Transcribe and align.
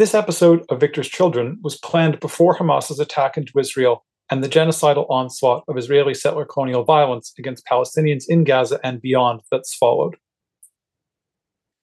This 0.00 0.14
episode 0.14 0.64
of 0.70 0.80
Victor's 0.80 1.10
Children 1.10 1.58
was 1.60 1.76
planned 1.76 2.20
before 2.20 2.54
Hamas's 2.54 3.00
attack 3.00 3.36
into 3.36 3.58
Israel 3.58 4.06
and 4.30 4.42
the 4.42 4.48
genocidal 4.48 5.04
onslaught 5.10 5.62
of 5.68 5.76
Israeli 5.76 6.14
settler 6.14 6.46
colonial 6.46 6.84
violence 6.84 7.34
against 7.38 7.66
Palestinians 7.66 8.24
in 8.26 8.44
Gaza 8.44 8.80
and 8.82 9.02
beyond 9.02 9.42
that's 9.50 9.74
followed. 9.74 10.16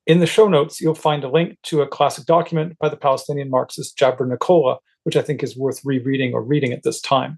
In 0.08 0.20
the 0.20 0.26
show 0.26 0.48
notes, 0.48 0.82
you'll 0.82 0.96
find 0.96 1.24
a 1.24 1.30
link 1.30 1.60
to 1.66 1.84
a 1.84 1.88
classic 1.88 2.26
document 2.26 2.76
by 2.80 2.90
the 2.90 2.98
Palestinian 2.98 3.52
Marxist 3.52 3.96
Jabra 3.96 4.28
Nicola, 4.28 4.80
which 5.04 5.16
I 5.16 5.22
think 5.22 5.44
is 5.44 5.56
worth 5.56 5.86
rereading 5.86 6.34
or 6.34 6.42
reading 6.42 6.74
at 6.74 6.82
this 6.82 7.00
time. 7.00 7.38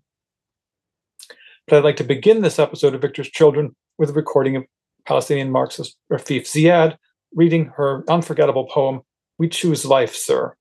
But 1.68 1.80
I'd 1.80 1.84
like 1.84 1.98
to 1.98 2.05
begin 2.05 2.41
this 2.41 2.57
episode 2.57 2.96
of 2.96 3.02
Victor's 3.02 3.30
Children 3.30 3.75
with 3.98 4.11
a 4.11 4.14
recording 4.14 4.55
of 4.55 4.64
Palestinian 5.05 5.52
Marxist 5.52 5.98
Rafeef 6.09 6.43
Ziadah 6.43 6.96
reading 7.36 7.66
her 7.75 8.05
unforgettable 8.07 8.68
poem, 8.68 9.02
We 9.38 9.50
Choose 9.50 9.84
Life, 9.84 10.16
Sir. 10.16 10.55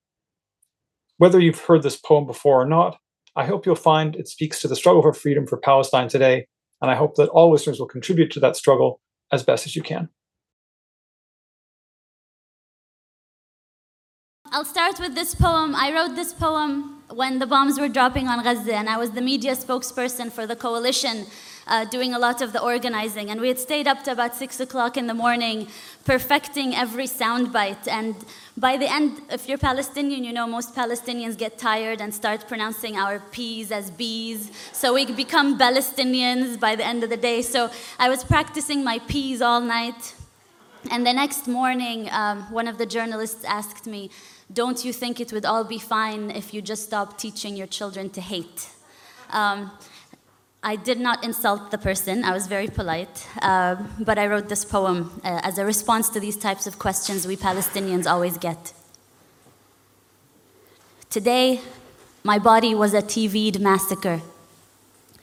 Whether 1.19 1.41
you've 1.41 1.61
heard 1.61 1.83
this 1.83 1.97
poem 1.97 2.27
before 2.27 2.63
or 2.63 2.67
not, 2.67 2.97
I 3.37 3.45
hope 3.45 3.67
you'll 3.67 3.75
find 3.75 4.17
it 4.17 4.29
speaks 4.29 4.61
to 4.61 4.69
the 4.69 4.77
struggle 4.77 5.03
for 5.03 5.13
freedom 5.13 5.47
for 5.47 5.59
Palestine 5.59 6.09
today, 6.09 6.47
and 6.81 6.91
I 6.91 6.95
hope 6.95 7.17
that 7.17 7.29
all 7.29 7.51
listeners 7.51 7.79
will 7.79 7.87
contribute 7.89 8.31
to 8.33 8.41
that 8.41 8.57
struggle 8.57 9.01
as 9.33 9.43
best 9.43 9.67
as 9.67 9.77
you 9.77 9.83
can. 9.83 10.09
I'll 14.51 14.65
start 14.65 14.99
with 14.99 15.15
this 15.15 15.35
poem. 15.35 15.75
I 15.75 15.93
wrote 15.93 16.15
this 16.15 16.33
poem 16.33 17.03
when 17.13 17.39
the 17.39 17.47
bombs 17.47 17.79
were 17.79 17.89
dropping 17.89 18.29
on 18.29 18.43
Gaza, 18.43 18.75
and 18.75 18.89
I 18.89 18.97
was 18.97 19.11
the 19.11 19.21
media 19.21 19.53
spokesperson 19.53 20.33
for 20.33 20.47
the 20.47 20.57
coalition, 20.57 21.27
uh, 21.69 21.85
doing 21.85 22.15
a 22.15 22.19
lot 22.19 22.43
of 22.43 22.53
the 22.53 22.63
organizing. 22.63 23.31
And 23.31 23.41
we 23.41 23.49
had 23.49 23.59
stayed 23.59 23.87
up 23.87 24.03
to 24.05 24.13
about 24.13 24.35
six 24.35 24.59
o'clock 24.59 24.97
in 24.97 25.07
the 25.07 25.15
morning, 25.15 25.69
perfecting 26.05 26.75
every 26.75 27.07
soundbite. 27.07 27.87
And 27.87 28.15
by 28.57 28.77
the 28.77 28.91
end, 28.91 29.21
if 29.31 29.49
you're 29.49 29.59
Palestinian, 29.59 30.25
you 30.25 30.33
know 30.33 30.47
most 30.47 30.75
Palestinians 30.75 31.37
get 31.37 31.59
tired 31.59 32.01
and 32.01 32.13
start 32.13 32.49
pronouncing 32.49 32.97
our 32.97 33.21
P's 33.31 33.71
as 33.71 33.91
B's. 33.91 34.51
So 34.73 34.95
we 34.95 35.05
become 35.07 35.59
Palestinians 35.59 36.59
by 36.59 36.75
the 36.75 36.87
end 36.87 37.05
of 37.05 37.11
the 37.11 37.17
day. 37.17 37.43
So 37.43 37.71
I 37.99 38.09
was 38.09 38.25
practicing 38.25 38.83
my 38.83 38.99
P's 39.07 39.43
all 39.43 39.61
night. 39.61 40.15
And 40.91 41.07
the 41.07 41.13
next 41.13 41.47
morning, 41.47 42.09
um, 42.11 42.51
one 42.53 42.67
of 42.67 42.79
the 42.79 42.87
journalists 42.87 43.45
asked 43.45 43.87
me, 43.87 44.11
don't 44.51 44.83
you 44.85 44.93
think 44.95 45.21
it 45.21 45.33
would 45.33 45.45
all 45.45 45.65
be 45.65 45.79
fine 45.79 46.31
if 46.31 46.55
you 46.55 46.63
just 46.63 46.85
stopped 46.85 47.19
teaching 47.19 47.57
your 47.57 47.67
children 47.67 48.09
to 48.11 48.21
hate? 48.21 48.69
Um, 49.31 49.71
I 50.63 50.75
did 50.75 50.99
not 50.99 51.23
insult 51.23 51.71
the 51.71 51.79
person, 51.79 52.25
I 52.25 52.33
was 52.33 52.49
very 52.49 52.67
polite, 52.67 53.27
uh, 53.41 53.77
but 54.01 54.19
I 54.19 54.27
wrote 54.27 54.49
this 54.49 54.65
poem 54.65 55.21
uh, 55.23 55.41
as 55.45 55.57
a 55.57 55.65
response 55.65 56.09
to 56.11 56.21
these 56.21 56.37
types 56.37 56.67
of 56.67 56.79
questions 56.81 57.27
we 57.27 57.37
Palestinians 57.37 58.11
always 58.11 58.39
get. 58.39 58.73
Today, 61.11 61.61
my 62.25 62.39
body 62.39 62.75
was 62.75 62.93
a 62.93 63.03
TV'd 63.03 63.61
massacre. 63.61 64.21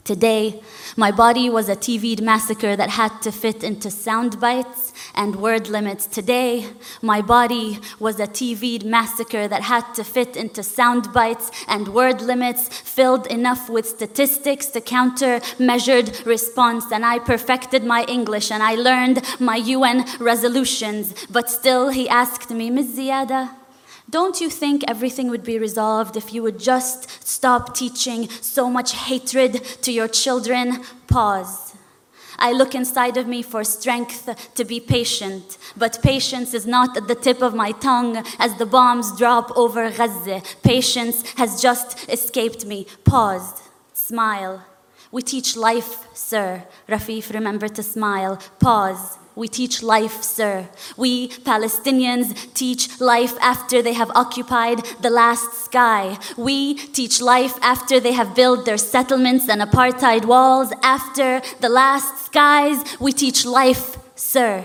Today, 0.05 0.61
my 0.95 1.09
body 1.09 1.49
was 1.49 1.67
a 1.67 1.75
TV'd 1.75 2.21
massacre 2.21 2.75
that 2.75 2.91
had 2.91 3.23
to 3.23 3.31
fit 3.31 3.63
into 3.63 3.89
sound 3.89 4.39
bites 4.39 4.93
and 5.15 5.35
word 5.37 5.67
limits. 5.67 6.05
Today, 6.05 6.67
my 7.01 7.23
body 7.23 7.79
was 7.99 8.19
a 8.19 8.27
TV'd 8.27 8.85
massacre 8.85 9.47
that 9.47 9.63
had 9.63 9.95
to 9.95 10.03
fit 10.03 10.37
into 10.37 10.61
sound 10.61 11.11
bites 11.11 11.49
and 11.67 11.87
word 11.87 12.21
limits, 12.21 12.67
filled 12.67 13.25
enough 13.25 13.67
with 13.67 13.87
statistics 13.87 14.67
to 14.67 14.79
counter 14.79 15.41
measured 15.57 16.23
response. 16.23 16.91
And 16.91 17.03
I 17.03 17.17
perfected 17.17 17.83
my 17.83 18.03
English 18.03 18.51
and 18.51 18.61
I 18.61 18.75
learned 18.75 19.23
my 19.39 19.55
UN 19.55 20.05
resolutions. 20.19 21.15
But 21.31 21.49
still, 21.49 21.89
he 21.89 22.07
asked 22.07 22.51
me, 22.51 22.69
Ms. 22.69 22.99
don't 24.09 24.39
you 24.39 24.49
think 24.49 24.83
everything 24.87 25.29
would 25.29 25.43
be 25.43 25.57
resolved 25.57 26.15
if 26.15 26.33
you 26.33 26.43
would 26.43 26.59
just 26.59 27.27
stop 27.27 27.75
teaching 27.75 28.29
so 28.29 28.69
much 28.69 28.93
hatred 28.93 29.63
to 29.81 29.91
your 29.91 30.07
children? 30.07 30.83
Pause. 31.07 31.73
I 32.37 32.51
look 32.51 32.75
inside 32.75 33.17
of 33.17 33.27
me 33.27 33.41
for 33.41 33.63
strength 33.63 34.29
to 34.55 34.65
be 34.65 34.79
patient, 34.79 35.57
but 35.77 36.01
patience 36.03 36.53
is 36.53 36.67
not 36.67 36.97
at 36.97 37.07
the 37.07 37.15
tip 37.15 37.41
of 37.41 37.55
my 37.55 37.71
tongue 37.71 38.23
as 38.39 38.55
the 38.55 38.65
bombs 38.65 39.17
drop 39.17 39.55
over 39.55 39.89
Gaza. 39.89 40.41
Patience 40.61 41.23
has 41.37 41.61
just 41.61 42.09
escaped 42.09 42.65
me. 42.65 42.87
Pause. 43.05 43.63
Smile. 43.93 44.65
We 45.11 45.21
teach 45.21 45.55
life, 45.55 46.07
sir. 46.13 46.65
Rafeef, 46.89 47.33
remember 47.33 47.69
to 47.69 47.81
smile. 47.81 48.37
Pause. 48.59 49.17
We 49.35 49.49
teach 49.49 49.83
life, 49.83 50.23
sir. 50.23 50.69
We 50.95 51.27
Palestinians 51.27 52.53
teach 52.53 53.01
life 53.01 53.35
after 53.41 53.81
they 53.81 53.93
have 53.93 54.09
occupied 54.15 54.85
the 55.01 55.09
last 55.09 55.65
sky. 55.65 56.17
We 56.37 56.75
teach 56.75 57.21
life 57.21 57.57
after 57.61 57.99
they 57.99 58.13
have 58.13 58.33
built 58.33 58.65
their 58.65 58.77
settlements 58.77 59.49
and 59.49 59.61
apartheid 59.61 60.25
walls. 60.25 60.71
After 60.81 61.41
the 61.59 61.69
last 61.69 62.25
skies, 62.27 62.83
we 62.99 63.11
teach 63.11 63.45
life, 63.45 63.97
sir. 64.15 64.63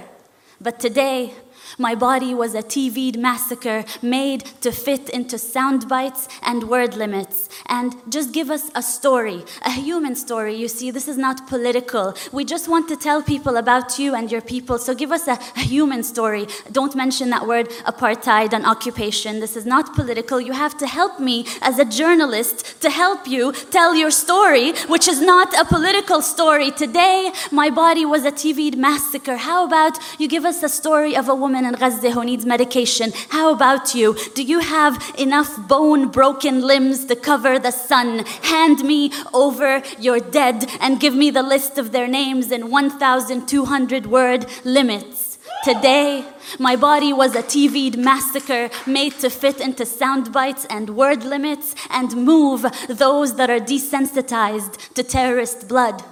But 0.61 0.79
today, 0.79 1.35
my 1.79 1.95
body 1.95 2.35
was 2.35 2.55
a 2.55 2.63
TV'd 2.63 3.19
massacre 3.19 3.85
made 4.03 4.45
to 4.61 4.73
fit 4.73 5.09
into 5.11 5.39
sound 5.39 5.89
bites 5.89 6.29
and 6.43 6.69
word 6.69 6.95
limits. 6.95 7.49
And 7.67 7.95
just 8.09 8.33
give 8.33 8.51
us 8.51 8.71
a 8.75 8.83
story, 8.83 9.45
a 9.63 9.71
human 9.71 10.15
story. 10.15 10.55
You 10.57 10.69
see, 10.69 10.91
this 10.91 11.09
is 11.09 11.17
not 11.17 11.47
political. 11.47 12.15
We 12.33 12.45
just 12.45 12.69
want 12.69 12.89
to 12.89 12.97
tell 12.97 13.23
people 13.23 13.57
about 13.57 13.99
you 13.99 14.15
and 14.15 14.31
your 14.31 14.41
people. 14.41 14.79
So 14.79 14.95
give 14.95 15.13
us 15.13 15.29
a, 15.29 15.39
a 15.57 15.61
human 15.61 16.03
story. 16.03 16.47
Don't 16.73 16.95
mention 16.95 17.31
that 17.31 17.47
word 17.47 17.69
apartheid 17.87 18.53
and 18.53 18.67
occupation. 18.67 19.41
This 19.41 19.57
is 19.57 19.67
not 19.67 19.95
political. 19.95 20.41
You 20.41 20.53
have 20.53 20.77
to 20.79 20.87
help 20.87 21.21
me 21.21 21.47
as 21.63 21.79
a 21.79 21.85
journalist 21.85 22.81
to 22.83 22.91
help 22.91 23.27
you 23.27 23.53
tell 23.53 23.95
your 23.95 24.11
story, 24.11 24.73
which 24.89 25.09
is 25.09 25.21
not 25.21 25.53
a 25.59 25.65
political 25.65 26.23
story. 26.23 26.71
Today, 26.71 27.33
my 27.51 27.71
body 27.71 28.05
was 28.05 28.25
a 28.25 28.33
TV'd 28.33 28.77
massacre. 28.77 29.37
How 29.37 29.67
about 29.67 29.99
you 30.19 30.29
give 30.29 30.45
us 30.45 30.63
a 30.63 30.69
story 30.69 31.17
of 31.17 31.29
a 31.29 31.35
woman 31.35 31.65
in 31.71 31.79
Gaza 31.79 32.11
who 32.11 32.25
needs 32.25 32.45
medication. 32.45 33.13
How 33.29 33.53
about 33.53 33.95
you? 33.95 34.17
Do 34.35 34.43
you 34.43 34.61
have 34.61 34.95
enough 35.19 35.69
bone 35.69 36.09
broken 36.09 36.63
limbs 36.63 37.05
to 37.07 37.17
cover 37.17 37.59
the 37.59 37.71
sun? 37.71 38.25
Hand 38.55 38.85
me 38.85 39.13
over 39.33 39.83
your 39.99 40.19
dead 40.19 40.69
and 40.81 41.01
give 41.01 41.15
me 41.15 41.31
the 41.31 41.43
list 41.43 41.79
of 41.79 41.93
their 41.93 42.09
names 42.09 42.51
in 42.51 42.71
1,200 42.71 44.07
word 44.07 44.47
limits. 44.65 45.39
Today, 45.63 46.25
my 46.59 46.75
body 46.75 47.13
was 47.13 47.35
a 47.35 47.43
TV'd 47.43 47.99
massacre 47.99 48.71
made 48.87 49.15
to 49.21 49.29
fit 49.31 49.61
into 49.61 49.85
sound 49.85 50.33
bites 50.33 50.67
and 50.71 50.97
word 50.97 51.23
limits 51.23 51.75
and 51.91 52.17
move 52.17 52.65
those 52.89 53.37
that 53.37 53.51
are 53.51 53.61
desensitized 53.61 54.95
to 54.95 55.03
terrorist 55.03 55.69
blood. 55.69 56.03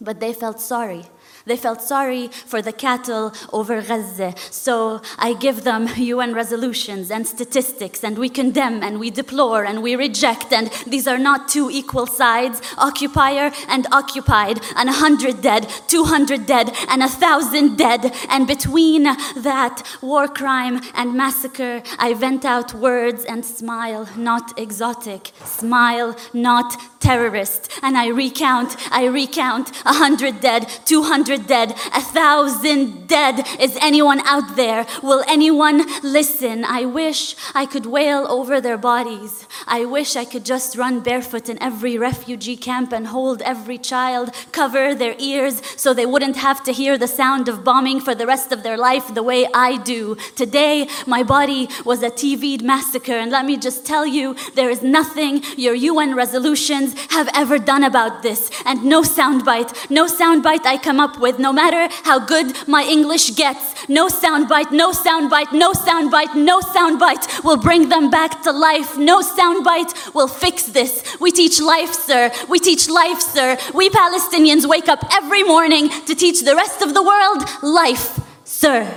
But 0.00 0.20
they 0.20 0.32
felt 0.32 0.60
sorry 0.60 1.04
they 1.50 1.56
felt 1.56 1.82
sorry 1.82 2.28
for 2.28 2.62
the 2.62 2.72
cattle 2.72 3.34
over 3.52 3.82
Gaza. 3.82 4.34
So 4.50 5.02
I 5.18 5.34
give 5.34 5.64
them 5.64 5.88
UN 5.96 6.32
resolutions 6.32 7.10
and 7.10 7.26
statistics, 7.26 8.04
and 8.04 8.16
we 8.16 8.28
condemn 8.28 8.84
and 8.84 9.00
we 9.00 9.10
deplore 9.10 9.64
and 9.64 9.82
we 9.82 9.96
reject. 9.96 10.52
And 10.52 10.70
these 10.86 11.08
are 11.08 11.18
not 11.18 11.48
two 11.48 11.68
equal 11.68 12.06
sides 12.06 12.62
occupier 12.78 13.50
and 13.68 13.88
occupied, 13.90 14.60
and 14.76 14.88
a 14.88 14.92
hundred 14.92 15.42
dead, 15.42 15.68
200 15.88 16.46
dead, 16.46 16.72
and 16.88 17.02
a 17.02 17.08
thousand 17.08 17.76
dead. 17.76 18.12
And 18.28 18.46
between 18.46 19.02
that 19.48 19.82
war 20.00 20.28
crime 20.28 20.80
and 20.94 21.14
massacre, 21.14 21.82
I 21.98 22.14
vent 22.14 22.44
out 22.44 22.74
words 22.74 23.24
and 23.24 23.44
smile, 23.44 24.08
not 24.16 24.56
exotic, 24.56 25.32
smile, 25.44 26.16
not 26.32 26.76
terrorist. 27.00 27.70
And 27.82 27.96
I 27.96 28.08
recount, 28.08 28.76
I 28.92 29.06
recount 29.06 29.70
a 29.84 29.94
hundred 29.94 30.40
dead, 30.40 30.68
200 30.84 31.39
dead, 31.46 31.72
a 31.94 32.00
thousand 32.00 33.06
dead. 33.06 33.46
Is 33.58 33.76
anyone 33.80 34.20
out 34.20 34.56
there? 34.56 34.86
Will 35.02 35.24
anyone 35.28 35.84
listen? 36.02 36.64
I 36.64 36.84
wish 36.84 37.36
I 37.54 37.66
could 37.66 37.86
wail 37.86 38.26
over 38.28 38.60
their 38.60 38.78
bodies. 38.78 39.46
I 39.66 39.84
wish 39.84 40.16
I 40.16 40.24
could 40.24 40.44
just 40.44 40.76
run 40.76 41.00
barefoot 41.00 41.48
in 41.48 41.62
every 41.62 41.98
refugee 41.98 42.56
camp 42.56 42.92
and 42.92 43.06
hold 43.06 43.42
every 43.42 43.78
child, 43.78 44.30
cover 44.52 44.94
their 44.94 45.14
ears 45.18 45.62
so 45.76 45.92
they 45.92 46.06
wouldn't 46.06 46.36
have 46.36 46.62
to 46.64 46.72
hear 46.72 46.96
the 46.98 47.08
sound 47.08 47.48
of 47.48 47.64
bombing 47.64 48.00
for 48.00 48.14
the 48.14 48.26
rest 48.26 48.52
of 48.52 48.62
their 48.62 48.78
life 48.78 49.14
the 49.14 49.22
way 49.22 49.46
I 49.54 49.76
do. 49.78 50.16
Today, 50.36 50.88
my 51.06 51.22
body 51.22 51.68
was 51.84 52.02
a 52.02 52.10
TV'd 52.10 52.62
massacre, 52.62 53.12
and 53.12 53.30
let 53.30 53.44
me 53.44 53.56
just 53.56 53.84
tell 53.86 54.06
you, 54.06 54.36
there 54.54 54.70
is 54.70 54.82
nothing 54.82 55.42
your 55.56 55.74
UN 55.74 56.14
resolutions 56.14 56.94
have 57.10 57.28
ever 57.34 57.58
done 57.58 57.84
about 57.84 58.22
this. 58.22 58.50
And 58.64 58.84
no 58.84 59.02
soundbite, 59.02 59.90
no 59.90 60.06
soundbite 60.06 60.64
I 60.64 60.78
come 60.78 61.00
up 61.00 61.19
with, 61.20 61.38
no 61.38 61.52
matter 61.52 61.88
how 62.04 62.18
good 62.18 62.46
my 62.66 62.82
English 62.82 63.36
gets, 63.36 63.88
no 63.88 64.08
soundbite, 64.08 64.72
no 64.72 64.92
soundbite, 64.92 65.52
no 65.52 65.72
soundbite, 65.72 66.34
no 66.34 66.60
soundbite 66.60 67.44
will 67.44 67.56
bring 67.56 67.88
them 67.88 68.10
back 68.10 68.42
to 68.42 68.52
life. 68.52 68.96
No 68.96 69.20
soundbite 69.20 70.14
will 70.14 70.28
fix 70.28 70.64
this. 70.64 71.16
We 71.20 71.30
teach 71.30 71.60
life, 71.60 71.92
sir. 71.92 72.30
We 72.48 72.58
teach 72.58 72.88
life, 72.88 73.20
sir. 73.20 73.58
We 73.74 73.90
Palestinians 73.90 74.66
wake 74.66 74.88
up 74.88 75.04
every 75.12 75.42
morning 75.42 75.90
to 76.06 76.14
teach 76.14 76.40
the 76.42 76.56
rest 76.56 76.82
of 76.82 76.94
the 76.94 77.02
world 77.02 77.42
life, 77.62 78.20
sir. 78.44 78.88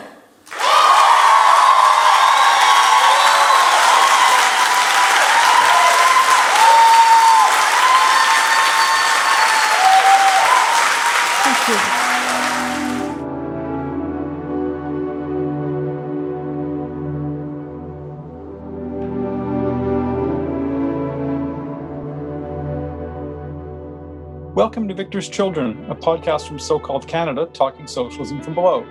Welcome 24.56 24.88
to 24.88 24.94
Victor's 24.94 25.30
Children, 25.30 25.84
a 25.90 25.96
podcast 25.96 26.48
from 26.48 26.60
so 26.60 26.78
called 26.78 27.08
Canada 27.08 27.50
talking 27.54 27.88
socialism 27.88 28.40
from 28.40 28.54
below. 28.54 28.86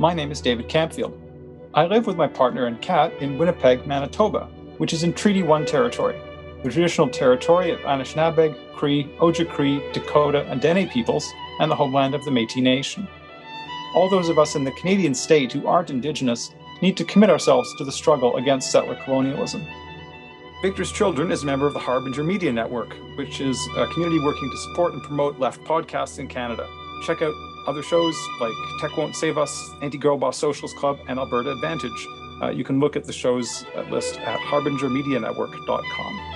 My 0.00 0.12
name 0.12 0.32
is 0.32 0.40
David 0.40 0.68
Camfield. 0.68 1.16
I 1.74 1.86
live 1.86 2.08
with 2.08 2.16
my 2.16 2.26
partner 2.26 2.66
and 2.66 2.82
cat 2.82 3.12
in 3.20 3.38
Winnipeg, 3.38 3.86
Manitoba, 3.86 4.48
which 4.78 4.92
is 4.92 5.04
in 5.04 5.12
Treaty 5.12 5.44
1 5.44 5.64
territory, 5.64 6.20
the 6.64 6.70
traditional 6.70 7.08
territory 7.08 7.70
of 7.70 7.78
Anishinaabeg, 7.82 8.74
Cree, 8.74 9.04
Ojibwe, 9.20 9.92
Dakota, 9.92 10.44
and 10.50 10.60
Dene 10.60 10.88
peoples, 10.88 11.32
and 11.60 11.70
the 11.70 11.76
homeland 11.76 12.16
of 12.16 12.24
the 12.24 12.32
Metis 12.32 12.56
Nation. 12.56 13.06
All 13.94 14.10
those 14.10 14.28
of 14.28 14.40
us 14.40 14.56
in 14.56 14.64
the 14.64 14.72
Canadian 14.72 15.14
state 15.14 15.52
who 15.52 15.68
aren't 15.68 15.90
Indigenous 15.90 16.52
need 16.82 16.96
to 16.96 17.04
commit 17.04 17.30
ourselves 17.30 17.72
to 17.78 17.84
the 17.84 17.92
struggle 17.92 18.38
against 18.38 18.72
settler 18.72 18.96
colonialism. 19.04 19.64
Victor's 20.62 20.90
Children 20.90 21.30
is 21.30 21.42
a 21.42 21.46
member 21.46 21.66
of 21.66 21.74
the 21.74 21.78
Harbinger 21.78 22.24
Media 22.24 22.50
Network, 22.50 22.96
which 23.16 23.42
is 23.42 23.58
a 23.76 23.86
community 23.88 24.18
working 24.18 24.50
to 24.50 24.56
support 24.56 24.94
and 24.94 25.02
promote 25.02 25.38
left 25.38 25.60
podcasts 25.64 26.18
in 26.18 26.28
Canada. 26.28 26.66
Check 27.02 27.20
out 27.20 27.34
other 27.66 27.82
shows 27.82 28.16
like 28.40 28.54
Tech 28.80 28.96
Won't 28.96 29.14
Save 29.14 29.36
Us, 29.36 29.72
Anti 29.82 29.98
Girl 29.98 30.16
Boss 30.16 30.38
Socialist 30.38 30.74
Club, 30.76 30.98
and 31.08 31.18
Alberta 31.18 31.52
Advantage. 31.52 32.08
Uh, 32.40 32.48
you 32.48 32.64
can 32.64 32.80
look 32.80 32.96
at 32.96 33.04
the 33.04 33.12
shows 33.12 33.66
list 33.90 34.18
at 34.20 34.40
harbingermedianetwork.com. 34.40 36.35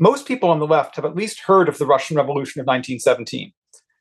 Most 0.00 0.26
people 0.26 0.48
on 0.50 0.60
the 0.60 0.66
left 0.66 0.94
have 0.96 1.04
at 1.04 1.16
least 1.16 1.40
heard 1.40 1.68
of 1.68 1.78
the 1.78 1.86
Russian 1.86 2.16
Revolution 2.16 2.60
of 2.60 2.66
1917. 2.66 3.52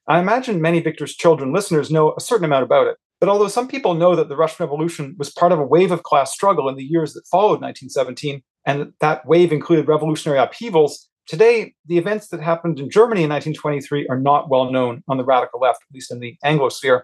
I 0.07 0.19
imagine 0.19 0.61
many 0.61 0.79
Victor's 0.79 1.15
Children 1.15 1.51
listeners 1.51 1.89
know 1.89 2.13
a 2.15 2.21
certain 2.21 2.45
amount 2.45 2.63
about 2.63 2.85
it. 2.85 2.97
But 3.19 3.29
although 3.29 3.47
some 3.47 3.67
people 3.67 3.95
know 3.95 4.15
that 4.15 4.29
the 4.29 4.35
Russian 4.35 4.63
Revolution 4.63 5.15
was 5.17 5.31
part 5.31 5.51
of 5.51 5.57
a 5.57 5.65
wave 5.65 5.91
of 5.91 6.03
class 6.03 6.31
struggle 6.31 6.69
in 6.69 6.75
the 6.75 6.83
years 6.83 7.13
that 7.13 7.25
followed 7.31 7.61
1917, 7.61 8.43
and 8.65 8.93
that 9.01 9.25
wave 9.25 9.51
included 9.51 9.87
revolutionary 9.87 10.39
upheavals, 10.39 11.09
today 11.25 11.73
the 11.87 11.97
events 11.97 12.27
that 12.27 12.41
happened 12.41 12.79
in 12.79 12.91
Germany 12.91 13.23
in 13.23 13.29
1923 13.31 14.07
are 14.07 14.19
not 14.19 14.51
well 14.51 14.71
known 14.71 15.03
on 15.07 15.17
the 15.17 15.25
radical 15.25 15.59
left, 15.59 15.79
at 15.89 15.95
least 15.95 16.11
in 16.11 16.19
the 16.19 16.37
Anglosphere. 16.45 17.03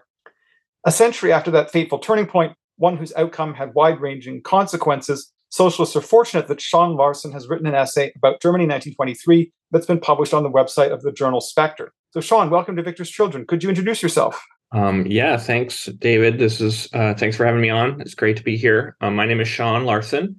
A 0.86 0.92
century 0.92 1.32
after 1.32 1.50
that 1.50 1.72
fateful 1.72 1.98
turning 1.98 2.26
point, 2.26 2.52
one 2.76 2.96
whose 2.96 3.14
outcome 3.16 3.54
had 3.54 3.74
wide 3.74 4.00
ranging 4.00 4.40
consequences, 4.40 5.32
socialists 5.54 5.94
are 5.94 6.00
fortunate 6.00 6.48
that 6.48 6.60
Sean 6.60 6.96
Larson 6.96 7.30
has 7.30 7.46
written 7.46 7.68
an 7.68 7.76
essay 7.76 8.12
about 8.16 8.42
Germany 8.42 8.64
1923 8.64 9.52
that's 9.70 9.86
been 9.86 10.00
published 10.00 10.34
on 10.34 10.42
the 10.42 10.50
website 10.50 10.92
of 10.92 11.02
the 11.02 11.12
journal 11.12 11.40
Spectre. 11.40 11.92
So, 12.10 12.20
Sean, 12.20 12.50
welcome 12.50 12.74
to 12.74 12.82
Victor's 12.82 13.08
Children. 13.08 13.46
Could 13.46 13.62
you 13.62 13.68
introduce 13.68 14.02
yourself? 14.02 14.44
Um, 14.72 15.06
yeah, 15.06 15.36
thanks, 15.36 15.86
David. 15.86 16.40
This 16.40 16.60
is 16.60 16.88
uh, 16.92 17.14
thanks 17.14 17.36
for 17.36 17.46
having 17.46 17.60
me 17.60 17.70
on. 17.70 18.00
It's 18.00 18.16
great 18.16 18.36
to 18.36 18.42
be 18.42 18.56
here. 18.56 18.96
Um, 19.00 19.14
my 19.14 19.26
name 19.26 19.40
is 19.40 19.46
Sean 19.46 19.84
Larson. 19.84 20.36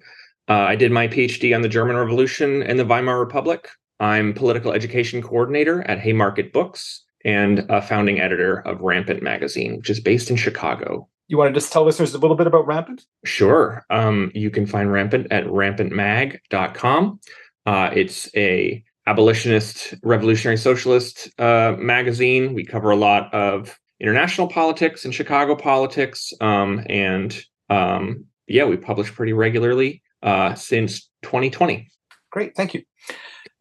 Uh, 0.50 0.54
I 0.54 0.76
did 0.76 0.92
my 0.92 1.08
PhD 1.08 1.56
on 1.56 1.62
the 1.62 1.70
German 1.70 1.96
Revolution 1.96 2.62
and 2.64 2.78
the 2.78 2.86
Weimar 2.86 3.18
Republic. 3.18 3.70
I'm 4.02 4.34
political 4.34 4.74
education 4.74 5.22
coordinator 5.22 5.82
at 5.90 6.00
Haymarket 6.00 6.52
Books 6.52 7.06
and 7.24 7.66
a 7.70 7.82
founding 7.82 8.20
editor 8.20 8.60
of 8.68 8.82
Rampant 8.82 9.24
Magazine, 9.24 9.78
which 9.78 9.90
is 9.90 10.02
based 10.02 10.30
in 10.30 10.36
Chicago. 10.36 11.08
You 11.28 11.38
want 11.38 11.54
to 11.54 11.60
just 11.60 11.72
tell 11.72 11.84
listeners 11.84 12.14
a 12.14 12.20
little 12.20 12.38
bit 12.38 12.48
about 12.48 12.68
Rampant? 12.68 13.06
Sure. 13.24 13.86
Um, 13.90 14.32
you 14.36 14.50
can 14.52 14.66
find 14.66 14.92
Rampant 14.92 15.28
at 15.32 15.46
rampantmag.com. 15.46 17.20
Uh, 17.66 17.90
it's 17.94 18.30
a 18.36 18.84
abolitionist, 19.08 19.96
revolutionary 20.04 20.58
socialist 20.58 21.30
uh, 21.40 21.76
magazine. 21.78 22.54
We 22.54 22.64
cover 22.64 22.92
a 22.92 22.96
lot 22.96 23.34
of 23.34 23.80
international 24.00 24.48
politics 24.48 25.06
and 25.06 25.14
Chicago 25.14 25.56
politics, 25.56 26.34
um, 26.42 26.84
and 26.90 27.38
um, 27.70 28.26
yeah, 28.48 28.66
we 28.66 28.78
publish 28.78 29.12
pretty 29.12 29.34
regularly 29.34 30.04
uh, 30.22 30.54
since 30.56 31.10
2020. 31.24 31.90
Great, 32.32 32.56
thank 32.56 32.74
you. 32.74 32.84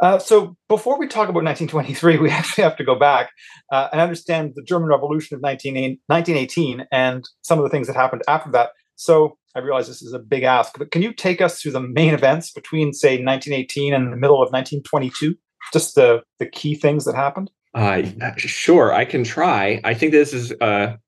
Uh, 0.05 0.19
so 0.19 0.55
before 0.69 0.99
we 0.99 1.07
talk 1.07 1.31
about 1.31 1.45
1923, 1.45 2.19
we 2.23 2.29
actually 2.29 2.63
have 2.63 2.77
to 2.77 2.85
go 2.85 2.95
back 2.95 3.31
uh, 3.73 3.89
and 3.91 4.03
understand 4.03 4.53
the 4.55 4.63
German 4.63 4.91
Revolution 4.91 5.35
of 5.35 5.41
19, 5.41 5.75
1918 6.09 6.87
and 6.93 7.25
some 7.41 7.59
of 7.59 7.65
the 7.65 7.71
things 7.71 7.87
that 7.87 7.97
happened 7.97 8.21
after 8.29 8.51
that. 8.51 8.73
So 8.97 9.39
I 9.57 9.61
realize 9.61 9.87
this 9.87 10.03
is 10.03 10.13
a 10.13 10.19
big 10.19 10.43
ask, 10.43 10.77
but 10.77 10.91
can 10.91 11.01
you 11.01 11.15
take 11.15 11.41
us 11.41 11.59
through 11.59 11.73
the 11.73 11.81
main 11.81 12.13
events 12.13 12.53
between, 12.53 12.93
say, 12.93 13.13
1918 13.13 13.95
and 13.95 14.13
the 14.13 14.17
middle 14.19 14.43
of 14.43 14.53
1922? 14.53 15.37
Just 15.73 15.95
the 15.95 16.23
the 16.39 16.47
key 16.47 16.75
things 16.75 17.07
that 17.07 17.15
happened. 17.15 17.51
Uh, 17.75 18.03
sure, 18.37 18.93
I 18.93 19.07
can 19.07 19.25
try. 19.25 19.81
I 19.85 19.95
think 19.95 20.13
this 20.13 20.35
is 20.35 20.53
a 20.61 20.99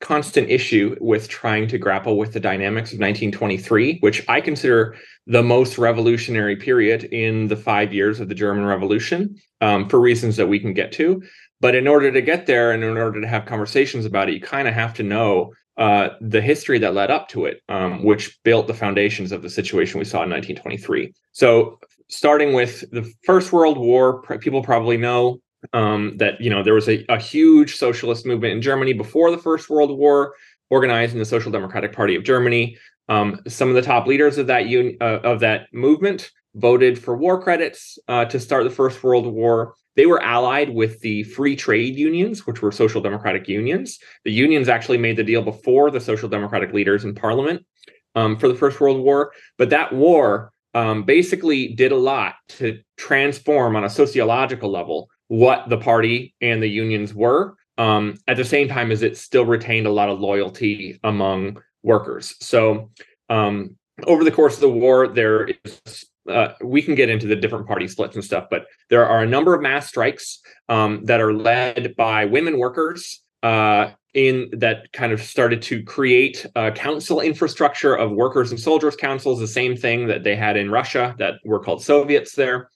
constant 0.00 0.48
issue 0.48 0.96
with 1.00 1.28
trying 1.28 1.66
to 1.68 1.78
grapple 1.78 2.18
with 2.18 2.32
the 2.32 2.40
dynamics 2.40 2.92
of 2.92 3.00
1923, 3.00 3.98
which 3.98 4.24
I 4.28 4.40
consider 4.40 4.96
the 5.26 5.42
most 5.42 5.76
revolutionary 5.76 6.56
period 6.56 7.04
in 7.04 7.48
the 7.48 7.56
five 7.56 7.92
years 7.92 8.20
of 8.20 8.28
the 8.28 8.34
German 8.34 8.64
Revolution, 8.64 9.36
um, 9.60 9.88
for 9.88 10.00
reasons 10.00 10.36
that 10.36 10.46
we 10.46 10.60
can 10.60 10.72
get 10.72 10.92
to. 10.92 11.22
But 11.60 11.74
in 11.74 11.88
order 11.88 12.12
to 12.12 12.22
get 12.22 12.46
there 12.46 12.72
and 12.72 12.84
in 12.84 12.96
order 12.96 13.20
to 13.20 13.26
have 13.26 13.46
conversations 13.46 14.04
about 14.04 14.28
it, 14.28 14.34
you 14.34 14.40
kind 14.40 14.68
of 14.68 14.74
have 14.74 14.94
to 14.94 15.02
know 15.02 15.52
uh, 15.76 16.10
the 16.20 16.40
history 16.40 16.78
that 16.78 16.94
led 16.94 17.10
up 17.10 17.28
to 17.28 17.46
it, 17.46 17.62
um, 17.68 18.04
which 18.04 18.38
built 18.42 18.66
the 18.66 18.74
foundations 18.74 19.32
of 19.32 19.42
the 19.42 19.50
situation 19.50 19.98
we 19.98 20.04
saw 20.04 20.22
in 20.22 20.30
1923. 20.30 21.12
So, 21.32 21.78
starting 22.08 22.52
with 22.52 22.90
the 22.90 23.12
First 23.24 23.52
World 23.52 23.78
War, 23.78 24.22
people 24.38 24.62
probably 24.62 24.96
know 24.96 25.40
um, 25.72 26.16
that 26.18 26.40
you 26.40 26.50
know 26.50 26.62
there 26.62 26.74
was 26.74 26.88
a, 26.88 27.04
a 27.08 27.18
huge 27.18 27.76
socialist 27.76 28.26
movement 28.26 28.52
in 28.52 28.62
Germany 28.62 28.92
before 28.92 29.30
the 29.30 29.38
First 29.38 29.68
World 29.68 29.96
War, 29.96 30.34
organized 30.70 31.12
in 31.12 31.18
the 31.18 31.24
Social 31.24 31.50
Democratic 31.50 31.92
Party 31.92 32.14
of 32.14 32.24
Germany. 32.24 32.76
Um, 33.08 33.40
some 33.46 33.68
of 33.68 33.74
the 33.74 33.82
top 33.82 34.06
leaders 34.06 34.38
of 34.38 34.46
that 34.48 34.66
un- 34.66 34.96
uh, 35.00 35.20
of 35.24 35.40
that 35.40 35.72
movement 35.72 36.30
voted 36.54 36.98
for 36.98 37.16
war 37.16 37.40
credits 37.40 37.98
uh, 38.08 38.24
to 38.26 38.40
start 38.40 38.64
the 38.64 38.70
First 38.70 39.02
World 39.02 39.26
War. 39.26 39.74
They 39.96 40.06
were 40.06 40.22
allied 40.22 40.70
with 40.70 41.00
the 41.00 41.24
free 41.24 41.56
trade 41.56 41.96
unions, 41.96 42.46
which 42.46 42.62
were 42.62 42.70
social 42.70 43.00
democratic 43.00 43.48
unions. 43.48 43.98
The 44.24 44.32
unions 44.32 44.68
actually 44.68 44.98
made 44.98 45.16
the 45.16 45.24
deal 45.24 45.42
before 45.42 45.90
the 45.90 46.00
social 46.00 46.28
democratic 46.28 46.72
leaders 46.72 47.04
in 47.04 47.14
parliament 47.14 47.66
um, 48.14 48.38
for 48.38 48.48
the 48.48 48.54
First 48.54 48.80
World 48.80 49.02
War. 49.02 49.32
But 49.56 49.70
that 49.70 49.92
war 49.92 50.52
um, 50.74 51.04
basically 51.04 51.68
did 51.68 51.92
a 51.92 51.96
lot 51.96 52.34
to 52.48 52.80
transform 52.96 53.76
on 53.76 53.84
a 53.84 53.90
sociological 53.90 54.70
level 54.70 55.08
what 55.28 55.68
the 55.68 55.78
party 55.78 56.34
and 56.40 56.62
the 56.62 56.68
unions 56.68 57.14
were. 57.14 57.54
Um, 57.76 58.18
at 58.26 58.36
the 58.36 58.44
same 58.44 58.68
time 58.68 58.90
as 58.90 59.02
it 59.02 59.16
still 59.16 59.46
retained 59.46 59.86
a 59.86 59.92
lot 59.92 60.08
of 60.08 60.18
loyalty 60.18 60.98
among 61.04 61.62
workers. 61.82 62.34
So 62.40 62.90
um, 63.28 63.76
over 64.06 64.24
the 64.24 64.32
course 64.32 64.54
of 64.54 64.60
the 64.60 64.68
war, 64.68 65.06
there 65.06 65.48
is 65.64 66.06
uh, 66.28 66.52
we 66.62 66.82
can 66.82 66.94
get 66.94 67.08
into 67.08 67.26
the 67.26 67.36
different 67.36 67.66
party 67.66 67.88
splits 67.88 68.14
and 68.14 68.24
stuff, 68.24 68.48
but 68.50 68.66
there 68.90 69.06
are 69.06 69.22
a 69.22 69.26
number 69.26 69.54
of 69.54 69.62
mass 69.62 69.88
strikes 69.88 70.40
um, 70.68 71.04
that 71.04 71.20
are 71.20 71.32
led 71.32 71.96
by 71.96 72.26
women 72.26 72.58
workers 72.58 73.22
uh, 73.42 73.90
in 74.14 74.48
that 74.52 74.92
kind 74.92 75.12
of 75.12 75.20
started 75.20 75.60
to 75.62 75.82
create 75.82 76.46
a 76.56 76.72
council 76.72 77.20
infrastructure 77.20 77.94
of 77.94 78.10
workers 78.10 78.50
and 78.50 78.58
soldiers 78.58 78.96
councils, 78.96 79.38
the 79.38 79.46
same 79.46 79.76
thing 79.76 80.06
that 80.06 80.24
they 80.24 80.34
had 80.34 80.56
in 80.56 80.70
Russia 80.70 81.14
that 81.18 81.34
were 81.44 81.60
called 81.60 81.82
Soviets 81.82 82.34
there. 82.34 82.70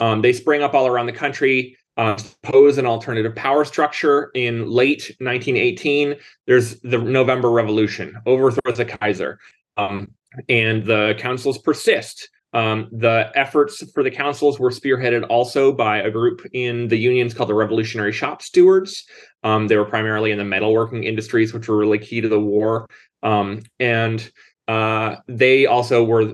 Um, 0.00 0.22
they 0.22 0.32
spring 0.32 0.62
up 0.62 0.74
all 0.74 0.86
around 0.86 1.06
the 1.06 1.12
country 1.12 1.76
uh, 1.96 2.18
pose 2.42 2.78
an 2.78 2.86
alternative 2.86 3.34
power 3.34 3.64
structure. 3.64 4.30
In 4.34 4.68
late 4.68 5.16
1918, 5.20 6.16
there's 6.46 6.78
the 6.80 6.98
November 6.98 7.50
Revolution, 7.50 8.16
overthrows 8.26 8.76
the 8.76 8.84
Kaiser, 8.84 9.38
um, 9.76 10.12
and 10.48 10.84
the 10.84 11.14
councils 11.18 11.58
persist. 11.58 12.28
Um, 12.56 12.88
the 12.90 13.30
efforts 13.34 13.88
for 13.92 14.02
the 14.02 14.10
councils 14.10 14.58
were 14.58 14.70
spearheaded 14.70 15.26
also 15.28 15.72
by 15.72 15.98
a 15.98 16.10
group 16.10 16.46
in 16.52 16.88
the 16.88 16.96
unions 16.96 17.34
called 17.34 17.50
the 17.50 17.54
Revolutionary 17.54 18.12
Shop 18.12 18.40
Stewards. 18.40 19.04
Um, 19.42 19.68
they 19.68 19.76
were 19.76 19.84
primarily 19.84 20.30
in 20.30 20.38
the 20.38 20.44
metalworking 20.44 21.04
industries, 21.04 21.52
which 21.52 21.68
were 21.68 21.76
really 21.76 21.98
key 21.98 22.20
to 22.20 22.28
the 22.28 22.40
war. 22.40 22.88
Um, 23.22 23.62
and 23.78 24.28
uh, 24.68 25.16
they 25.28 25.66
also 25.66 26.02
were 26.02 26.32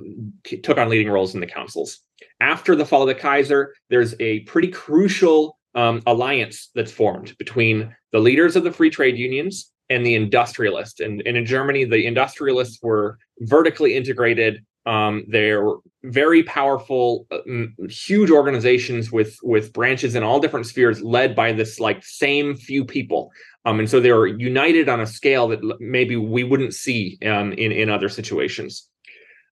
took 0.62 0.79
on 0.79 0.88
leading 0.88 1.11
roles 1.11 1.35
in 1.35 1.41
the 1.41 1.47
councils 1.47 2.00
after 2.43 2.75
the 2.75 2.85
fall 2.85 3.02
of 3.02 3.09
the 3.09 3.14
Kaiser, 3.14 3.75
there's 3.88 4.14
a 4.21 4.41
pretty 4.41 4.69
crucial 4.69 5.59
um, 5.75 6.02
alliance 6.07 6.71
that's 6.75 6.93
formed 6.93 7.38
between 7.38 7.95
the 8.11 8.19
leaders 8.19 8.57
of 8.57 8.64
the 8.64 8.73
free 8.73 8.91
trade 8.91 9.17
unions 9.17 9.71
and 9.88 10.05
the 10.05 10.17
industrialists. 10.17 11.00
And, 11.00 11.23
and 11.25 11.37
in 11.37 11.47
Germany, 11.47 11.85
the 11.85 12.05
industrialists 12.05 12.81
were 12.83 13.19
vertically 13.41 13.95
integrated. 13.97 14.64
Um, 14.85 15.25
they're 15.29 15.65
very 16.03 16.43
powerful, 16.43 17.27
uh, 17.31 17.39
huge 17.89 18.31
organizations 18.31 19.12
with 19.12 19.39
with 19.43 19.73
branches 19.73 20.15
in 20.15 20.23
all 20.23 20.41
different 20.41 20.67
spheres, 20.67 21.01
led 21.03 21.37
by 21.37 21.53
this 21.53 21.79
like 21.79 22.05
same 22.05 22.57
few 22.57 22.85
people. 22.85 23.31
Um, 23.65 23.79
and 23.79 23.89
so 23.89 24.01
they're 24.01 24.27
united 24.27 24.89
on 24.89 25.01
a 25.01 25.07
scale 25.07 25.47
that 25.49 25.81
maybe 25.81 26.17
we 26.17 26.43
wouldn't 26.43 26.75
see 26.75 27.19
um, 27.25 27.53
in 27.53 27.71
in 27.71 27.91
other 27.91 28.09
situations. 28.09 28.89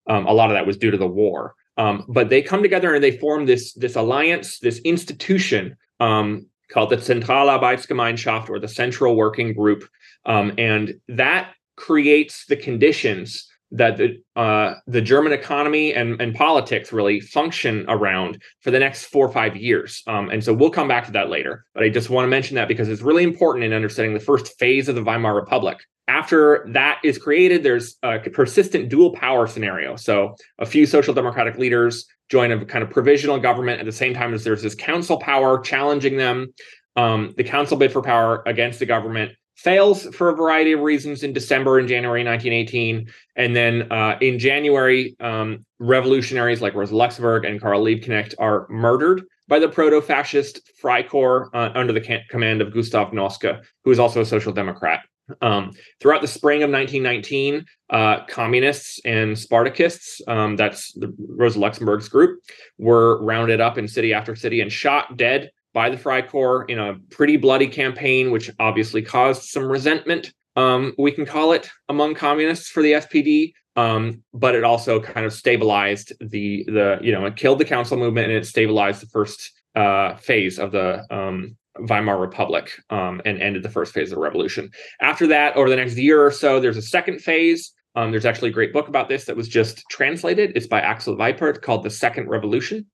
Um, 0.09 0.27
a 0.27 0.33
lot 0.33 0.51
of 0.51 0.55
that 0.55 0.67
was 0.67 0.77
due 0.77 0.91
to 0.91 0.97
the 0.97 1.07
war. 1.07 1.55
Um, 1.77 2.05
but 2.09 2.29
they 2.29 2.43
come 2.43 2.63
together 2.63 2.95
and 2.95 3.03
they 3.03 3.17
form 3.17 3.47
this 3.47 3.73
this 3.75 3.95
alliance, 3.95 4.59
this 4.59 4.81
institution 4.81 5.77
um, 6.01 6.47
called 6.71 6.91
the 6.91 6.97
Zentralarbeitsgemeinschaft 6.97 8.51
or 8.51 8.59
the 8.59 8.69
Central 8.69 9.15
Working 9.15 9.55
Group. 9.55 9.89
And 10.27 11.01
that 11.09 11.53
creates 11.77 12.45
the 12.47 12.57
conditions 12.57 13.50
that 13.73 13.97
the 13.97 14.23
uh, 14.37 14.75
the 14.87 15.01
German 15.01 15.33
economy 15.33 15.95
and, 15.95 16.21
and 16.21 16.35
politics 16.35 16.93
really 16.93 17.21
function 17.21 17.85
around 17.89 18.43
for 18.61 18.71
the 18.71 18.79
next 18.79 19.05
four 19.05 19.27
or 19.27 19.33
five 19.33 19.57
years. 19.57 20.03
Um, 20.07 20.31
and 20.31 20.43
so 20.43 20.53
we'll 20.53 20.71
come 20.71 20.89
back 20.89 21.07
to 21.07 21.13
that 21.13 21.31
later. 21.31 21.65
But 21.75 21.85
I 21.85 21.89
just 21.89 22.11
want 22.11 22.25
to 22.25 22.29
mention 22.29 22.57
that 22.57 22.69
because 22.69 22.89
it's 22.89 23.03
really 23.03 23.23
important 23.23 23.65
in 23.65 23.73
understanding 23.73 24.15
the 24.15 24.21
first 24.21 24.59
phase 24.59 24.89
of 24.89 24.95
the 24.95 25.03
Weimar 25.03 25.35
Republic. 25.35 25.79
After 26.09 26.67
that 26.73 26.99
is 27.05 27.19
created, 27.19 27.63
there's 27.63 27.97
a 28.03 28.19
persistent 28.19 28.89
dual 28.89 29.13
power 29.13 29.47
scenario. 29.47 29.95
So 29.95 30.35
a 30.59 30.67
few 30.67 30.85
social 30.85 31.15
democratic 31.15 31.57
leaders 31.57 32.07
join 32.29 32.51
a 32.51 32.65
kind 32.65 32.83
of 32.83 32.91
provisional 32.91 33.39
government 33.39 33.79
at 33.79 33.87
the 33.87 33.93
same 33.93 34.15
time 34.15 34.35
as 34.35 34.43
there's 34.43 34.63
this 34.63 34.75
council 34.75 35.19
power 35.19 35.61
challenging 35.61 36.17
them. 36.17 36.53
Um, 36.97 37.35
the 37.37 37.45
council 37.45 37.77
bid 37.77 37.93
for 37.93 38.03
power 38.03 38.43
against 38.47 38.81
the 38.81 38.87
government 38.87 39.33
fails 39.63 40.07
for 40.15 40.31
a 40.31 40.35
variety 40.35 40.73
of 40.73 40.81
reasons 40.81 41.23
in 41.23 41.35
December 41.35 41.79
and 41.79 41.87
January 41.87 42.25
1918. 42.25 43.11
And 43.37 43.55
then 43.55 43.93
uh, 43.93 44.17
in 44.23 44.39
January, 44.39 45.15
um, 45.21 45.67
revolutionaries 45.79 46.63
like 46.63 46.75
Rosa 46.75 46.97
Luxemburg 46.97 47.45
and 47.45 47.61
Karl 47.61 47.85
Liebknecht 47.85 48.35
are 48.39 48.67
murdered 48.71 49.23
by 49.49 49.59
the 49.59 49.69
proto 49.69 50.01
fascist 50.01 50.63
Freikorps 50.83 51.51
uh, 51.53 51.73
under 51.75 51.93
the 51.93 52.23
command 52.31 52.63
of 52.63 52.73
Gustav 52.73 53.11
Noske, 53.11 53.63
who 53.85 53.91
is 53.91 53.99
also 53.99 54.23
a 54.23 54.27
social 54.27 54.53
democrat. 54.53 55.03
Um, 55.43 55.73
throughout 56.01 56.23
the 56.23 56.29
spring 56.29 56.63
of 56.63 56.71
1919, 56.71 57.67
uh, 57.91 58.25
communists 58.25 58.99
and 59.05 59.37
Spartakists, 59.37 60.27
um, 60.27 60.57
that's 60.57 60.93
the 60.93 61.15
Rosa 61.19 61.59
Luxemburg's 61.59 62.09
group, 62.09 62.41
were 62.79 63.23
rounded 63.23 63.61
up 63.61 63.77
in 63.77 63.87
city 63.87 64.15
after 64.15 64.35
city 64.35 64.63
and 64.63 64.73
shot 64.73 65.19
dead 65.19 65.51
by 65.73 65.91
the 65.91 65.97
Freikorps 65.97 66.69
in 66.69 66.79
a 66.79 66.95
pretty 67.11 67.37
bloody 67.37 67.69
campaign, 67.69 68.31
which 68.31 68.51
obviously 68.59 69.03
caused 69.03 69.45
some 69.45 69.65
resentment, 69.65 70.33
um, 70.57 70.95
we 70.99 71.13
can 71.13 71.27
call 71.27 71.53
it, 71.53 71.71
among 71.89 72.15
communists 72.15 72.69
for 72.69 72.83
the 72.83 72.93
SPD. 72.93 73.53
Um, 73.77 74.23
but 74.35 74.55
it 74.55 74.65
also 74.65 75.01
kind 75.01 75.25
of 75.25 75.33
stabilized 75.33 76.13
the 76.21 76.65
the 76.65 76.99
you 77.01 77.13
know 77.13 77.25
it 77.27 77.37
killed 77.37 77.61
the 77.61 77.65
council 77.65 77.97
movement 77.97 78.29
and 78.29 78.37
it 78.37 78.47
stabilized 78.47 79.01
the 79.01 79.07
first 79.07 79.53
uh, 79.77 80.17
phase 80.17 80.59
of 80.59 80.73
the 80.73 81.07
um, 81.15 81.57
Weimar 81.79 82.19
Republic 82.19 82.73
um, 82.91 83.23
and 83.25 83.41
ended 83.41 83.63
the 83.63 83.71
first 83.71 83.95
phase 83.95 84.11
of 84.11 84.17
the 84.17 84.23
revolution. 84.23 84.71
After 85.01 85.27
that, 85.29 85.57
over 85.57 85.71
the 85.71 85.77
next 85.77 85.97
year 85.97 86.25
or 86.25 86.33
so, 86.33 86.61
there's 86.61 86.77
a 86.77 86.83
second 86.83 87.21
phase. 87.21 87.73
Um, 87.97 88.11
there's 88.11 88.25
actually 88.25 88.51
a 88.51 88.53
great 88.53 88.73
book 88.73 88.89
about 88.89 89.09
this 89.09 89.25
that 89.25 89.37
was 89.37 89.49
just 89.49 89.83
translated. 89.91 90.53
It's 90.55 90.67
by 90.67 90.81
Axel 90.81 91.17
Weipert 91.17 91.63
called 91.63 91.83
The 91.83 91.91
Second 91.91 92.29
Revolution. 92.29 92.87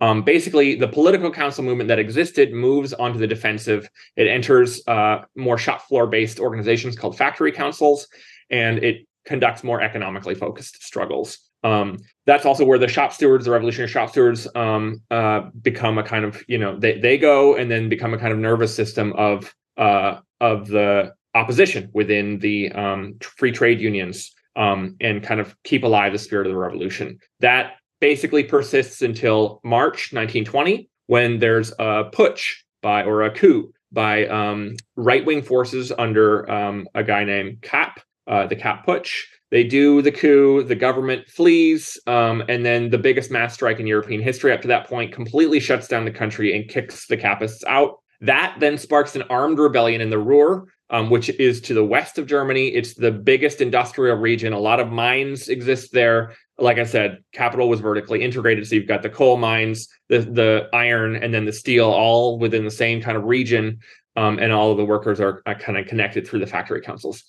Um, 0.00 0.22
basically, 0.22 0.76
the 0.76 0.88
political 0.88 1.30
council 1.30 1.62
movement 1.62 1.88
that 1.88 1.98
existed 1.98 2.52
moves 2.52 2.92
onto 2.92 3.18
the 3.18 3.26
defensive. 3.26 3.88
It 4.16 4.26
enters 4.26 4.82
uh, 4.86 5.24
more 5.36 5.58
shop 5.58 5.82
floor 5.88 6.06
based 6.06 6.40
organizations 6.40 6.96
called 6.96 7.16
factory 7.18 7.52
councils, 7.52 8.08
and 8.48 8.78
it 8.78 9.06
conducts 9.26 9.62
more 9.62 9.80
economically 9.80 10.34
focused 10.34 10.82
struggles. 10.82 11.38
Um, 11.62 11.98
that's 12.24 12.46
also 12.46 12.64
where 12.64 12.78
the 12.78 12.88
shop 12.88 13.12
stewards, 13.12 13.44
the 13.44 13.50
revolutionary 13.50 13.90
shop 13.90 14.10
stewards, 14.10 14.48
um, 14.54 15.02
uh, 15.10 15.50
become 15.60 15.98
a 15.98 16.02
kind 16.02 16.24
of 16.24 16.42
you 16.48 16.58
know 16.58 16.78
they 16.78 16.98
they 16.98 17.18
go 17.18 17.56
and 17.56 17.70
then 17.70 17.88
become 17.88 18.14
a 18.14 18.18
kind 18.18 18.32
of 18.32 18.38
nervous 18.38 18.74
system 18.74 19.12
of 19.14 19.54
uh, 19.76 20.20
of 20.40 20.68
the 20.68 21.12
opposition 21.34 21.90
within 21.92 22.38
the 22.38 22.72
um, 22.72 23.16
free 23.20 23.52
trade 23.52 23.80
unions 23.80 24.32
um, 24.56 24.96
and 25.00 25.22
kind 25.22 25.40
of 25.40 25.54
keep 25.64 25.84
alive 25.84 26.12
the 26.12 26.18
spirit 26.18 26.46
of 26.46 26.52
the 26.52 26.58
revolution. 26.58 27.18
That 27.40 27.74
basically 28.00 28.44
persists 28.44 29.02
until 29.02 29.60
March 29.64 30.12
1920, 30.12 30.88
when 31.06 31.38
there's 31.38 31.72
a 31.72 32.04
putsch 32.12 32.52
by 32.82 33.04
or 33.04 33.22
a 33.22 33.30
coup 33.30 33.72
by 33.92 34.26
um, 34.26 34.76
right 34.96 35.24
wing 35.24 35.42
forces 35.42 35.92
under 35.98 36.50
um, 36.50 36.88
a 36.94 37.02
guy 37.02 37.24
named 37.24 37.60
Kapp, 37.62 38.00
uh, 38.26 38.46
the 38.46 38.56
Kapp 38.56 38.86
Putsch. 38.86 39.24
They 39.50 39.64
do 39.64 40.00
the 40.00 40.12
coup, 40.12 40.62
the 40.62 40.76
government 40.76 41.28
flees, 41.28 41.98
um, 42.06 42.44
and 42.48 42.64
then 42.64 42.90
the 42.90 42.98
biggest 42.98 43.32
mass 43.32 43.54
strike 43.54 43.80
in 43.80 43.86
European 43.86 44.22
history 44.22 44.52
up 44.52 44.62
to 44.62 44.68
that 44.68 44.86
point 44.86 45.12
completely 45.12 45.58
shuts 45.58 45.88
down 45.88 46.04
the 46.04 46.12
country 46.12 46.54
and 46.54 46.68
kicks 46.68 47.06
the 47.06 47.16
Kappists 47.16 47.64
out. 47.66 47.96
That 48.20 48.56
then 48.60 48.78
sparks 48.78 49.16
an 49.16 49.22
armed 49.22 49.58
rebellion 49.58 50.00
in 50.00 50.10
the 50.10 50.18
Ruhr, 50.18 50.68
um, 50.90 51.10
which 51.10 51.30
is 51.30 51.60
to 51.62 51.74
the 51.74 51.84
west 51.84 52.16
of 52.18 52.26
Germany. 52.26 52.68
It's 52.68 52.94
the 52.94 53.10
biggest 53.10 53.60
industrial 53.60 54.16
region. 54.18 54.52
A 54.52 54.58
lot 54.58 54.78
of 54.78 54.92
mines 54.92 55.48
exist 55.48 55.92
there 55.92 56.34
like 56.60 56.78
I 56.78 56.84
said, 56.84 57.22
capital 57.32 57.68
was 57.68 57.80
vertically 57.80 58.22
integrated. 58.22 58.66
So 58.66 58.74
you've 58.74 58.86
got 58.86 59.02
the 59.02 59.10
coal 59.10 59.36
mines, 59.36 59.88
the 60.08 60.20
the 60.20 60.68
iron, 60.72 61.16
and 61.16 61.32
then 61.32 61.44
the 61.44 61.52
steel, 61.52 61.86
all 61.86 62.38
within 62.38 62.64
the 62.64 62.70
same 62.70 63.00
kind 63.00 63.16
of 63.16 63.24
region. 63.24 63.80
Um, 64.16 64.38
and 64.38 64.52
all 64.52 64.72
of 64.72 64.76
the 64.76 64.84
workers 64.84 65.20
are, 65.20 65.40
are, 65.46 65.54
kind 65.54 65.78
of 65.78 65.86
connected 65.86 66.26
through 66.26 66.40
the 66.40 66.46
factory 66.46 66.80
councils. 66.80 67.22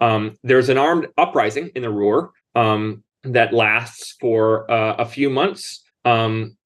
Um, 0.00 0.36
there's 0.42 0.70
an 0.70 0.78
armed 0.78 1.08
uprising 1.18 1.70
in 1.74 1.82
the 1.82 1.90
Ruhr 1.90 2.32
um, 2.54 3.04
that 3.24 3.52
lasts 3.52 4.16
for 4.20 4.68
uh, 4.70 4.94
a 4.94 5.04
few 5.04 5.28
months, 5.28 5.84
um, 6.06 6.56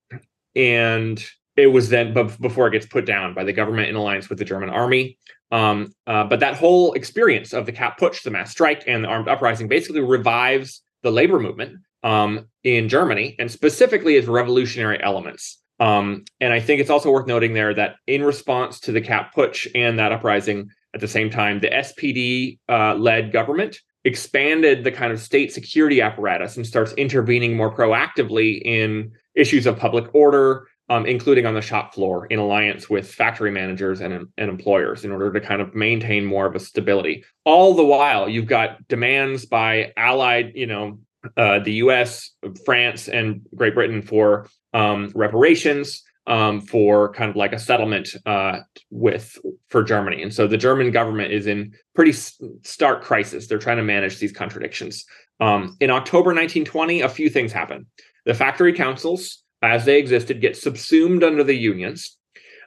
and 0.54 1.22
it 1.56 1.66
was 1.66 1.88
then 1.88 2.14
before 2.14 2.68
it 2.68 2.70
gets 2.70 2.86
put 2.86 3.04
down 3.04 3.34
by 3.34 3.42
the 3.42 3.52
government 3.52 3.88
in 3.88 3.96
alliance 3.96 4.28
with 4.28 4.38
the 4.38 4.44
German 4.44 4.70
army. 4.70 5.18
Um, 5.50 5.92
uh, 6.06 6.24
but 6.24 6.40
that 6.40 6.54
whole 6.54 6.92
experience 6.92 7.52
of 7.52 7.66
the 7.66 7.72
Kapp 7.72 7.98
Putsch, 7.98 8.22
the 8.22 8.30
mass 8.30 8.52
strike, 8.52 8.84
and 8.86 9.04
the 9.04 9.08
armed 9.08 9.28
uprising 9.28 9.66
basically 9.66 10.02
revives 10.02 10.82
the 11.02 11.10
labor 11.10 11.40
movement 11.40 11.80
um, 12.02 12.46
in 12.64 12.88
Germany, 12.88 13.36
and 13.38 13.50
specifically 13.50 14.16
as 14.16 14.26
revolutionary 14.26 15.02
elements. 15.02 15.58
Um, 15.80 16.24
and 16.40 16.52
I 16.52 16.60
think 16.60 16.80
it's 16.80 16.90
also 16.90 17.10
worth 17.10 17.26
noting 17.26 17.54
there 17.54 17.72
that 17.74 17.96
in 18.06 18.24
response 18.24 18.80
to 18.80 18.92
the 18.92 19.00
Kapp 19.00 19.34
Putsch 19.34 19.70
and 19.74 19.98
that 19.98 20.12
uprising, 20.12 20.70
at 20.94 21.00
the 21.00 21.08
same 21.08 21.30
time, 21.30 21.60
the 21.60 21.68
SPD 21.68 22.58
uh, 22.68 22.94
led 22.94 23.32
government 23.32 23.78
expanded 24.04 24.84
the 24.84 24.92
kind 24.92 25.12
of 25.12 25.20
state 25.20 25.52
security 25.52 26.00
apparatus 26.00 26.56
and 26.56 26.66
starts 26.66 26.92
intervening 26.94 27.56
more 27.56 27.74
proactively 27.74 28.60
in 28.62 29.12
issues 29.34 29.66
of 29.66 29.76
public 29.76 30.12
order, 30.14 30.66
um, 30.88 31.04
including 31.04 31.44
on 31.46 31.54
the 31.54 31.60
shop 31.60 31.94
floor 31.94 32.26
in 32.26 32.38
alliance 32.38 32.88
with 32.88 33.12
factory 33.12 33.50
managers 33.50 34.00
and, 34.00 34.28
and 34.38 34.50
employers 34.50 35.04
in 35.04 35.12
order 35.12 35.30
to 35.32 35.40
kind 35.40 35.60
of 35.60 35.74
maintain 35.74 36.24
more 36.24 36.46
of 36.46 36.56
a 36.56 36.60
stability. 36.60 37.24
All 37.44 37.74
the 37.74 37.84
while, 37.84 38.28
you've 38.28 38.46
got 38.46 38.86
demands 38.88 39.44
by 39.44 39.92
allied, 39.96 40.52
you 40.54 40.66
know, 40.66 40.98
uh, 41.36 41.58
the 41.60 41.72
U.S., 41.74 42.30
France, 42.64 43.08
and 43.08 43.42
Great 43.54 43.74
Britain 43.74 44.02
for 44.02 44.48
um, 44.74 45.12
reparations, 45.14 46.02
um, 46.26 46.60
for 46.60 47.12
kind 47.12 47.30
of 47.30 47.36
like 47.36 47.52
a 47.52 47.58
settlement 47.58 48.10
uh, 48.26 48.60
with 48.90 49.38
for 49.70 49.82
Germany. 49.82 50.22
And 50.22 50.32
so 50.32 50.46
the 50.46 50.58
German 50.58 50.90
government 50.90 51.32
is 51.32 51.46
in 51.46 51.72
pretty 51.94 52.12
stark 52.12 53.02
crisis. 53.02 53.46
They're 53.46 53.58
trying 53.58 53.78
to 53.78 53.82
manage 53.82 54.18
these 54.18 54.32
contradictions. 54.32 55.04
Um, 55.40 55.76
in 55.80 55.90
October 55.90 56.30
1920, 56.30 57.00
a 57.00 57.08
few 57.08 57.30
things 57.30 57.52
happen. 57.52 57.86
The 58.26 58.34
factory 58.34 58.74
councils, 58.74 59.42
as 59.62 59.86
they 59.86 59.98
existed, 59.98 60.42
get 60.42 60.56
subsumed 60.56 61.24
under 61.24 61.42
the 61.42 61.54
unions. 61.54 62.17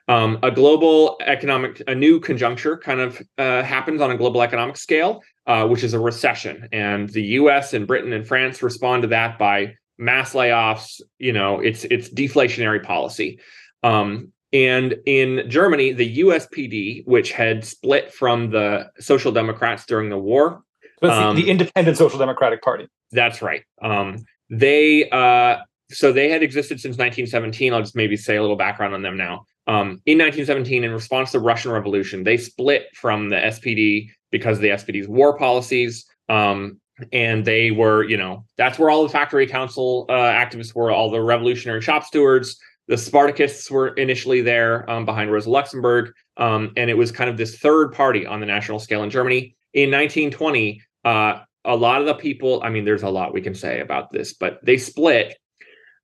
Um, 0.07 0.39
a 0.43 0.51
global 0.51 1.17
economic, 1.25 1.81
a 1.87 1.95
new 1.95 2.19
conjuncture 2.19 2.77
kind 2.77 2.99
of 2.99 3.21
uh, 3.37 3.63
happens 3.63 4.01
on 4.01 4.11
a 4.11 4.17
global 4.17 4.41
economic 4.41 4.77
scale, 4.77 5.21
uh, 5.47 5.67
which 5.67 5.83
is 5.83 5.93
a 5.93 5.99
recession. 5.99 6.67
And 6.71 7.09
the 7.09 7.23
US 7.23 7.73
and 7.73 7.87
Britain 7.87 8.13
and 8.13 8.27
France 8.27 8.61
respond 8.61 9.03
to 9.03 9.07
that 9.09 9.37
by 9.37 9.75
mass 9.97 10.33
layoffs. 10.33 11.01
You 11.19 11.33
know, 11.33 11.59
it's 11.59 11.85
it's 11.85 12.09
deflationary 12.09 12.83
policy. 12.83 13.39
Um, 13.83 14.33
and 14.53 14.95
in 15.05 15.49
Germany, 15.49 15.93
the 15.93 16.19
USPD, 16.19 17.07
which 17.07 17.31
had 17.31 17.63
split 17.63 18.13
from 18.13 18.49
the 18.49 18.91
Social 18.99 19.31
Democrats 19.31 19.85
during 19.85 20.09
the 20.09 20.17
war, 20.17 20.63
um, 21.01 21.35
the, 21.35 21.43
the, 21.43 21.49
Independent 21.49 21.97
Social 21.97 22.19
Democratic 22.19 22.61
Party. 22.61 22.87
That's 23.11 23.41
right. 23.41 23.63
Um, 23.81 24.25
they 24.49 25.09
uh, 25.09 25.57
so 25.89 26.11
they 26.11 26.29
had 26.29 26.43
existed 26.43 26.79
since 26.79 26.97
1917. 26.97 27.73
I'll 27.73 27.81
just 27.81 27.95
maybe 27.95 28.17
say 28.17 28.35
a 28.35 28.41
little 28.41 28.55
background 28.57 28.93
on 28.93 29.01
them 29.01 29.17
now. 29.17 29.45
Um, 29.67 30.01
in 30.05 30.17
1917, 30.17 30.83
in 30.83 30.91
response 30.91 31.31
to 31.31 31.39
the 31.39 31.43
Russian 31.43 31.71
Revolution, 31.71 32.23
they 32.23 32.37
split 32.37 32.87
from 32.95 33.29
the 33.29 33.35
SPD 33.35 34.09
because 34.31 34.57
of 34.57 34.61
the 34.61 34.69
SPD's 34.69 35.07
war 35.07 35.37
policies. 35.37 36.05
Um, 36.29 36.79
and 37.11 37.45
they 37.45 37.71
were, 37.71 38.03
you 38.03 38.17
know, 38.17 38.45
that's 38.57 38.77
where 38.77 38.89
all 38.89 39.03
the 39.03 39.09
factory 39.09 39.47
council 39.47 40.05
uh, 40.09 40.13
activists 40.13 40.75
were, 40.75 40.91
all 40.91 41.09
the 41.09 41.21
revolutionary 41.21 41.81
shop 41.81 42.03
stewards. 42.03 42.59
The 42.87 42.95
Spartacists 42.95 43.71
were 43.71 43.89
initially 43.89 44.41
there 44.41 44.89
um, 44.89 45.05
behind 45.05 45.31
Rosa 45.31 45.49
Luxemburg. 45.49 46.13
Um, 46.37 46.73
and 46.77 46.89
it 46.89 46.97
was 46.97 47.11
kind 47.11 47.29
of 47.29 47.37
this 47.37 47.57
third 47.57 47.93
party 47.93 48.25
on 48.25 48.39
the 48.39 48.45
national 48.45 48.79
scale 48.79 49.03
in 49.03 49.09
Germany. 49.09 49.55
In 49.73 49.89
1920, 49.91 50.81
uh, 51.05 51.39
a 51.63 51.75
lot 51.75 52.01
of 52.01 52.07
the 52.07 52.15
people, 52.15 52.61
I 52.63 52.69
mean, 52.69 52.85
there's 52.85 53.03
a 53.03 53.09
lot 53.09 53.33
we 53.33 53.41
can 53.41 53.55
say 53.55 53.79
about 53.79 54.11
this, 54.11 54.33
but 54.33 54.59
they 54.63 54.77
split. 54.77 55.37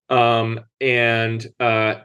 Um, 0.09 0.61
and 0.79 1.45
uh, 1.59 1.95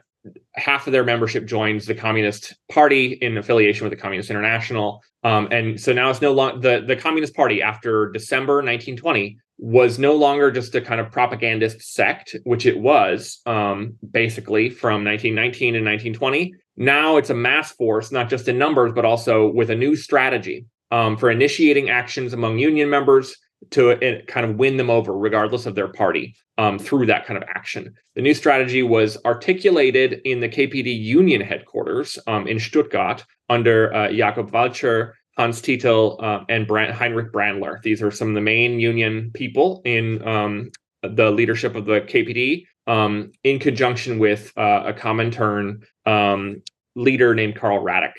half 0.55 0.87
of 0.87 0.93
their 0.93 1.03
membership 1.03 1.45
joins 1.45 1.85
the 1.85 1.95
Communist 1.95 2.53
Party 2.71 3.13
in 3.13 3.37
affiliation 3.37 3.83
with 3.83 3.91
the 3.91 4.01
Communist 4.01 4.29
International. 4.29 5.01
Um, 5.23 5.47
and 5.51 5.79
so 5.79 5.93
now 5.93 6.09
it's 6.09 6.21
no 6.21 6.33
longer 6.33 6.79
the, 6.79 6.85
the 6.85 6.95
Communist 6.95 7.35
Party 7.35 7.61
after 7.61 8.11
December 8.11 8.55
1920 8.55 9.37
was 9.57 9.99
no 9.99 10.13
longer 10.15 10.51
just 10.51 10.75
a 10.75 10.81
kind 10.81 10.99
of 10.99 11.11
propagandist 11.11 11.81
sect, 11.81 12.35
which 12.43 12.65
it 12.65 12.77
was 12.77 13.39
um, 13.45 13.95
basically 14.11 14.69
from 14.69 15.03
1919 15.05 15.75
and 15.75 15.85
1920. 15.85 16.53
Now 16.75 17.17
it's 17.17 17.29
a 17.29 17.35
mass 17.35 17.71
force, 17.71 18.11
not 18.11 18.29
just 18.29 18.47
in 18.47 18.57
numbers, 18.57 18.93
but 18.93 19.05
also 19.05 19.47
with 19.47 19.69
a 19.69 19.75
new 19.75 19.95
strategy 19.95 20.65
um, 20.91 21.17
for 21.17 21.29
initiating 21.29 21.89
actions 21.89 22.33
among 22.33 22.59
union 22.59 22.89
members 22.89 23.35
to 23.71 23.91
uh, 23.91 24.21
kind 24.27 24.45
of 24.45 24.57
win 24.57 24.77
them 24.77 24.89
over, 24.89 25.17
regardless 25.17 25.65
of 25.65 25.75
their 25.75 25.87
party, 25.87 26.35
um, 26.57 26.77
through 26.79 27.05
that 27.07 27.25
kind 27.25 27.41
of 27.41 27.47
action. 27.49 27.93
The 28.15 28.21
new 28.21 28.33
strategy 28.33 28.83
was 28.83 29.17
articulated 29.25 30.21
in 30.25 30.39
the 30.39 30.49
KPD 30.49 30.97
union 30.97 31.41
headquarters 31.41 32.19
um, 32.27 32.47
in 32.47 32.59
Stuttgart 32.59 33.25
under 33.49 33.93
uh, 33.93 34.11
Jakob 34.11 34.51
Walcher, 34.51 35.15
Hans 35.37 35.61
Tittel, 35.61 36.21
uh, 36.23 36.43
and 36.49 36.67
Brand- 36.67 36.93
Heinrich 36.93 37.31
Brandler. 37.31 37.81
These 37.81 38.01
are 38.01 38.11
some 38.11 38.29
of 38.29 38.35
the 38.35 38.41
main 38.41 38.79
union 38.79 39.31
people 39.33 39.81
in 39.85 40.25
um, 40.27 40.71
the 41.01 41.31
leadership 41.31 41.75
of 41.75 41.85
the 41.85 42.01
KPD, 42.01 42.65
um, 42.85 43.31
in 43.43 43.59
conjunction 43.59 44.19
with 44.19 44.51
uh, 44.57 44.83
a 44.87 44.93
Comintern 44.93 45.83
um, 46.05 46.61
leader 46.95 47.33
named 47.33 47.55
Karl 47.55 47.83
Radek. 47.83 48.13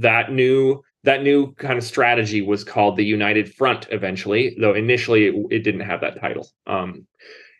That 0.00 0.32
new 0.32 0.82
that 1.04 1.22
new 1.22 1.52
kind 1.54 1.78
of 1.78 1.84
strategy 1.84 2.42
was 2.42 2.64
called 2.64 2.96
the 2.96 3.04
United 3.04 3.54
Front 3.54 3.88
eventually, 3.90 4.56
though 4.60 4.74
initially 4.74 5.26
it, 5.26 5.34
it 5.50 5.58
didn't 5.60 5.80
have 5.80 6.00
that 6.00 6.20
title. 6.20 6.48
Um, 6.66 7.06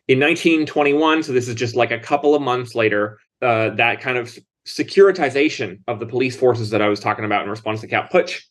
in 0.08 0.18
1921, 0.20 1.22
so 1.22 1.32
this 1.32 1.48
is 1.48 1.54
just 1.54 1.74
like 1.74 1.90
a 1.90 1.98
couple 1.98 2.34
of 2.34 2.42
months 2.42 2.74
later, 2.74 3.18
uh, 3.40 3.70
that 3.70 4.00
kind 4.00 4.18
of 4.18 4.36
securitization 4.66 5.80
of 5.88 5.98
the 5.98 6.06
police 6.06 6.36
forces 6.36 6.70
that 6.70 6.82
I 6.82 6.88
was 6.88 7.00
talking 7.00 7.24
about 7.24 7.44
in 7.44 7.50
response 7.50 7.80
to 7.80 7.88
Kapp 7.88 8.12
Putsch 8.12 8.42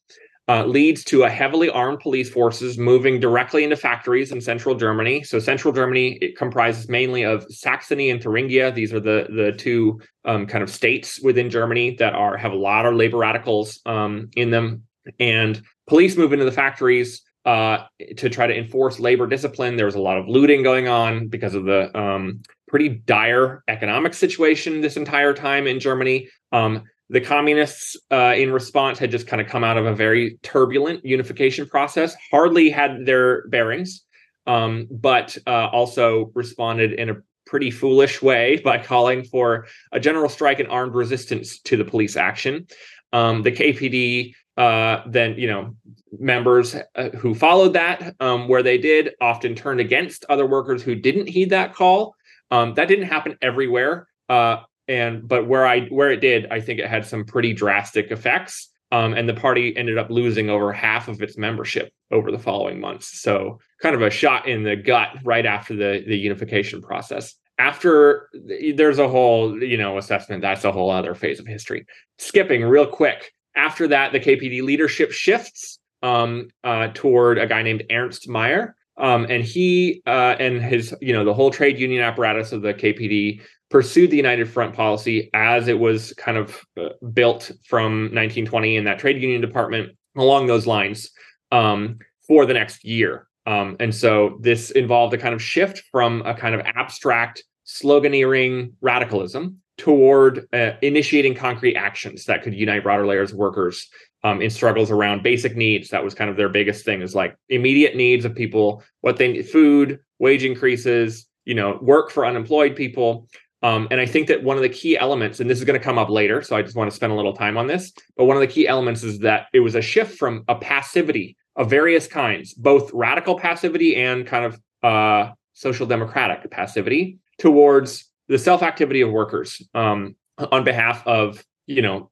uh, 0.48 0.66
leads 0.66 1.04
to 1.06 1.24
a 1.24 1.30
heavily 1.30 1.70
armed 1.70 2.00
police 2.00 2.30
forces 2.30 2.78
moving 2.78 3.20
directly 3.20 3.64
into 3.64 3.76
factories 3.76 4.32
in 4.32 4.42
central 4.42 4.76
Germany. 4.76 5.24
So 5.24 5.40
central 5.40 5.74
Germany 5.74 6.18
it 6.22 6.38
comprises 6.38 6.90
mainly 6.90 7.24
of 7.24 7.46
Saxony 7.50 8.10
and 8.10 8.22
Thuringia. 8.22 8.72
These 8.72 8.94
are 8.94 9.00
the 9.00 9.28
the 9.30 9.54
two 9.58 10.02
um, 10.26 10.46
kind 10.48 10.64
of 10.64 10.70
states 10.70 11.22
within 11.22 11.50
Germany 11.50 11.96
that 12.00 12.14
are 12.14 12.38
have 12.38 12.52
a 12.52 12.56
lot 12.56 12.86
of 12.86 12.96
labor 12.96 13.18
radicals 13.18 13.80
um, 13.86 14.30
in 14.36 14.50
them. 14.50 14.84
And 15.20 15.62
police 15.88 16.18
move 16.18 16.34
into 16.34 16.46
the 16.46 16.52
factories 16.52 17.22
uh, 17.46 17.86
to 18.18 18.30
try 18.30 18.46
to 18.46 18.56
enforce 18.56 19.00
labor 19.00 19.28
discipline. 19.28 19.76
There 19.76 19.86
was 19.86 19.96
a 19.96 20.02
lot 20.02 20.18
of 20.18 20.28
looting 20.28 20.64
going 20.64 20.88
on 20.88 21.28
because 21.28 21.56
of 21.56 21.66
the 21.66 21.96
um, 21.98 22.42
pretty 22.68 22.90
dire 22.90 23.64
economic 23.68 24.14
situation 24.14 24.82
this 24.82 24.98
entire 24.98 25.34
time 25.34 25.68
in 25.68 25.80
Germany. 25.80 26.30
Um, 26.52 26.84
the 27.12 27.20
communists, 27.20 27.98
uh, 28.10 28.34
in 28.38 28.54
response, 28.54 28.98
had 28.98 29.12
just 29.12 29.28
kind 29.28 29.42
of 29.42 29.48
come 29.48 29.66
out 29.66 29.78
of 29.78 29.86
a 29.86 29.94
very 29.94 30.40
turbulent 30.44 31.06
unification 31.06 31.68
process, 31.68 32.16
hardly 32.32 32.70
had 32.70 33.06
their 33.06 33.46
bearings, 33.50 34.06
um, 34.48 34.88
but 34.90 35.38
uh, 35.46 35.68
also 35.68 36.32
responded 36.34 36.94
in 36.94 37.10
a 37.10 37.18
pretty 37.46 37.70
foolish 37.70 38.22
way 38.22 38.62
by 38.64 38.78
calling 38.78 39.26
for 39.26 39.68
a 39.92 40.00
general 40.00 40.30
strike 40.30 40.62
and 40.62 40.70
armed 40.70 40.96
resistance 40.96 41.60
to 41.60 41.76
the 41.76 41.84
police 41.84 42.16
action. 42.16 42.66
Um, 43.12 43.42
the 43.44 43.52
KPD 43.52 44.34
uh, 44.56 45.04
then, 45.06 45.38
you 45.38 45.48
know, 45.48 45.76
members 46.18 46.76
uh, 46.96 47.10
who 47.18 47.36
followed 47.36 47.74
that, 47.74 48.16
um, 48.22 48.48
where 48.48 48.64
they 48.64 48.78
did, 48.78 49.16
often 49.20 49.54
turned 49.54 49.82
against 49.82 50.24
other 50.30 50.48
workers 50.48 50.82
who 50.82 50.96
didn't 50.96 51.28
heed 51.28 51.50
that 51.50 51.74
call. 51.74 52.16
Um, 52.52 52.74
that 52.76 52.88
didn't 52.88 53.08
happen 53.08 53.38
everywhere. 53.42 54.08
Uh, 54.30 54.64
and 54.92 55.28
but 55.28 55.48
where 55.48 55.66
I 55.66 55.86
where 55.88 56.12
it 56.12 56.20
did, 56.22 56.48
I 56.52 56.60
think 56.60 56.80
it 56.80 56.88
had 56.88 57.06
some 57.06 57.24
pretty 57.24 57.54
drastic 57.54 58.12
effects. 58.12 58.70
Um, 58.92 59.14
and 59.14 59.28
the 59.28 59.34
party 59.34 59.76
ended 59.78 59.98
up 59.98 60.10
losing 60.10 60.50
over 60.50 60.74
half 60.74 61.08
of 61.08 61.22
its 61.22 61.38
membership 61.38 61.94
over 62.12 62.30
the 62.30 62.38
following 62.38 62.82
months. 62.82 63.22
So 63.22 63.60
kind 63.82 63.96
of 63.96 64.02
a 64.02 64.10
shot 64.10 64.50
in 64.50 64.64
the 64.64 64.76
gut 64.76 65.10
right 65.24 65.46
after 65.46 65.76
the 65.76 66.04
the 66.06 66.18
unification 66.18 66.82
process. 66.82 67.36
After 67.58 68.28
there's 68.76 69.00
a 69.00 69.08
whole 69.08 69.64
you 69.64 69.78
know 69.78 69.98
assessment, 69.98 70.42
that's 70.42 70.66
a 70.66 70.72
whole 70.72 70.92
other 70.92 71.16
phase 71.16 71.40
of 71.40 71.48
history. 71.48 71.86
Skipping 72.18 72.64
real 72.64 72.88
quick. 72.88 73.32
After 73.56 73.88
that, 73.90 74.12
the 74.12 74.20
KPD 74.20 74.62
leadership 74.64 75.12
shifts 75.12 75.80
um, 76.04 76.50
uh, 76.64 76.90
toward 76.94 77.38
a 77.38 77.48
guy 77.48 77.62
named 77.64 77.84
Ernst 77.92 78.28
meyer 78.28 78.76
Um, 78.98 79.26
and 79.30 79.44
he 79.44 80.02
uh, 80.06 80.36
and 80.40 80.62
his, 80.62 80.96
you 81.02 81.14
know, 81.14 81.24
the 81.24 81.34
whole 81.34 81.52
trade 81.52 81.80
union 81.80 82.04
apparatus 82.04 82.52
of 82.52 82.62
the 82.62 82.74
KPD 82.74 83.42
pursued 83.72 84.12
the 84.12 84.18
United 84.18 84.50
Front 84.50 84.76
policy 84.76 85.32
as 85.34 85.68
it 85.68 85.80
was 85.80 86.14
kind 86.14 86.38
of 86.38 86.64
uh, 86.80 86.90
built 87.14 87.52
from 87.66 88.04
1920 88.14 88.76
in 88.76 88.84
that 88.84 89.00
trade 89.00 89.22
union 89.22 89.42
department 89.42 89.96
along 90.16 90.46
those 90.46 90.68
lines 90.68 91.10
um, 91.52 91.98
for 92.28 92.46
the 92.46 92.54
next 92.54 92.84
year. 92.84 93.28
Um, 93.48 93.78
and 93.80 93.96
so 93.96 94.38
this 94.42 94.72
involved 94.72 95.14
a 95.14 95.18
kind 95.18 95.34
of 95.34 95.42
shift 95.42 95.84
from 95.92 96.22
a 96.24 96.36
kind 96.36 96.54
of 96.54 96.62
abstract 96.62 97.44
sloganeering 97.66 98.74
radicalism 98.82 99.62
toward 99.78 100.48
uh, 100.54 100.74
initiating 100.82 101.34
concrete 101.34 101.76
actions 101.76 102.26
that 102.26 102.44
could 102.44 102.54
unite 102.54 102.84
broader 102.84 103.08
layers 103.08 103.32
of 103.32 103.38
workers 103.38 103.88
um, 104.24 104.42
in 104.42 104.50
struggles 104.50 104.92
around 104.92 105.24
basic 105.24 105.56
needs. 105.56 105.90
That 105.90 106.04
was 106.04 106.14
kind 106.14 106.30
of 106.30 106.38
their 106.38 106.50
biggest 106.50 106.86
thing 106.86 107.02
is 107.02 107.16
like 107.16 107.36
immediate 107.50 107.96
needs 107.96 108.26
of 108.26 108.36
people, 108.36 108.84
what 109.00 109.18
they 109.18 109.32
need, 109.32 109.50
food, 109.50 110.00
wage 110.20 110.44
increases, 110.44 111.26
you 111.46 111.56
know, 111.56 111.80
work 111.82 112.12
for 112.12 112.26
unemployed 112.26 112.76
people. 112.76 113.28
Um, 113.64 113.88
and 113.92 114.02
I 114.02 114.06
think 114.06 114.28
that 114.28 114.44
one 114.44 114.58
of 114.58 114.64
the 114.64 114.70
key 114.70 114.98
elements, 114.98 115.40
and 115.40 115.50
this 115.50 115.60
is 115.60 115.66
going 115.66 115.80
to 115.80 115.84
come 115.84 116.00
up 116.00 116.10
later, 116.10 116.42
so 116.42 116.56
I 116.56 116.62
just 116.62 116.76
want 116.76 116.90
to 116.90 116.96
spend 116.96 117.12
a 117.12 117.16
little 117.16 117.34
time 117.34 117.58
on 117.58 117.68
this, 117.68 117.94
but 118.18 118.26
one 118.26 118.36
of 118.36 118.42
the 118.42 118.48
key 118.48 118.68
elements 118.68 119.04
is 119.04 119.20
that 119.20 119.48
it 119.54 119.60
was 119.60 119.76
a 119.76 119.82
shift 119.82 120.18
from 120.18 120.44
a 120.48 120.56
passivity 120.56 121.38
of 121.56 121.70
various 121.70 122.08
kinds, 122.08 122.54
both 122.54 122.92
radical 122.94 123.38
passivity 123.38 123.96
and 123.96 124.26
kind 124.26 124.46
of 124.46 124.60
uh, 124.84 125.32
social 125.54 125.86
democratic 125.86 126.50
passivity, 126.50 127.20
towards 127.38 128.06
the 128.28 128.38
self 128.38 128.64
activity 128.64 129.02
of 129.02 129.12
workers 129.12 129.62
um, 129.74 130.16
on 130.52 130.64
behalf 130.64 131.06
of, 131.06 131.44
you 131.68 131.82
know, 131.82 132.10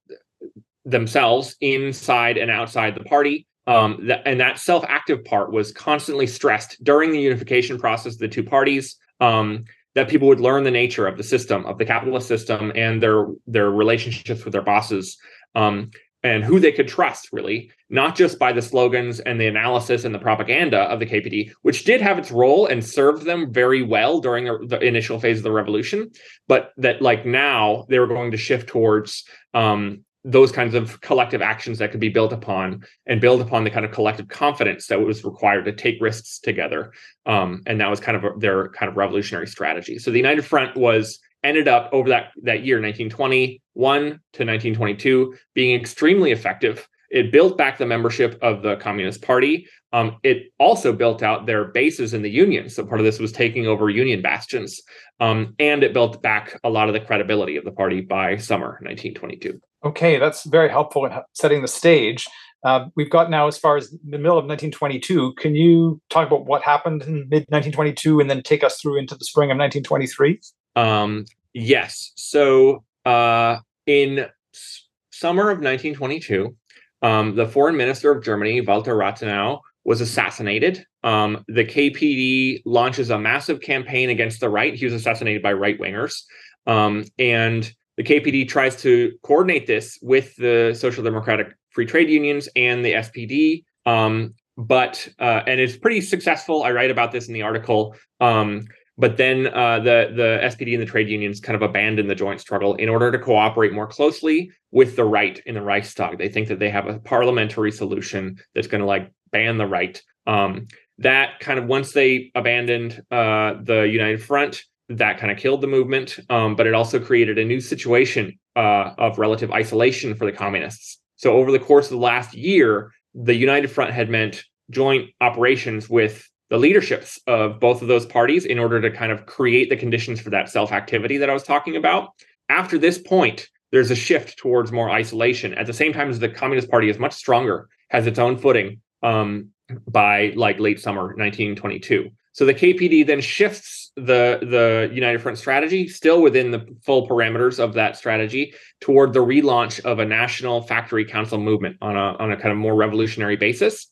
themselves 0.86 1.56
inside 1.62 2.38
and 2.38 2.52
outside 2.52 2.96
the 2.96 3.04
party. 3.04 3.48
Um, 3.68 4.10
and 4.26 4.40
that 4.40 4.60
self 4.60 4.84
active 4.88 5.24
part 5.24 5.52
was 5.52 5.72
constantly 5.72 6.26
stressed 6.26 6.84
during 6.84 7.12
the 7.12 7.20
unification 7.20 7.78
process 7.80 8.14
of 8.14 8.20
the 8.20 8.28
two 8.28 8.44
parties. 8.44 8.98
Um, 9.20 9.66
that 9.96 10.10
people 10.10 10.28
would 10.28 10.40
learn 10.40 10.64
the 10.64 10.72
nature 10.72 11.08
of 11.08 11.18
the 11.18 11.24
system 11.24 11.66
of 11.66 11.78
the 11.78 11.86
capitalist 11.86 12.28
system 12.28 12.72
and 12.76 13.02
their 13.02 13.28
their 13.48 13.72
relationships 13.72 14.44
with 14.44 14.54
their 14.54 14.62
bosses 14.62 15.18
um, 15.56 15.92
and 16.22 16.44
who 16.44 16.60
they 16.60 16.72
could 16.72 16.88
trust 16.88 17.30
really 17.32 17.72
not 17.90 18.16
just 18.16 18.38
by 18.38 18.52
the 18.52 18.62
slogans 18.62 19.20
and 19.22 19.40
the 19.40 19.48
analysis 19.48 20.04
and 20.04 20.14
the 20.14 20.20
propaganda 20.20 20.82
of 20.82 21.00
the 21.00 21.06
kpd 21.06 21.52
which 21.62 21.86
did 21.86 22.02
have 22.02 22.20
its 22.20 22.32
role 22.32 22.68
and 22.68 22.84
served 22.84 23.24
them 23.26 23.52
very 23.52 23.82
well 23.82 24.20
during 24.20 24.46
the, 24.46 24.66
the 24.68 24.80
initial 24.80 25.20
phase 25.20 25.38
of 25.38 25.44
the 25.44 25.52
revolution 25.52 26.12
but 26.48 26.72
that 26.78 27.02
like 27.02 27.26
now 27.26 27.86
they 27.90 28.00
were 28.00 28.08
going 28.08 28.32
to 28.32 28.38
shift 28.38 28.68
towards 28.68 29.24
um, 29.54 30.04
those 30.26 30.52
kinds 30.52 30.76
of 30.76 31.00
collective 31.02 31.42
actions 31.42 31.78
that 31.78 31.92
could 31.92 32.00
be 32.00 32.10
built 32.10 32.34
upon 32.34 32.84
and 33.06 33.22
build 33.22 33.42
upon 33.42 33.64
the 33.64 33.70
kind 33.70 33.86
of 33.86 33.92
collective 33.92 34.28
confidence 34.28 34.88
that 34.88 35.00
was 35.00 35.24
required 35.24 35.66
to 35.66 35.72
take 35.72 36.02
risks 36.02 36.40
together. 36.40 36.92
Um, 37.26 37.62
and 37.66 37.80
that 37.80 37.90
was 37.90 38.00
kind 38.00 38.18
of 38.18 38.24
a, 38.26 38.38
their 38.38 38.70
kind 38.70 38.90
of 38.90 38.98
revolutionary 38.98 39.48
strategy. 39.48 39.98
So 39.98 40.12
the 40.12 40.18
United 40.18 40.44
Front 40.44 40.76
was 40.76 41.20
ended 41.44 41.68
up 41.68 41.90
over 41.94 42.10
that 42.10 42.32
that 42.44 42.66
year 42.66 42.82
1921 42.82 43.60
to 43.74 44.14
1922 44.14 45.36
being 45.54 45.80
extremely 45.80 46.32
effective 46.32 46.88
it 47.10 47.32
built 47.32 47.58
back 47.58 47.78
the 47.78 47.86
membership 47.86 48.38
of 48.42 48.62
the 48.62 48.76
communist 48.78 49.22
party 49.22 49.68
um, 49.94 50.18
it 50.22 50.52
also 50.60 50.94
built 50.94 51.24
out 51.24 51.46
their 51.46 51.66
bases 51.66 52.14
in 52.14 52.22
the 52.22 52.30
union 52.30 52.70
so 52.70 52.86
part 52.86 53.00
of 53.00 53.06
this 53.06 53.20
was 53.20 53.32
taking 53.32 53.68
over 53.68 53.90
union 53.90 54.22
bastions 54.22 54.82
um, 55.22 55.56
and 55.60 55.82
it 55.82 55.94
built 55.94 56.22
back 56.22 56.60
a 56.66 56.70
lot 56.70 56.90
of 56.90 56.94
the 56.94 57.00
credibility 57.00 57.56
of 57.56 57.64
the 57.64 57.72
party 57.72 58.02
by 58.02 58.36
summer 58.36 58.78
1922 58.82 59.62
Okay, 59.84 60.18
that's 60.18 60.44
very 60.44 60.70
helpful 60.70 61.06
in 61.06 61.14
setting 61.34 61.62
the 61.62 61.68
stage. 61.68 62.28
Uh, 62.64 62.88
we've 62.96 63.10
got 63.10 63.30
now 63.30 63.48
as 63.48 63.58
far 63.58 63.78
as 63.78 63.90
the 63.92 64.18
middle 64.18 64.38
of 64.38 64.46
1922. 64.46 65.34
Can 65.36 65.56
you 65.56 66.02
talk 66.10 66.28
about 66.28 66.46
what 66.46 66.62
happened 66.62 67.04
in 67.04 67.28
mid 67.30 67.46
1922 67.50 68.20
and 68.20 68.30
then 68.30 68.44
take 68.44 68.64
us 68.64 68.82
through 68.82 68.98
into 68.98 69.16
the 69.16 69.24
spring 69.24 69.50
of 69.50 69.58
1923? 69.58 70.42
Um, 70.76 71.26
yes. 71.54 72.12
So 72.16 72.84
uh, 73.06 73.60
in 73.86 74.28
s- 74.54 74.88
summer 75.12 75.44
of 75.44 75.60
1922, 75.60 76.54
um, 77.02 77.36
the 77.36 77.48
foreign 77.48 77.78
minister 77.78 78.12
of 78.12 78.24
Germany, 78.24 78.60
Walter 78.60 78.96
Rathenau, 78.96 79.62
was 79.86 80.02
assassinated. 80.02 80.86
Um, 81.04 81.46
the 81.48 81.64
KPD 81.64 82.62
launches 82.66 83.10
a 83.10 83.18
massive 83.18 83.62
campaign 83.62 84.10
against 84.10 84.42
the 84.42 84.50
right. 84.50 84.76
He 84.76 84.84
was 84.84 84.94
assassinated 84.94 85.42
by 85.42 85.54
right 85.54 85.80
wingers. 85.80 86.24
Um, 86.68 87.06
and 87.18 87.74
the 88.00 88.04
KPD 88.06 88.48
tries 88.48 88.78
to 88.78 89.12
coordinate 89.24 89.68
this 89.68 90.00
with 90.02 90.34
the 90.38 90.74
Social 90.74 91.04
Democratic 91.04 91.54
Free 91.72 91.86
Trade 91.86 92.10
Unions 92.10 92.48
and 92.56 92.84
the 92.84 92.94
SPD. 92.94 93.66
Um, 93.86 94.36
but 94.56 95.06
uh, 95.20 95.42
and 95.46 95.60
it's 95.60 95.76
pretty 95.76 96.00
successful. 96.00 96.64
I 96.64 96.72
write 96.72 96.92
about 96.92 97.12
this 97.12 97.28
in 97.28 97.34
the 97.34 97.42
article. 97.42 97.94
Um, 98.22 98.68
but 98.98 99.18
then 99.18 99.48
uh, 99.48 99.80
the 99.80 100.14
the 100.16 100.40
SPD 100.42 100.72
and 100.76 100.82
the 100.82 100.86
trade 100.86 101.10
unions 101.10 101.42
kind 101.42 101.58
of 101.58 101.62
abandon 101.62 102.08
the 102.08 102.16
joint 102.16 102.40
struggle 102.40 102.76
in 102.76 102.88
order 102.88 103.12
to 103.12 103.20
cooperate 103.20 103.74
more 103.74 103.88
closely 103.88 104.50
with 104.72 104.96
the 104.96 105.04
right 105.04 105.42
in 105.46 105.56
the 105.56 105.62
Reichstag. 105.62 106.18
They 106.18 106.30
think 106.30 106.48
that 106.48 106.60
they 106.60 106.70
have 106.70 106.88
a 106.88 107.00
parliamentary 107.00 107.74
solution 107.74 108.38
that's 108.56 108.68
going 108.68 108.80
to 108.80 108.88
like 108.88 109.12
ban 109.34 109.58
the 109.58 109.68
right. 109.68 110.02
Um, 110.26 110.68
that 111.00 111.42
kind 111.42 111.60
of 111.60 111.66
once 111.66 111.92
they 111.92 112.32
abandoned 112.34 113.04
uh, 113.12 113.56
the 113.62 113.82
United 113.82 114.24
Front, 114.24 114.64
that 114.90 115.20
kind 115.20 115.32
of 115.32 115.38
killed 115.38 115.62
the 115.62 115.68
movement, 115.68 116.20
um, 116.30 116.56
but 116.56 116.66
it 116.66 116.74
also 116.74 117.00
created 117.00 117.38
a 117.38 117.46
new 117.46 117.62
situation 117.62 118.38
uh, 118.56 118.94
of 118.98 119.20
relative 119.20 119.52
isolation 119.52 120.16
for 120.16 120.26
the 120.26 120.32
communists. 120.32 121.00
So 121.16 121.34
over 121.34 121.52
the 121.52 121.60
course 121.60 121.86
of 121.86 121.92
the 121.92 121.98
last 121.98 122.34
year, 122.34 122.92
the 123.14 123.36
United 123.36 123.70
Front 123.70 123.92
had 123.92 124.10
meant 124.10 124.44
joint 124.70 125.10
operations 125.22 125.90
with 125.90 126.28
the 126.50 126.58
leaderships 126.58 127.20
of 127.28 127.60
both 127.60 127.82
of 127.82 127.88
those 127.88 128.06
parties 128.06 128.46
in 128.46 128.58
order 128.58 128.82
to 128.82 128.90
kind 128.90 129.12
of 129.12 129.26
create 129.26 129.70
the 129.70 129.78
conditions 129.78 130.20
for 130.20 130.32
that 130.32 130.50
self 130.50 130.72
activity 130.72 131.18
that 131.18 131.30
I 131.30 131.34
was 131.34 131.44
talking 131.44 131.76
about. 131.76 132.10
After 132.50 132.78
this 132.80 132.98
point, 132.98 133.48
there's 133.72 133.92
a 133.92 133.96
shift 133.96 134.38
towards 134.38 134.72
more 134.72 134.90
isolation 134.90 135.54
at 135.54 135.68
the 135.68 135.74
same 135.74 135.94
time 135.94 136.10
as 136.10 136.18
the 136.18 136.30
Communist 136.30 136.72
Party 136.72 136.90
is 136.90 136.98
much 136.98 137.14
stronger, 137.14 137.70
has 137.90 138.08
its 138.08 138.18
own 138.18 138.38
footing 138.38 138.82
um, 139.04 139.50
by 139.88 140.34
like 140.36 140.60
late 140.60 140.80
summer 140.80 141.04
1922. 141.04 142.10
So 142.34 142.46
the 142.46 142.54
KPD 142.54 143.06
then 143.06 143.22
shifts 143.22 143.89
the 144.06 144.40
the 144.42 144.90
United 144.94 145.22
Front 145.22 145.38
strategy, 145.38 145.88
still 145.88 146.22
within 146.22 146.52
the 146.52 146.66
full 146.86 147.08
parameters 147.08 147.60
of 147.60 147.74
that 147.74 147.98
strategy, 147.98 148.54
toward 148.80 149.14
the 149.14 149.20
relaunch 149.20 149.80
of 149.82 150.00
a 150.00 150.06
national 150.06 150.62
factory 150.64 151.06
council 151.06 151.38
movement 151.38 151.78
on 151.82 151.96
a 151.96 152.16
on 152.18 152.32
a 152.32 152.38
kind 152.38 152.52
of 152.52 152.58
more 152.58 152.76
revolutionary 152.76 153.36
basis 153.36 153.88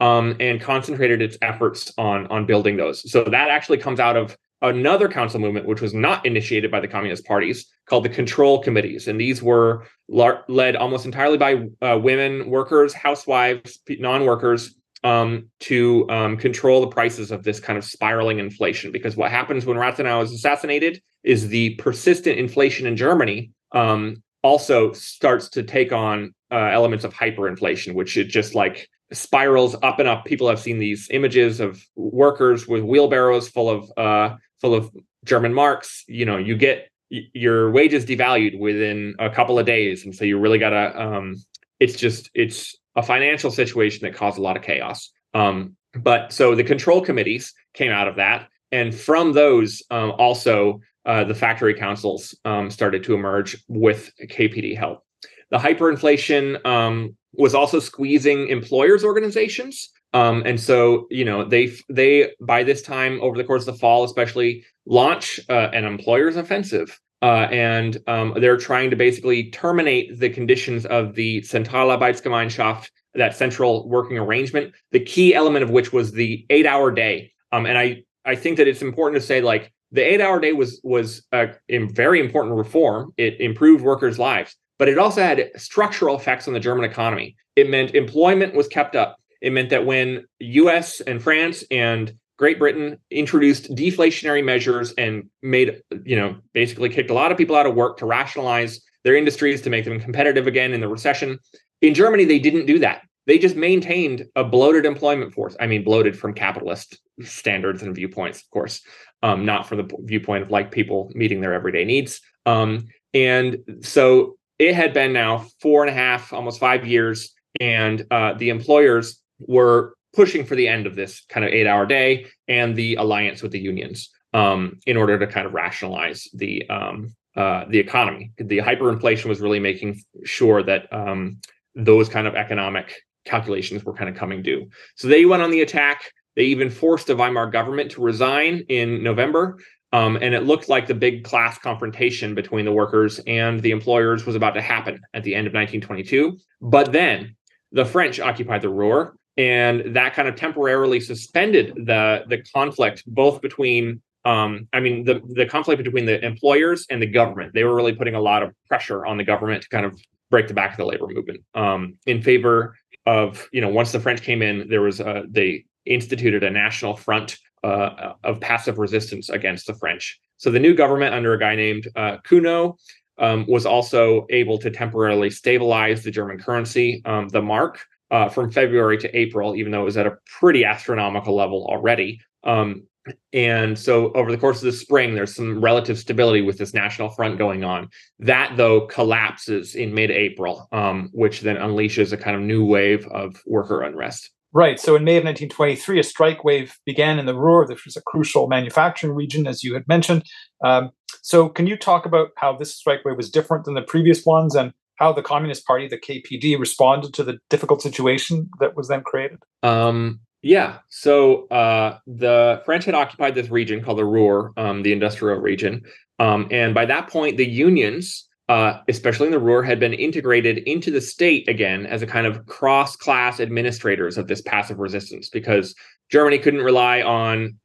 um, 0.00 0.36
and 0.40 0.60
concentrated 0.60 1.22
its 1.22 1.36
efforts 1.42 1.92
on 1.98 2.26
on 2.28 2.46
building 2.46 2.76
those. 2.76 3.10
So 3.10 3.24
that 3.24 3.48
actually 3.48 3.78
comes 3.78 4.00
out 4.00 4.16
of 4.16 4.36
another 4.62 5.08
council 5.08 5.40
movement, 5.40 5.66
which 5.66 5.80
was 5.80 5.94
not 5.94 6.26
initiated 6.26 6.70
by 6.70 6.80
the 6.80 6.88
communist 6.88 7.24
parties, 7.24 7.66
called 7.86 8.04
the 8.04 8.08
control 8.08 8.62
committees, 8.62 9.08
and 9.08 9.20
these 9.20 9.42
were 9.42 9.86
lar- 10.08 10.44
led 10.48 10.76
almost 10.76 11.06
entirely 11.06 11.38
by 11.38 11.68
uh, 11.80 11.98
women, 11.98 12.50
workers, 12.50 12.92
housewives, 12.92 13.78
non-workers. 13.88 14.74
Um, 15.04 15.50
to 15.60 16.10
um, 16.10 16.36
control 16.36 16.80
the 16.80 16.88
prices 16.88 17.30
of 17.30 17.44
this 17.44 17.60
kind 17.60 17.78
of 17.78 17.84
spiraling 17.84 18.40
inflation, 18.40 18.90
because 18.90 19.16
what 19.16 19.30
happens 19.30 19.64
when 19.64 19.76
Rathenau 19.76 20.24
is 20.24 20.32
assassinated 20.32 21.00
is 21.22 21.46
the 21.48 21.76
persistent 21.76 22.36
inflation 22.36 22.84
in 22.84 22.96
Germany 22.96 23.52
um, 23.70 24.22
also 24.42 24.92
starts 24.92 25.50
to 25.50 25.62
take 25.62 25.92
on 25.92 26.34
uh, 26.50 26.70
elements 26.72 27.04
of 27.04 27.14
hyperinflation, 27.14 27.94
which 27.94 28.16
it 28.16 28.24
just 28.24 28.56
like 28.56 28.88
spirals 29.12 29.76
up 29.82 30.00
and 30.00 30.08
up. 30.08 30.24
People 30.24 30.48
have 30.48 30.58
seen 30.58 30.78
these 30.78 31.08
images 31.10 31.60
of 31.60 31.80
workers 31.94 32.66
with 32.66 32.82
wheelbarrows 32.82 33.48
full 33.48 33.70
of 33.70 33.92
uh, 33.96 34.36
full 34.60 34.74
of 34.74 34.90
German 35.24 35.54
marks. 35.54 36.04
You 36.08 36.24
know, 36.24 36.38
you 36.38 36.56
get 36.56 36.88
your 37.08 37.70
wages 37.70 38.04
devalued 38.04 38.58
within 38.58 39.14
a 39.18 39.30
couple 39.30 39.58
of 39.60 39.66
days, 39.66 40.04
and 40.04 40.12
so 40.14 40.24
you 40.24 40.40
really 40.40 40.58
gotta. 40.58 41.00
Um, 41.00 41.36
it's 41.78 41.96
just 41.96 42.30
it's 42.34 42.76
a 42.98 43.02
financial 43.02 43.50
situation 43.50 44.00
that 44.02 44.14
caused 44.14 44.38
a 44.38 44.42
lot 44.42 44.56
of 44.56 44.62
chaos. 44.62 45.10
Um, 45.32 45.76
but 45.94 46.32
so 46.32 46.54
the 46.54 46.64
control 46.64 47.00
committees 47.00 47.54
came 47.72 47.92
out 47.92 48.08
of 48.08 48.16
that, 48.16 48.48
and 48.72 48.94
from 48.94 49.32
those 49.32 49.82
um, 49.90 50.10
also 50.18 50.80
uh, 51.06 51.24
the 51.24 51.34
factory 51.34 51.74
councils 51.74 52.34
um, 52.44 52.70
started 52.70 53.04
to 53.04 53.14
emerge 53.14 53.56
with 53.68 54.10
KPD 54.20 54.76
help. 54.76 55.04
The 55.50 55.58
hyperinflation 55.58 56.66
um, 56.66 57.16
was 57.32 57.54
also 57.54 57.78
squeezing 57.78 58.48
employers 58.48 59.04
organizations. 59.04 59.90
Um, 60.12 60.42
and 60.44 60.60
so, 60.60 61.06
you 61.10 61.24
know, 61.24 61.44
they 61.44 61.72
they 61.88 62.32
by 62.40 62.64
this 62.64 62.82
time 62.82 63.20
over 63.22 63.36
the 63.36 63.44
course 63.44 63.66
of 63.66 63.74
the 63.74 63.80
fall, 63.80 64.04
especially 64.04 64.64
launch 64.86 65.38
uh, 65.48 65.68
an 65.72 65.84
employers 65.84 66.36
offensive, 66.36 66.98
uh, 67.22 67.48
and 67.50 67.98
um, 68.06 68.34
they're 68.36 68.56
trying 68.56 68.90
to 68.90 68.96
basically 68.96 69.50
terminate 69.50 70.18
the 70.18 70.30
conditions 70.30 70.86
of 70.86 71.14
the 71.14 71.40
Zentralarbeitsgemeinschaft, 71.42 72.90
that 73.14 73.36
central 73.36 73.88
working 73.88 74.18
arrangement. 74.18 74.74
The 74.92 75.00
key 75.00 75.34
element 75.34 75.64
of 75.64 75.70
which 75.70 75.92
was 75.92 76.12
the 76.12 76.46
eight-hour 76.50 76.92
day. 76.92 77.32
Um, 77.50 77.66
and 77.66 77.76
I 77.78 78.04
I 78.24 78.36
think 78.36 78.58
that 78.58 78.68
it's 78.68 78.82
important 78.82 79.20
to 79.20 79.26
say 79.26 79.40
like 79.40 79.72
the 79.90 80.02
eight-hour 80.02 80.40
day 80.40 80.52
was 80.52 80.80
was 80.84 81.26
a 81.32 81.50
very 81.68 82.20
important 82.20 82.54
reform. 82.54 83.12
It 83.16 83.40
improved 83.40 83.82
workers' 83.82 84.18
lives, 84.18 84.54
but 84.78 84.88
it 84.88 84.98
also 84.98 85.22
had 85.22 85.50
structural 85.56 86.16
effects 86.16 86.46
on 86.46 86.54
the 86.54 86.60
German 86.60 86.84
economy. 86.84 87.36
It 87.56 87.68
meant 87.68 87.94
employment 87.94 88.54
was 88.54 88.68
kept 88.68 88.94
up. 88.94 89.16
It 89.40 89.52
meant 89.52 89.70
that 89.70 89.86
when 89.86 90.26
US 90.38 91.00
and 91.00 91.22
France 91.22 91.64
and 91.70 92.12
Great 92.38 92.58
Britain 92.58 92.98
introduced 93.10 93.74
deflationary 93.74 94.44
measures 94.44 94.92
and 94.92 95.28
made, 95.42 95.82
you 96.04 96.16
know, 96.16 96.36
basically 96.54 96.88
kicked 96.88 97.10
a 97.10 97.14
lot 97.14 97.32
of 97.32 97.36
people 97.36 97.56
out 97.56 97.66
of 97.66 97.74
work 97.74 97.98
to 97.98 98.06
rationalize 98.06 98.80
their 99.04 99.16
industries 99.16 99.60
to 99.62 99.70
make 99.70 99.84
them 99.84 100.00
competitive 100.00 100.46
again 100.46 100.72
in 100.72 100.80
the 100.80 100.88
recession. 100.88 101.38
In 101.82 101.94
Germany, 101.94 102.24
they 102.24 102.38
didn't 102.38 102.66
do 102.66 102.78
that. 102.78 103.02
They 103.26 103.38
just 103.38 103.56
maintained 103.56 104.26
a 104.36 104.44
bloated 104.44 104.86
employment 104.86 105.34
force. 105.34 105.56
I 105.60 105.66
mean, 105.66 105.84
bloated 105.84 106.18
from 106.18 106.32
capitalist 106.32 106.98
standards 107.22 107.82
and 107.82 107.94
viewpoints, 107.94 108.40
of 108.40 108.50
course, 108.50 108.82
um, 109.22 109.44
not 109.44 109.68
from 109.68 109.78
the 109.78 109.96
viewpoint 110.04 110.44
of 110.44 110.50
like 110.50 110.70
people 110.70 111.10
meeting 111.14 111.40
their 111.40 111.52
everyday 111.52 111.84
needs. 111.84 112.20
Um, 112.46 112.86
and 113.12 113.58
so 113.82 114.38
it 114.58 114.74
had 114.74 114.94
been 114.94 115.12
now 115.12 115.46
four 115.60 115.82
and 115.82 115.90
a 115.90 115.94
half, 115.94 116.32
almost 116.32 116.60
five 116.60 116.86
years, 116.86 117.34
and 117.60 118.06
uh, 118.10 118.34
the 118.34 118.48
employers 118.48 119.20
were 119.40 119.94
pushing 120.14 120.44
for 120.44 120.56
the 120.56 120.68
end 120.68 120.86
of 120.86 120.94
this 120.94 121.22
kind 121.28 121.44
of 121.44 121.52
eight-hour 121.52 121.86
day 121.86 122.26
and 122.46 122.74
the 122.74 122.96
alliance 122.96 123.42
with 123.42 123.52
the 123.52 123.58
unions 123.58 124.10
um, 124.34 124.78
in 124.86 124.96
order 124.96 125.18
to 125.18 125.26
kind 125.26 125.46
of 125.46 125.54
rationalize 125.54 126.28
the 126.34 126.68
um, 126.68 127.14
uh, 127.36 127.64
the 127.68 127.78
economy. 127.78 128.32
The 128.36 128.58
hyperinflation 128.58 129.26
was 129.26 129.40
really 129.40 129.60
making 129.60 130.02
sure 130.24 130.62
that 130.64 130.92
um, 130.92 131.40
those 131.74 132.08
kind 132.08 132.26
of 132.26 132.34
economic 132.34 132.92
calculations 133.24 133.84
were 133.84 133.92
kind 133.92 134.10
of 134.10 134.16
coming 134.16 134.42
due. 134.42 134.68
So 134.96 135.06
they 135.06 135.24
went 135.24 135.42
on 135.42 135.50
the 135.50 135.60
attack. 135.60 136.10
They 136.34 136.44
even 136.44 136.70
forced 136.70 137.06
the 137.06 137.14
Weimar 137.14 137.50
government 137.50 137.92
to 137.92 138.00
resign 138.00 138.64
in 138.68 139.02
November. 139.02 139.58
Um, 139.92 140.16
and 140.20 140.34
it 140.34 140.42
looked 140.44 140.68
like 140.68 140.86
the 140.86 140.94
big 140.94 141.24
class 141.24 141.58
confrontation 141.58 142.34
between 142.34 142.64
the 142.64 142.72
workers 142.72 143.20
and 143.26 143.60
the 143.60 143.70
employers 143.70 144.26
was 144.26 144.34
about 144.34 144.54
to 144.54 144.60
happen 144.60 145.00
at 145.14 145.22
the 145.22 145.34
end 145.34 145.46
of 145.46 145.52
1922. 145.52 146.38
But 146.60 146.92
then 146.92 147.36
the 147.72 147.84
French 147.84 148.20
occupied 148.20 148.62
the 148.62 148.68
Ruhr, 148.68 149.16
and 149.38 149.94
that 149.94 150.14
kind 150.14 150.26
of 150.28 150.34
temporarily 150.34 151.00
suspended 151.00 151.72
the 151.86 152.24
the 152.28 152.42
conflict 152.52 153.04
both 153.06 153.40
between 153.40 154.02
um, 154.24 154.68
I 154.72 154.80
mean 154.80 155.04
the 155.04 155.22
the 155.32 155.46
conflict 155.46 155.82
between 155.82 156.04
the 156.04 156.22
employers 156.22 156.86
and 156.90 157.00
the 157.00 157.06
government. 157.06 157.54
They 157.54 157.64
were 157.64 157.74
really 157.74 157.94
putting 157.94 158.16
a 158.16 158.20
lot 158.20 158.42
of 158.42 158.52
pressure 158.66 159.06
on 159.06 159.16
the 159.16 159.24
government 159.24 159.62
to 159.62 159.68
kind 159.68 159.86
of 159.86 159.98
break 160.30 160.48
the 160.48 160.54
back 160.54 160.72
of 160.72 160.76
the 160.76 160.84
labor 160.84 161.06
movement 161.06 161.42
um, 161.54 161.96
in 162.04 162.20
favor 162.20 162.76
of 163.06 163.48
you 163.52 163.60
know 163.62 163.68
once 163.68 163.92
the 163.92 164.00
French 164.00 164.20
came 164.20 164.42
in, 164.42 164.68
there 164.68 164.82
was 164.82 165.00
a, 165.00 165.24
they 165.28 165.64
instituted 165.86 166.42
a 166.42 166.50
national 166.50 166.96
front 166.96 167.38
uh, 167.64 168.12
of 168.24 168.40
passive 168.40 168.78
resistance 168.78 169.30
against 169.30 169.66
the 169.66 169.74
French. 169.74 170.18
So 170.36 170.50
the 170.50 170.60
new 170.60 170.74
government 170.74 171.14
under 171.14 171.32
a 171.32 171.38
guy 171.38 171.56
named 171.56 171.88
uh, 171.96 172.18
Cuno 172.28 172.76
um, 173.18 173.46
was 173.48 173.66
also 173.66 174.26
able 174.30 174.58
to 174.58 174.70
temporarily 174.70 175.30
stabilize 175.30 176.04
the 176.04 176.10
German 176.10 176.38
currency, 176.38 177.02
um, 177.04 177.28
the 177.28 177.42
mark, 177.42 177.80
uh, 178.10 178.28
from 178.28 178.50
February 178.50 178.98
to 178.98 179.16
April, 179.16 179.56
even 179.56 179.72
though 179.72 179.82
it 179.82 179.86
was 179.86 179.96
at 179.96 180.06
a 180.06 180.16
pretty 180.38 180.64
astronomical 180.64 181.34
level 181.34 181.66
already. 181.68 182.20
Um, 182.44 182.84
and 183.32 183.78
so 183.78 184.12
over 184.12 184.30
the 184.30 184.38
course 184.38 184.58
of 184.58 184.64
the 184.64 184.72
spring, 184.72 185.14
there's 185.14 185.34
some 185.34 185.60
relative 185.60 185.98
stability 185.98 186.42
with 186.42 186.58
this 186.58 186.74
national 186.74 187.10
front 187.10 187.38
going 187.38 187.64
on. 187.64 187.88
That, 188.18 188.56
though, 188.56 188.82
collapses 188.82 189.74
in 189.74 189.94
mid 189.94 190.10
April, 190.10 190.68
um, 190.72 191.10
which 191.12 191.40
then 191.40 191.56
unleashes 191.56 192.12
a 192.12 192.16
kind 192.16 192.36
of 192.36 192.42
new 192.42 192.64
wave 192.64 193.06
of 193.08 193.42
worker 193.46 193.82
unrest. 193.82 194.30
Right. 194.52 194.80
So 194.80 194.96
in 194.96 195.04
May 195.04 195.18
of 195.18 195.24
1923, 195.24 196.00
a 196.00 196.02
strike 196.02 196.42
wave 196.42 196.78
began 196.86 197.18
in 197.18 197.26
the 197.26 197.34
Ruhr, 197.34 197.66
which 197.66 197.84
was 197.84 197.96
a 197.96 198.02
crucial 198.02 198.48
manufacturing 198.48 199.14
region, 199.14 199.46
as 199.46 199.62
you 199.62 199.74
had 199.74 199.86
mentioned. 199.86 200.24
Um, 200.64 200.90
so 201.20 201.50
can 201.50 201.66
you 201.66 201.76
talk 201.76 202.06
about 202.06 202.30
how 202.36 202.56
this 202.56 202.74
strike 202.74 203.04
wave 203.04 203.16
was 203.16 203.30
different 203.30 203.66
than 203.66 203.74
the 203.74 203.82
previous 203.82 204.24
ones 204.24 204.54
and 204.54 204.72
how 204.98 205.12
the 205.12 205.22
Communist 205.22 205.66
Party, 205.66 205.88
the 205.88 205.98
KPD, 205.98 206.58
responded 206.58 207.14
to 207.14 207.24
the 207.24 207.38
difficult 207.50 207.82
situation 207.82 208.50
that 208.60 208.76
was 208.76 208.88
then 208.88 209.02
created? 209.02 209.38
Um, 209.62 210.20
yeah. 210.42 210.78
So 210.88 211.48
uh, 211.48 211.98
the 212.06 212.62
French 212.64 212.84
had 212.84 212.94
occupied 212.94 213.34
this 213.34 213.50
region 213.50 213.82
called 213.82 213.98
the 213.98 214.04
Ruhr, 214.04 214.52
um, 214.56 214.82
the 214.82 214.92
industrial 214.92 215.38
region. 215.40 215.82
Um, 216.18 216.48
and 216.50 216.74
by 216.74 216.84
that 216.86 217.08
point, 217.08 217.36
the 217.36 217.46
unions 217.46 218.28
uh, 218.48 218.80
especially 218.88 219.26
in 219.26 219.32
the 219.32 219.38
Ruhr, 219.38 219.62
had 219.62 219.78
been 219.78 219.92
integrated 219.92 220.58
into 220.58 220.90
the 220.90 221.00
state 221.00 221.46
again 221.48 221.84
as 221.84 222.00
a 222.00 222.06
kind 222.06 222.26
of 222.26 222.46
cross 222.46 222.96
class 222.96 223.40
administrators 223.40 224.16
of 224.16 224.26
this 224.26 224.40
passive 224.40 224.78
resistance 224.78 225.28
because 225.28 225.74
Germany 226.10 226.38
couldn't 226.38 226.62
rely 226.62 227.02
on, 227.02 227.58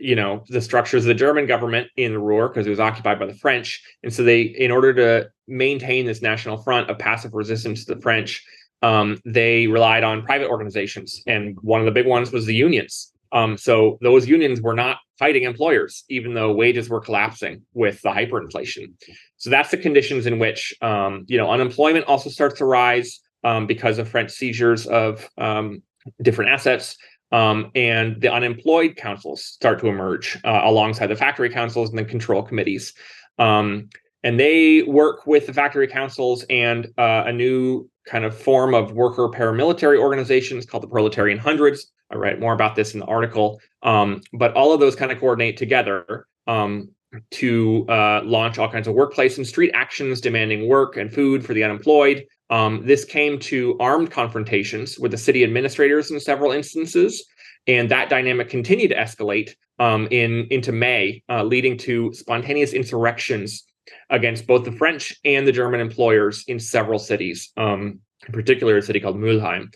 you 0.00 0.16
know, 0.16 0.44
the 0.48 0.60
structures 0.60 1.04
of 1.04 1.08
the 1.08 1.14
German 1.14 1.46
government 1.46 1.88
in 1.96 2.12
the 2.12 2.18
Ruhr 2.18 2.48
because 2.48 2.66
it 2.66 2.70
was 2.70 2.80
occupied 2.80 3.18
by 3.18 3.26
the 3.26 3.34
French. 3.34 3.82
And 4.02 4.12
so 4.12 4.22
they, 4.22 4.42
in 4.42 4.70
order 4.70 4.94
to 4.94 5.28
maintain 5.46 6.06
this 6.06 6.22
national 6.22 6.58
front 6.58 6.88
of 6.88 6.98
passive 6.98 7.34
resistance 7.34 7.84
to 7.84 7.94
the 7.94 8.00
French, 8.00 8.42
um, 8.82 9.20
they 9.24 9.66
relied 9.66 10.04
on 10.04 10.22
private 10.22 10.48
organizations. 10.48 11.22
And 11.26 11.56
one 11.60 11.80
of 11.80 11.86
the 11.86 11.92
big 11.92 12.06
ones 12.06 12.32
was 12.32 12.46
the 12.46 12.54
unions. 12.54 13.12
Um, 13.32 13.58
so 13.58 13.98
those 14.00 14.28
unions 14.28 14.60
were 14.60 14.74
not 14.74 14.98
fighting 15.18 15.42
employers, 15.42 16.04
even 16.08 16.34
though 16.34 16.52
wages 16.52 16.88
were 16.88 17.00
collapsing 17.00 17.62
with 17.74 18.00
the 18.02 18.10
hyperinflation. 18.10 18.92
So 19.36 19.50
that's 19.50 19.70
the 19.70 19.76
conditions 19.76 20.26
in 20.26 20.38
which 20.38 20.72
um, 20.80 21.24
you 21.26 21.36
know 21.36 21.50
unemployment 21.50 22.06
also 22.06 22.30
starts 22.30 22.58
to 22.58 22.64
rise 22.64 23.20
um, 23.42 23.66
because 23.66 23.98
of 23.98 24.08
French 24.08 24.30
seizures 24.30 24.86
of 24.86 25.28
um, 25.36 25.82
different 26.22 26.52
assets. 26.52 26.96
Um, 27.34 27.72
and 27.74 28.20
the 28.20 28.32
unemployed 28.32 28.94
councils 28.94 29.44
start 29.44 29.80
to 29.80 29.88
emerge 29.88 30.38
uh, 30.44 30.60
alongside 30.62 31.08
the 31.08 31.16
factory 31.16 31.50
councils 31.50 31.90
and 31.90 31.98
the 31.98 32.04
control 32.04 32.44
committees. 32.44 32.94
Um, 33.40 33.88
and 34.22 34.38
they 34.38 34.82
work 34.82 35.26
with 35.26 35.48
the 35.48 35.52
factory 35.52 35.88
councils 35.88 36.44
and 36.48 36.86
uh, 36.96 37.24
a 37.26 37.32
new 37.32 37.90
kind 38.06 38.24
of 38.24 38.38
form 38.38 38.72
of 38.72 38.92
worker 38.92 39.28
paramilitary 39.28 39.98
organizations 39.98 40.64
called 40.64 40.84
the 40.84 40.88
Proletarian 40.88 41.38
Hundreds. 41.38 41.90
I 42.12 42.14
write 42.14 42.38
more 42.38 42.52
about 42.52 42.76
this 42.76 42.94
in 42.94 43.00
the 43.00 43.06
article. 43.06 43.60
Um, 43.82 44.20
but 44.32 44.54
all 44.54 44.72
of 44.72 44.78
those 44.78 44.94
kind 44.94 45.10
of 45.10 45.18
coordinate 45.18 45.56
together 45.56 46.28
um, 46.46 46.90
to 47.32 47.84
uh, 47.88 48.20
launch 48.22 48.58
all 48.58 48.70
kinds 48.70 48.86
of 48.86 48.94
workplace 48.94 49.38
and 49.38 49.46
street 49.46 49.72
actions 49.74 50.20
demanding 50.20 50.68
work 50.68 50.96
and 50.96 51.12
food 51.12 51.44
for 51.44 51.52
the 51.52 51.64
unemployed. 51.64 52.26
Um, 52.50 52.82
this 52.84 53.04
came 53.04 53.38
to 53.40 53.76
armed 53.80 54.10
confrontations 54.10 54.98
with 54.98 55.10
the 55.10 55.18
city 55.18 55.44
administrators 55.44 56.10
in 56.10 56.20
several 56.20 56.52
instances, 56.52 57.26
and 57.66 57.90
that 57.90 58.10
dynamic 58.10 58.48
continued 58.48 58.88
to 58.88 58.96
escalate 58.96 59.54
um, 59.78 60.06
in 60.10 60.46
into 60.50 60.72
May, 60.72 61.22
uh, 61.28 61.42
leading 61.42 61.76
to 61.78 62.12
spontaneous 62.12 62.72
insurrections 62.72 63.64
against 64.10 64.46
both 64.46 64.64
the 64.64 64.72
French 64.72 65.14
and 65.24 65.46
the 65.46 65.52
German 65.52 65.80
employers 65.80 66.44
in 66.46 66.60
several 66.60 66.98
cities, 66.98 67.50
um, 67.56 67.98
in 68.26 68.32
particular 68.32 68.76
a 68.76 68.82
city 68.82 69.00
called 69.00 69.16
Mülheim. 69.16 69.72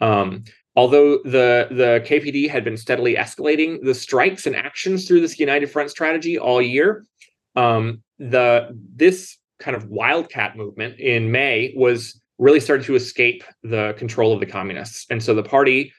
Um, 0.00 0.44
although 0.76 1.18
the 1.24 1.68
the 1.70 2.04
KPD 2.06 2.48
had 2.48 2.64
been 2.64 2.76
steadily 2.76 3.14
escalating 3.16 3.82
the 3.82 3.94
strikes 3.94 4.46
and 4.46 4.56
actions 4.56 5.06
through 5.06 5.20
this 5.20 5.38
united 5.38 5.70
front 5.70 5.90
strategy 5.90 6.38
all 6.38 6.62
year, 6.62 7.04
um, 7.56 8.02
the 8.18 8.76
this 8.94 9.36
kind 9.62 9.76
of 9.76 9.86
wildcat 9.86 10.56
movement 10.56 10.98
in 11.00 11.30
May 11.30 11.72
was 11.76 12.20
really 12.38 12.60
started 12.60 12.84
to 12.86 12.96
escape 12.96 13.44
the 13.62 13.94
control 13.96 14.32
of 14.32 14.40
the 14.40 14.46
communists, 14.46 15.06
and 15.10 15.22
so 15.22 15.34
the 15.34 15.42
party 15.42 15.92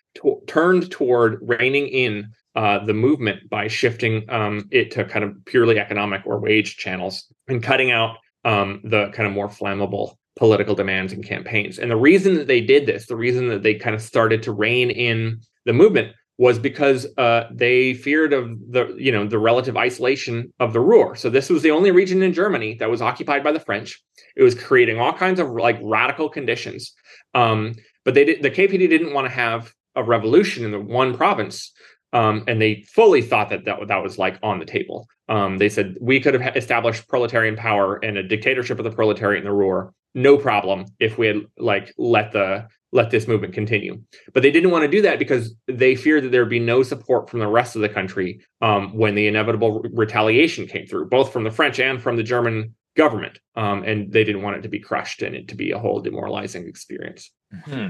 turned 0.48 0.92
toward 0.92 1.40
reining 1.42 1.88
in 1.88 2.28
uh, 2.56 2.86
the 2.86 2.94
movement 2.94 3.50
by 3.50 3.68
shifting 3.68 4.30
um, 4.30 4.68
it 4.72 4.92
to 4.92 5.06
kind 5.06 5.26
of 5.26 5.34
purely 5.46 5.80
economic 5.80 6.22
or 6.26 6.40
wage 6.40 6.78
channels 6.78 7.26
and 7.48 7.64
cutting 7.64 7.92
out 7.92 8.18
um, 8.46 8.80
the 8.84 9.10
kind 9.10 9.26
of 9.26 9.34
more 9.34 9.48
flammable 9.48 10.16
political 10.36 10.76
demands 10.76 11.14
and 11.14 11.26
campaigns. 11.26 11.80
And 11.80 11.90
the 11.90 11.96
reason 11.96 12.36
that 12.36 12.48
they 12.48 12.62
did 12.62 12.86
this, 12.86 13.08
the 13.08 13.16
reason 13.16 13.48
that 13.50 13.64
they 13.64 13.76
kind 13.76 13.96
of 13.96 14.02
started 14.02 14.44
to 14.44 14.52
rein 14.52 14.90
in 14.92 15.42
the 15.66 15.74
movement 15.74 16.14
was 16.38 16.58
because 16.58 17.06
uh, 17.18 17.48
they 17.52 17.94
feared 17.94 18.34
of 18.34 18.58
the 18.72 18.96
you 18.98 19.12
know 19.12 19.28
the 19.28 19.40
relative 19.40 19.78
isolation 19.78 20.52
of 20.60 20.74
the 20.74 20.80
Ruhr. 20.80 21.16
So 21.16 21.30
this 21.30 21.50
was 21.50 21.62
the 21.62 21.72
only 21.72 21.92
region 21.92 22.24
in 22.24 22.34
Germany 22.34 22.76
that 22.76 22.90
was 22.90 23.02
occupied 23.02 23.44
by 23.44 23.52
the 23.52 23.60
French. 23.60 24.02
It 24.36 24.44
was 24.44 24.56
creating 24.56 25.00
all 25.00 25.14
kinds 25.14 25.40
of 25.40 25.50
like 25.52 25.80
radical 25.82 26.30
conditions. 26.30 26.94
Um, 27.36 27.76
but 28.04 28.14
they 28.14 28.26
did, 28.26 28.42
the 28.42 28.52
KPD 28.52 28.90
didn't 28.90 29.14
want 29.14 29.26
to 29.26 29.34
have 29.34 29.74
a 29.96 30.04
revolution 30.04 30.66
in 30.66 30.72
the 30.72 30.80
one 30.80 31.16
province 31.16 31.72
um, 32.14 32.44
and 32.48 32.62
they 32.62 32.86
fully 32.94 33.22
thought 33.22 33.50
that, 33.50 33.66
that 33.66 33.88
that 33.88 34.04
was 34.04 34.18
like 34.18 34.38
on 34.44 34.60
the 34.60 34.66
table. 34.66 35.10
Um, 35.28 35.58
they 35.58 35.68
said 35.68 35.98
we 36.00 36.20
could 36.20 36.40
have 36.40 36.56
established 36.56 37.08
proletarian 37.08 37.56
power 37.56 37.96
and 38.04 38.18
a 38.18 38.24
dictatorship 38.24 38.78
of 38.78 38.84
the 38.86 38.92
proletariat 38.92 39.44
in 39.44 39.50
the 39.50 39.54
Ruhr, 39.54 39.94
no 40.14 40.38
problem, 40.38 40.86
if 41.00 41.18
we 41.18 41.28
had 41.28 41.38
like 41.58 41.92
let 41.98 42.32
the 42.32 42.68
let 42.94 43.10
this 43.10 43.28
movement 43.28 43.54
continue. 43.54 44.02
But 44.34 44.44
they 44.44 44.52
didn't 44.52 44.72
want 44.72 44.84
to 44.84 44.88
do 44.88 45.02
that 45.02 45.20
because 45.20 45.54
they 45.68 45.96
feared 45.96 46.24
that 46.24 46.30
there 46.30 46.42
would 46.44 46.50
be 46.50 46.60
no 46.60 46.84
support 46.84 47.30
from 47.30 47.40
the 47.40 47.48
rest 47.48 47.76
of 47.76 47.82
the 47.82 47.90
country 47.90 48.42
um, 48.62 48.96
when 48.96 49.16
the 49.16 49.28
inevitable 49.28 49.82
retaliation 49.92 50.68
came 50.68 50.86
through, 50.86 51.10
both 51.10 51.34
from 51.34 51.44
the 51.44 51.52
French 51.52 51.80
and 51.80 52.02
from 52.02 52.16
the 52.16 52.24
German 52.24 52.76
government. 52.96 53.40
Um, 53.56 53.84
and 53.84 54.14
they 54.14 54.24
didn't 54.24 54.44
want 54.44 54.58
it 54.58 54.62
to 54.62 54.70
be 54.70 54.80
crushed 54.80 55.24
and 55.24 55.36
it 55.36 55.48
to 55.50 55.56
be 55.56 55.72
a 55.72 55.80
whole 55.80 56.00
demoralizing 56.02 56.68
experience. 56.68 57.32
Mm-hmm. 57.54 57.90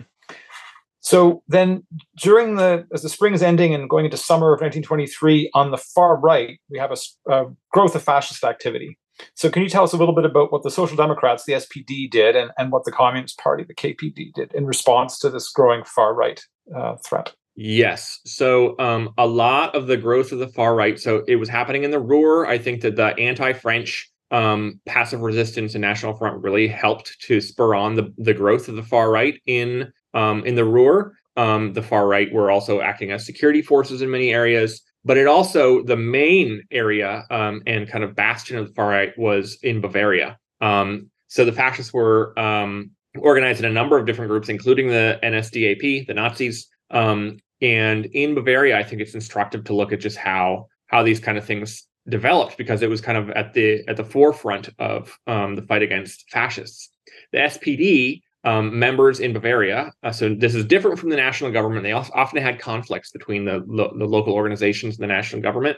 So 1.01 1.43
then, 1.49 1.85
during 2.17 2.55
the 2.55 2.87
as 2.93 3.01
the 3.01 3.09
spring 3.09 3.33
is 3.33 3.43
ending 3.43 3.75
and 3.75 3.89
going 3.89 4.05
into 4.05 4.15
summer 4.15 4.53
of 4.53 4.61
1923, 4.61 5.51
on 5.53 5.71
the 5.71 5.77
far 5.77 6.17
right, 6.17 6.57
we 6.69 6.79
have 6.79 6.91
a, 6.91 7.31
a, 7.31 7.45
growth 7.73 7.93
of 7.95 8.03
fascist 8.03 8.45
activity. 8.45 8.97
So, 9.35 9.49
can 9.49 9.63
you 9.63 9.69
tell 9.69 9.83
us 9.83 9.93
a 9.93 9.97
little 9.97 10.15
bit 10.15 10.25
about 10.25 10.51
what 10.51 10.63
the 10.63 10.71
Social 10.71 10.97
Democrats, 10.97 11.45
the 11.45 11.53
SPD, 11.53 12.09
did, 12.09 12.35
and, 12.35 12.51
and 12.57 12.71
what 12.71 12.85
the 12.85 12.91
Communist 12.91 13.37
Party, 13.37 13.63
the 13.63 13.75
KPD, 13.75 14.33
did 14.33 14.53
in 14.53 14.65
response 14.65 15.19
to 15.19 15.29
this 15.29 15.49
growing 15.49 15.83
far 15.83 16.13
right 16.13 16.43
uh, 16.75 16.95
threat? 16.97 17.33
Yes. 17.55 18.19
So, 18.25 18.77
um, 18.79 19.13
a 19.17 19.27
lot 19.27 19.75
of 19.75 19.87
the 19.87 19.97
growth 19.97 20.31
of 20.31 20.39
the 20.39 20.47
far 20.47 20.75
right. 20.75 20.99
So, 20.99 21.23
it 21.27 21.35
was 21.35 21.49
happening 21.49 21.83
in 21.83 21.91
the 21.91 21.99
Ruhr. 21.99 22.47
I 22.47 22.57
think 22.57 22.81
that 22.81 22.95
the 22.95 23.15
anti-French 23.17 24.09
um, 24.31 24.81
passive 24.87 25.21
resistance 25.21 25.75
and 25.75 25.81
National 25.81 26.15
Front 26.15 26.41
really 26.41 26.67
helped 26.67 27.19
to 27.21 27.39
spur 27.39 27.75
on 27.75 27.93
the, 27.93 28.11
the 28.17 28.33
growth 28.33 28.67
of 28.67 28.75
the 28.75 28.83
far 28.83 29.11
right 29.11 29.39
in 29.45 29.93
um, 30.13 30.43
in 30.45 30.55
the 30.55 30.65
Ruhr. 30.65 31.13
Um, 31.37 31.73
the 31.73 31.81
far 31.81 32.07
right 32.07 32.31
were 32.31 32.51
also 32.51 32.81
acting 32.81 33.11
as 33.11 33.25
security 33.25 33.61
forces 33.61 34.01
in 34.01 34.11
many 34.11 34.31
areas, 34.31 34.81
but 35.05 35.17
it 35.17 35.27
also 35.27 35.83
the 35.83 35.97
main 35.97 36.63
area 36.71 37.25
um, 37.29 37.61
and 37.67 37.87
kind 37.87 38.03
of 38.03 38.15
bastion 38.15 38.57
of 38.57 38.67
the 38.67 38.73
far 38.73 38.89
right 38.89 39.17
was 39.17 39.57
in 39.63 39.81
Bavaria. 39.81 40.37
Um, 40.61 41.09
so 41.27 41.45
the 41.45 41.51
fascists 41.51 41.93
were 41.93 42.37
um, 42.39 42.91
organized 43.17 43.59
in 43.59 43.65
a 43.65 43.73
number 43.73 43.97
of 43.97 44.05
different 44.05 44.29
groups, 44.29 44.49
including 44.49 44.87
the 44.87 45.19
NSDAP, 45.23 46.07
the 46.07 46.13
Nazis. 46.13 46.67
Um, 46.91 47.37
and 47.61 48.05
in 48.07 48.35
Bavaria, 48.35 48.77
I 48.77 48.83
think 48.83 49.01
it's 49.01 49.15
instructive 49.15 49.63
to 49.65 49.73
look 49.73 49.91
at 49.91 49.99
just 49.99 50.17
how 50.17 50.67
how 50.87 51.01
these 51.01 51.19
kind 51.19 51.37
of 51.37 51.45
things 51.45 51.87
developed 52.09 52.57
because 52.57 52.81
it 52.81 52.89
was 52.89 53.01
kind 53.01 53.17
of 53.17 53.29
at 53.31 53.53
the 53.53 53.83
at 53.87 53.97
the 53.97 54.03
forefront 54.03 54.69
of 54.79 55.17
um, 55.27 55.55
the 55.55 55.61
fight 55.63 55.81
against 55.81 56.29
fascists. 56.29 56.89
The 57.31 57.39
SPD 57.39 58.21
um, 58.43 58.77
members 58.77 59.19
in 59.19 59.33
Bavaria. 59.33 59.93
Uh, 60.03 60.11
so 60.11 60.33
this 60.33 60.55
is 60.55 60.65
different 60.65 60.99
from 60.99 61.09
the 61.09 61.15
national 61.15 61.51
government. 61.51 61.83
They 61.83 61.93
often 61.93 62.41
had 62.41 62.59
conflicts 62.59 63.11
between 63.11 63.45
the, 63.45 63.63
lo- 63.65 63.93
the 63.97 64.05
local 64.05 64.33
organizations 64.33 64.97
and 64.97 65.03
the 65.03 65.13
national 65.13 65.41
government 65.41 65.77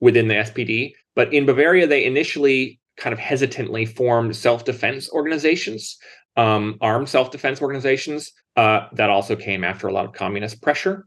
within 0.00 0.28
the 0.28 0.34
SPD. 0.34 0.92
But 1.16 1.32
in 1.34 1.46
Bavaria, 1.46 1.86
they 1.86 2.04
initially 2.04 2.78
kind 2.96 3.12
of 3.12 3.18
hesitantly 3.18 3.86
formed 3.86 4.36
self-defense 4.36 5.10
organizations, 5.10 5.98
um, 6.36 6.76
armed 6.80 7.08
self-defense 7.08 7.60
organizations 7.60 8.32
uh, 8.56 8.88
that 8.92 9.10
also 9.10 9.34
came 9.34 9.64
after 9.64 9.88
a 9.88 9.92
lot 9.92 10.04
of 10.04 10.12
communist 10.12 10.62
pressure. 10.62 11.06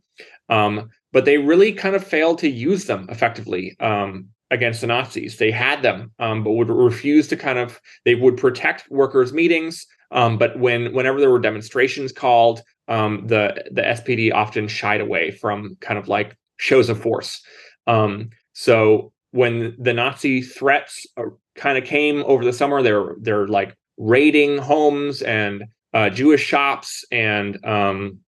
Um, 0.50 0.90
but 1.14 1.26
they 1.26 1.38
really 1.38 1.72
kind 1.74 1.96
of 1.96 2.06
failed 2.06 2.40
to 2.40 2.50
use 2.50 2.86
them 2.86 3.08
effectively 3.10 3.76
um, 3.80 4.28
against 4.50 4.82
the 4.82 4.88
Nazis. 4.88 5.38
They 5.38 5.52
had 5.52 5.82
them, 5.82 6.12
um, 6.20 6.44
but 6.44 6.52
would 6.52 6.70
refuse 6.70 7.28
to 7.30 7.38
kind 7.38 7.60
of. 7.60 7.80
They 8.06 8.16
would 8.16 8.38
protect 8.38 8.90
workers' 8.90 9.34
meetings. 9.34 9.86
Um, 10.12 10.38
but 10.38 10.60
when 10.60 10.94
whenever 10.94 11.20
there 11.20 11.32
were 11.32 11.40
demonstrations 11.40 12.12
called, 12.12 12.62
um, 12.88 13.26
the 13.28 13.64
the 13.72 13.82
SPD 13.82 14.34
often 14.34 14.68
shied 14.68 15.02
away 15.02 15.32
from 15.32 15.78
kind 15.80 15.98
of 15.98 16.08
like 16.08 16.38
shows 16.58 16.90
of 16.90 17.02
force. 17.02 17.42
Um, 17.88 18.30
so 18.54 19.14
when 19.32 19.76
the 19.80 19.94
Nazi 19.94 20.42
threats 20.42 21.06
uh, 21.18 21.24
kind 21.56 21.78
of 21.78 21.86
came 21.86 22.24
over 22.26 22.44
the 22.44 22.54
summer, 22.54 22.82
they're 22.82 23.16
they're 23.22 23.48
like 23.48 23.76
raiding 23.98 24.58
homes 24.58 25.22
and 25.22 25.64
uh, 25.94 26.10
Jewish 26.10 26.44
shops 26.44 27.06
and 27.12 27.64
um, 27.66 28.20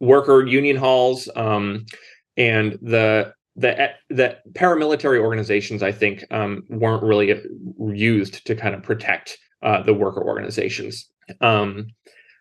worker 0.00 0.44
union 0.44 0.76
halls, 0.76 1.28
um, 1.36 1.86
and 2.36 2.72
the 2.82 3.32
the 3.56 3.90
the 4.08 4.38
paramilitary 4.52 5.20
organizations 5.20 5.82
I 5.82 5.92
think 5.92 6.24
um, 6.30 6.64
weren't 6.68 7.02
really 7.02 7.32
uh, 7.32 7.36
used 7.92 8.46
to 8.46 8.54
kind 8.54 8.74
of 8.74 8.82
protect 8.82 9.38
uh, 9.62 9.82
the 9.82 9.94
worker 9.94 10.22
organizations. 10.22 11.06
Um, 11.40 11.88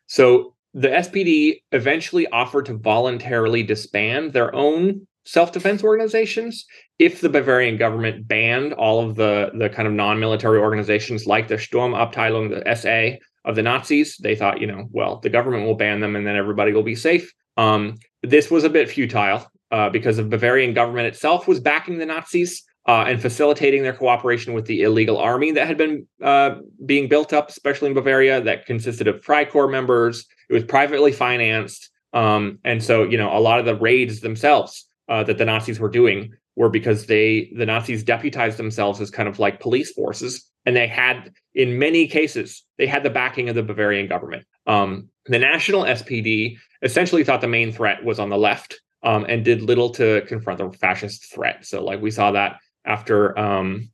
so 0.08 0.56
the 0.73 0.89
SPD 0.89 1.62
eventually 1.71 2.28
offered 2.28 2.65
to 2.67 2.78
voluntarily 2.78 3.63
disband 3.63 4.34
their 4.34 4.54
own 4.54 5.08
self-defense 5.25 5.84
organizations 5.84 6.65
if 6.97 7.21
the 7.21 7.30
Bavarian 7.30 7.78
government 7.78 8.28
banned 8.28 8.73
all 8.73 9.08
of 9.08 9.15
the 9.15 9.52
the 9.58 9.69
kind 9.69 9.88
of 9.88 9.93
non-military 9.93 10.60
organizations 10.60 11.25
like 11.25 11.47
the 11.47 11.56
Sturmabteilung, 11.56 12.49
the 12.49 12.75
SA 12.75 13.17
of 13.45 13.56
the 13.56 13.62
Nazis. 13.62 14.17
They 14.17 14.36
thought, 14.36 14.62
you 14.62 14.67
know, 14.67 14.88
well, 14.91 15.19
the 15.19 15.30
government 15.30 15.65
will 15.65 15.75
ban 15.75 15.99
them 15.99 16.15
and 16.15 16.25
then 16.25 16.36
everybody 16.36 16.73
will 16.73 16.84
be 16.84 16.95
safe. 16.95 17.32
Um, 17.58 17.97
this 18.23 18.49
was 18.49 18.63
a 18.63 18.69
bit 18.69 18.89
futile 18.89 19.45
uh, 19.71 19.89
because 19.89 20.17
the 20.17 20.23
Bavarian 20.23 20.73
government 20.73 21.08
itself 21.08 21.47
was 21.47 21.60
backing 21.60 21.97
the 21.97 22.06
Nazis 22.06 22.63
uh, 22.89 23.04
and 23.04 23.21
facilitating 23.21 23.84
their 23.84 23.93
cooperation 23.93 24.54
with 24.54 24.65
the 24.65 24.82
illegal 24.82 25.19
army 25.19 25.52
that 25.52 25.67
had 25.67 25.78
been 25.78 26.08
uh, 26.23 26.56
being 26.88 27.08
built 27.08 27.34
up, 27.34 27.47
especially 27.47 27.88
in 27.88 27.93
Bavaria, 27.93 28.41
that 28.41 28.65
consisted 28.65 29.08
of 29.08 29.21
Freikorps 29.21 29.69
members. 29.69 30.25
It 30.49 30.56
was 30.56 30.63
privately 30.63 31.12
financed. 31.12 31.91
Um, 32.13 32.58
and 32.65 32.84
so, 32.84 33.04
you 33.04 33.15
know, 33.15 33.38
a 33.38 33.38
lot 33.38 33.60
of 33.60 33.67
the 33.67 33.75
raids 33.75 34.21
themselves 34.21 34.88
uh, 35.08 35.23
that 35.25 35.38
the 35.38 35.45
Nazis 35.45 35.80
were 35.80 35.89
doing 35.89 36.34
were 36.56 36.69
because 36.69 37.06
they, 37.06 37.52
the 37.56 37.67
Nazis 37.67 38.04
deputized 38.04 38.58
themselves 38.58 38.99
as 38.99 39.12
kind 39.12 39.30
of 39.30 39.38
like 39.38 39.60
police 39.60 39.91
forces. 39.91 40.49
And 40.65 40.75
they 40.75 40.88
had, 40.88 41.32
in 41.54 41.78
many 41.78 42.08
cases, 42.08 42.63
they 42.80 42.88
had 42.88 43.04
the 43.04 43.12
backing 43.12 43.49
of 43.49 43.56
the 43.56 43.62
Bavarian 43.62 44.08
government. 44.08 44.47
Um, 44.65 45.10
the 45.28 45.38
national 45.38 45.84
SPD 45.84 46.58
essentially 46.82 47.23
thought 47.23 47.41
the 47.41 47.47
main 47.47 47.71
threat 47.71 48.04
was 48.04 48.17
on 48.17 48.30
the 48.30 48.38
left 48.38 48.82
um, 49.04 49.28
and 49.30 49.45
did 49.45 49.62
little 49.62 49.91
to 49.91 50.23
confront 50.28 50.58
the 50.58 50.75
fascist 50.75 51.32
threat. 51.32 51.67
So, 51.67 51.84
like 51.84 52.02
we 52.02 52.10
saw 52.10 52.32
that 52.32 52.58
after 52.86 53.38
um, 53.38 53.92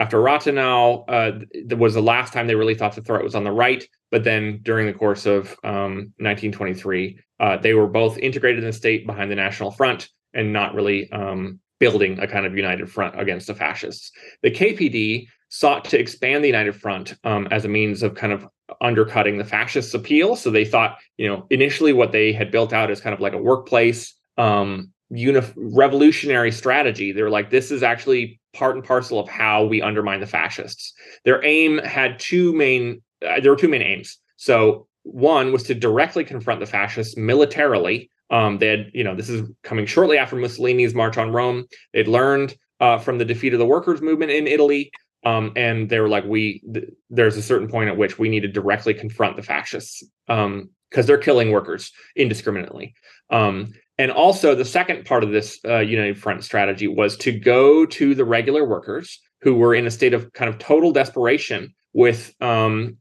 after 0.00 0.18
Rathenau, 0.18 1.04
uh, 1.08 1.44
that 1.66 1.76
was 1.76 1.94
the 1.94 2.02
last 2.02 2.32
time 2.32 2.46
they 2.46 2.54
really 2.54 2.74
thought 2.74 2.94
the 2.94 3.02
threat 3.02 3.24
was 3.24 3.34
on 3.34 3.44
the 3.44 3.50
right. 3.50 3.84
But 4.10 4.24
then 4.24 4.60
during 4.62 4.86
the 4.86 4.92
course 4.92 5.26
of 5.26 5.48
um, 5.64 6.12
1923, 6.18 7.18
uh, 7.40 7.56
they 7.56 7.74
were 7.74 7.88
both 7.88 8.16
integrated 8.18 8.62
in 8.62 8.70
the 8.70 8.72
state 8.72 9.06
behind 9.06 9.30
the 9.30 9.36
National 9.36 9.72
Front 9.72 10.08
and 10.34 10.52
not 10.52 10.74
really 10.74 11.10
um, 11.10 11.58
building 11.80 12.18
a 12.20 12.28
kind 12.28 12.46
of 12.46 12.56
united 12.56 12.90
front 12.90 13.20
against 13.20 13.48
the 13.48 13.54
fascists. 13.54 14.12
The 14.42 14.52
KPD 14.52 15.26
sought 15.48 15.84
to 15.86 15.98
expand 15.98 16.44
the 16.44 16.48
United 16.48 16.76
Front 16.76 17.14
um, 17.24 17.48
as 17.50 17.64
a 17.64 17.68
means 17.68 18.02
of 18.02 18.14
kind 18.14 18.32
of 18.32 18.46
undercutting 18.80 19.38
the 19.38 19.44
fascists' 19.44 19.94
appeal. 19.94 20.36
So 20.36 20.50
they 20.50 20.64
thought, 20.64 20.98
you 21.16 21.26
know, 21.26 21.46
initially 21.50 21.92
what 21.92 22.12
they 22.12 22.32
had 22.32 22.50
built 22.52 22.72
out 22.72 22.90
as 22.90 23.00
kind 23.00 23.14
of 23.14 23.20
like 23.20 23.32
a 23.32 23.38
workplace 23.38 24.14
um, 24.36 24.92
uni- 25.10 25.52
revolutionary 25.56 26.52
strategy. 26.52 27.12
They're 27.12 27.30
like, 27.30 27.50
this 27.50 27.70
is 27.70 27.82
actually 27.82 28.40
part 28.54 28.76
and 28.76 28.84
parcel 28.84 29.18
of 29.18 29.28
how 29.28 29.64
we 29.64 29.82
undermine 29.82 30.20
the 30.20 30.26
fascists. 30.26 30.92
Their 31.24 31.44
aim 31.44 31.78
had 31.78 32.18
two 32.18 32.52
main. 32.54 33.02
Uh, 33.26 33.40
there 33.40 33.50
were 33.50 33.58
two 33.58 33.68
main 33.68 33.82
aims. 33.82 34.18
So 34.36 34.86
one 35.02 35.52
was 35.52 35.62
to 35.64 35.74
directly 35.74 36.24
confront 36.24 36.60
the 36.60 36.66
fascists 36.66 37.16
militarily. 37.16 38.10
Um, 38.30 38.58
they 38.58 38.68
had, 38.68 38.90
you 38.92 39.04
know, 39.04 39.14
this 39.14 39.30
is 39.30 39.48
coming 39.62 39.86
shortly 39.86 40.18
after 40.18 40.36
Mussolini's 40.36 40.94
march 40.94 41.16
on 41.16 41.32
Rome. 41.32 41.66
They'd 41.92 42.08
learned 42.08 42.54
uh, 42.80 42.98
from 42.98 43.18
the 43.18 43.24
defeat 43.24 43.54
of 43.54 43.58
the 43.58 43.66
workers' 43.66 44.02
movement 44.02 44.30
in 44.30 44.46
Italy 44.46 44.92
um, 45.24 45.52
and 45.56 45.88
they 45.88 46.00
were 46.00 46.08
like, 46.08 46.24
we 46.24 46.62
th- 46.72 46.90
there's 47.10 47.36
a 47.36 47.42
certain 47.42 47.68
point 47.68 47.88
at 47.88 47.96
which 47.96 48.18
we 48.18 48.28
need 48.28 48.40
to 48.40 48.48
directly 48.48 48.94
confront 48.94 49.36
the 49.36 49.42
fascists 49.42 50.02
because 50.26 50.46
um, 50.46 50.70
they're 50.90 51.18
killing 51.18 51.50
workers 51.50 51.92
indiscriminately. 52.16 52.94
Um, 53.30 53.72
and 53.98 54.12
also, 54.12 54.54
the 54.54 54.64
second 54.64 55.04
part 55.04 55.24
of 55.24 55.32
this 55.32 55.58
uh, 55.64 55.78
United 55.78 56.18
Front 56.18 56.44
strategy 56.44 56.86
was 56.86 57.16
to 57.18 57.32
go 57.32 57.84
to 57.84 58.14
the 58.14 58.24
regular 58.24 58.64
workers 58.64 59.20
who 59.40 59.54
were 59.54 59.74
in 59.74 59.86
a 59.86 59.90
state 59.90 60.14
of 60.14 60.32
kind 60.32 60.48
of 60.48 60.58
total 60.58 60.92
desperation 60.92 61.74
with 61.92 62.32
um, 62.40 62.96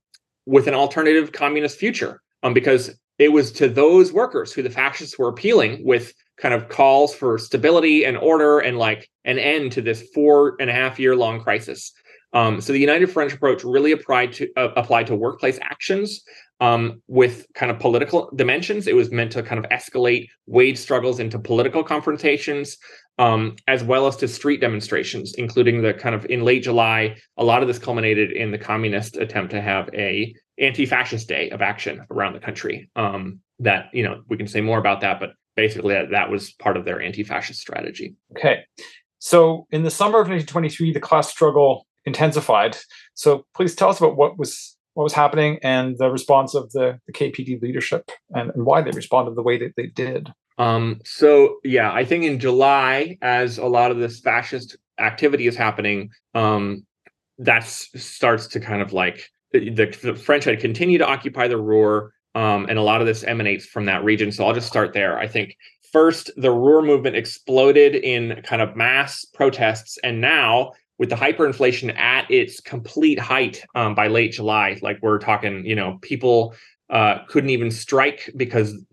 with 0.47 0.67
an 0.67 0.73
alternative 0.73 1.31
communist 1.31 1.77
future, 1.77 2.21
um, 2.41 2.53
because 2.53 2.97
it 3.19 3.31
was 3.31 3.51
to 3.51 3.67
those 3.67 4.11
workers 4.11 4.53
who 4.53 4.63
the 4.63 4.69
fascists 4.69 5.19
were 5.19 5.27
appealing 5.27 5.85
with 5.85 6.13
kind 6.37 6.53
of 6.53 6.69
calls 6.69 7.13
for 7.13 7.37
stability 7.37 8.05
and 8.05 8.17
order 8.17 8.59
and 8.59 8.77
like 8.77 9.09
an 9.25 9.39
end 9.39 9.71
to 9.73 9.81
this 9.81 10.07
four 10.13 10.55
and 10.59 10.69
a 10.69 10.73
half 10.73 10.99
year 10.99 11.15
long 11.15 11.41
crisis. 11.41 11.91
Um, 12.33 12.61
so 12.61 12.73
the 12.73 12.79
United 12.79 13.07
Front 13.07 13.33
approach 13.33 13.63
really 13.63 13.91
applied 13.91 14.33
to 14.33 14.49
uh, 14.57 14.69
applied 14.75 15.07
to 15.07 15.15
workplace 15.15 15.59
actions 15.61 16.23
um, 16.59 17.01
with 17.07 17.45
kind 17.53 17.71
of 17.71 17.79
political 17.79 18.29
dimensions. 18.35 18.87
It 18.87 18.95
was 18.95 19.11
meant 19.11 19.31
to 19.33 19.43
kind 19.43 19.63
of 19.63 19.69
escalate 19.71 20.27
wage 20.45 20.77
struggles 20.77 21.19
into 21.19 21.39
political 21.39 21.83
confrontations, 21.83 22.77
um, 23.17 23.55
as 23.67 23.83
well 23.83 24.07
as 24.07 24.17
to 24.17 24.27
street 24.27 24.59
demonstrations, 24.59 25.35
including 25.35 25.81
the 25.81 25.93
kind 25.93 26.15
of 26.15 26.25
in 26.25 26.43
late 26.43 26.63
July. 26.63 27.15
A 27.37 27.43
lot 27.43 27.61
of 27.61 27.67
this 27.67 27.79
culminated 27.79 28.31
in 28.31 28.51
the 28.51 28.57
communist 28.57 29.17
attempt 29.17 29.51
to 29.51 29.61
have 29.61 29.89
a 29.93 30.35
anti-fascist 30.59 31.27
day 31.27 31.49
of 31.51 31.61
action 31.61 32.05
around 32.11 32.33
the 32.33 32.39
country. 32.39 32.89
Um, 32.95 33.39
that 33.59 33.85
you 33.93 34.03
know 34.03 34.21
we 34.27 34.37
can 34.37 34.47
say 34.47 34.61
more 34.61 34.77
about 34.77 35.01
that, 35.01 35.19
but 35.19 35.31
basically 35.55 35.93
that, 35.93 36.11
that 36.11 36.29
was 36.29 36.51
part 36.53 36.77
of 36.77 36.85
their 36.85 37.01
anti-fascist 37.01 37.59
strategy. 37.59 38.15
Okay. 38.37 38.63
So 39.19 39.65
in 39.71 39.81
the 39.81 39.89
summer 39.89 40.19
of 40.19 40.29
1923, 40.29 40.93
the 40.93 40.99
class 40.99 41.29
struggle 41.29 41.86
intensified. 42.07 42.77
So 43.13 43.45
please 43.53 43.75
tell 43.75 43.89
us 43.89 43.99
about 43.99 44.17
what 44.17 44.39
was 44.39 44.75
what 44.95 45.03
was 45.03 45.13
happening 45.13 45.59
and 45.61 45.95
the 45.99 46.09
response 46.09 46.55
of 46.55 46.71
the, 46.71 46.99
the 47.05 47.13
KPD 47.13 47.61
leadership 47.61 48.09
and, 48.31 48.49
and 48.55 48.65
why 48.65 48.81
they 48.81 48.89
responded 48.89 49.35
the 49.35 49.43
way 49.43 49.59
that 49.59 49.75
they 49.77 49.85
did. 49.85 50.33
Um, 50.57 51.01
so 51.05 51.57
yeah, 51.63 51.93
I 51.93 52.03
think 52.03 52.23
in 52.23 52.39
July, 52.39 53.19
as 53.21 53.59
a 53.59 53.67
lot 53.67 53.91
of 53.91 53.99
this 53.99 54.19
fascist 54.19 54.75
activity 54.97 55.45
is 55.45 55.55
happening, 55.55 56.09
um, 56.33 56.83
that 57.37 57.63
starts 57.63 58.47
to 58.47 58.59
kind 58.59 58.81
of 58.81 58.91
like 58.91 59.29
the, 59.51 59.69
the, 60.01 60.15
French 60.15 60.45
had 60.45 60.59
continued 60.59 60.97
to 60.99 61.07
occupy 61.07 61.47
the 61.47 61.61
Ruhr, 61.61 62.11
um, 62.33 62.65
and 62.67 62.79
a 62.79 62.81
lot 62.81 62.99
of 62.99 63.05
this 63.05 63.23
emanates 63.23 63.67
from 63.67 63.85
that 63.85 64.03
region. 64.03 64.31
So 64.31 64.45
I'll 64.45 64.53
just 64.53 64.67
start 64.67 64.93
there. 64.93 65.19
I 65.19 65.27
think 65.27 65.55
first 65.91 66.31
the 66.37 66.51
Ruhr 66.51 66.81
movement 66.81 67.15
exploded 67.15 67.93
in 67.93 68.41
kind 68.43 68.63
of 68.63 68.75
mass 68.75 69.25
protests, 69.25 69.99
and 70.03 70.21
now 70.21 70.73
with 70.99 71.09
the 71.09 71.15
hyperinflation 71.15 71.95
at 71.97 72.29
its 72.31 72.59
complete 72.59 73.19
height 73.19 73.63
um, 73.75 73.93
by 73.93 74.07
late 74.07 74.31
July, 74.31 74.79
like 74.81 74.99
we're 75.01 75.19
talking, 75.19 75.65
you 75.65 75.75
know, 75.75 75.99
people 76.01 76.55
uh, 76.89 77.19
couldn't 77.27 77.49
even 77.49 77.69
strike 77.69 78.31
because 78.35 78.83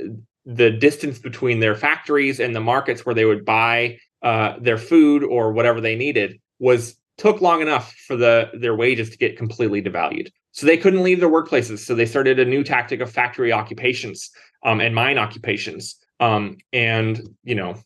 the 0.45 0.71
distance 0.71 1.19
between 1.19 1.61
their 1.61 1.75
factories 1.75 2.41
and 2.41 2.55
the 2.55 2.61
markets 2.61 3.07
where 3.07 3.15
they 3.15 3.25
would 3.25 3.45
buy 3.45 3.99
uh, 4.23 4.55
their 4.61 4.79
food 4.79 5.23
or 5.25 5.53
whatever 5.53 5.81
they 5.81 5.97
needed 5.97 6.39
was 6.59 6.97
took 7.17 7.41
long 7.41 7.63
enough 7.63 7.95
for 8.07 8.17
the 8.17 8.51
their 8.55 8.75
wages 8.75 9.11
to 9.11 9.17
get 9.17 9.37
completely 9.37 9.81
devalued. 9.81 10.29
So 10.53 10.67
they 10.67 10.77
couldn't 10.77 11.03
leave 11.03 11.21
their 11.21 11.31
workplaces. 11.31 11.79
So 11.79 11.95
they 11.95 12.07
started 12.07 12.39
a 12.39 12.45
new 12.45 12.63
tactic 12.63 13.01
of 13.01 13.11
factory 13.11 13.53
occupations 13.53 14.31
um, 14.65 14.81
and 14.81 14.95
mine 14.95 15.19
occupations. 15.19 15.97
Um, 16.21 16.59
and 16.73 17.21
you 17.43 17.55
know, 17.55 17.77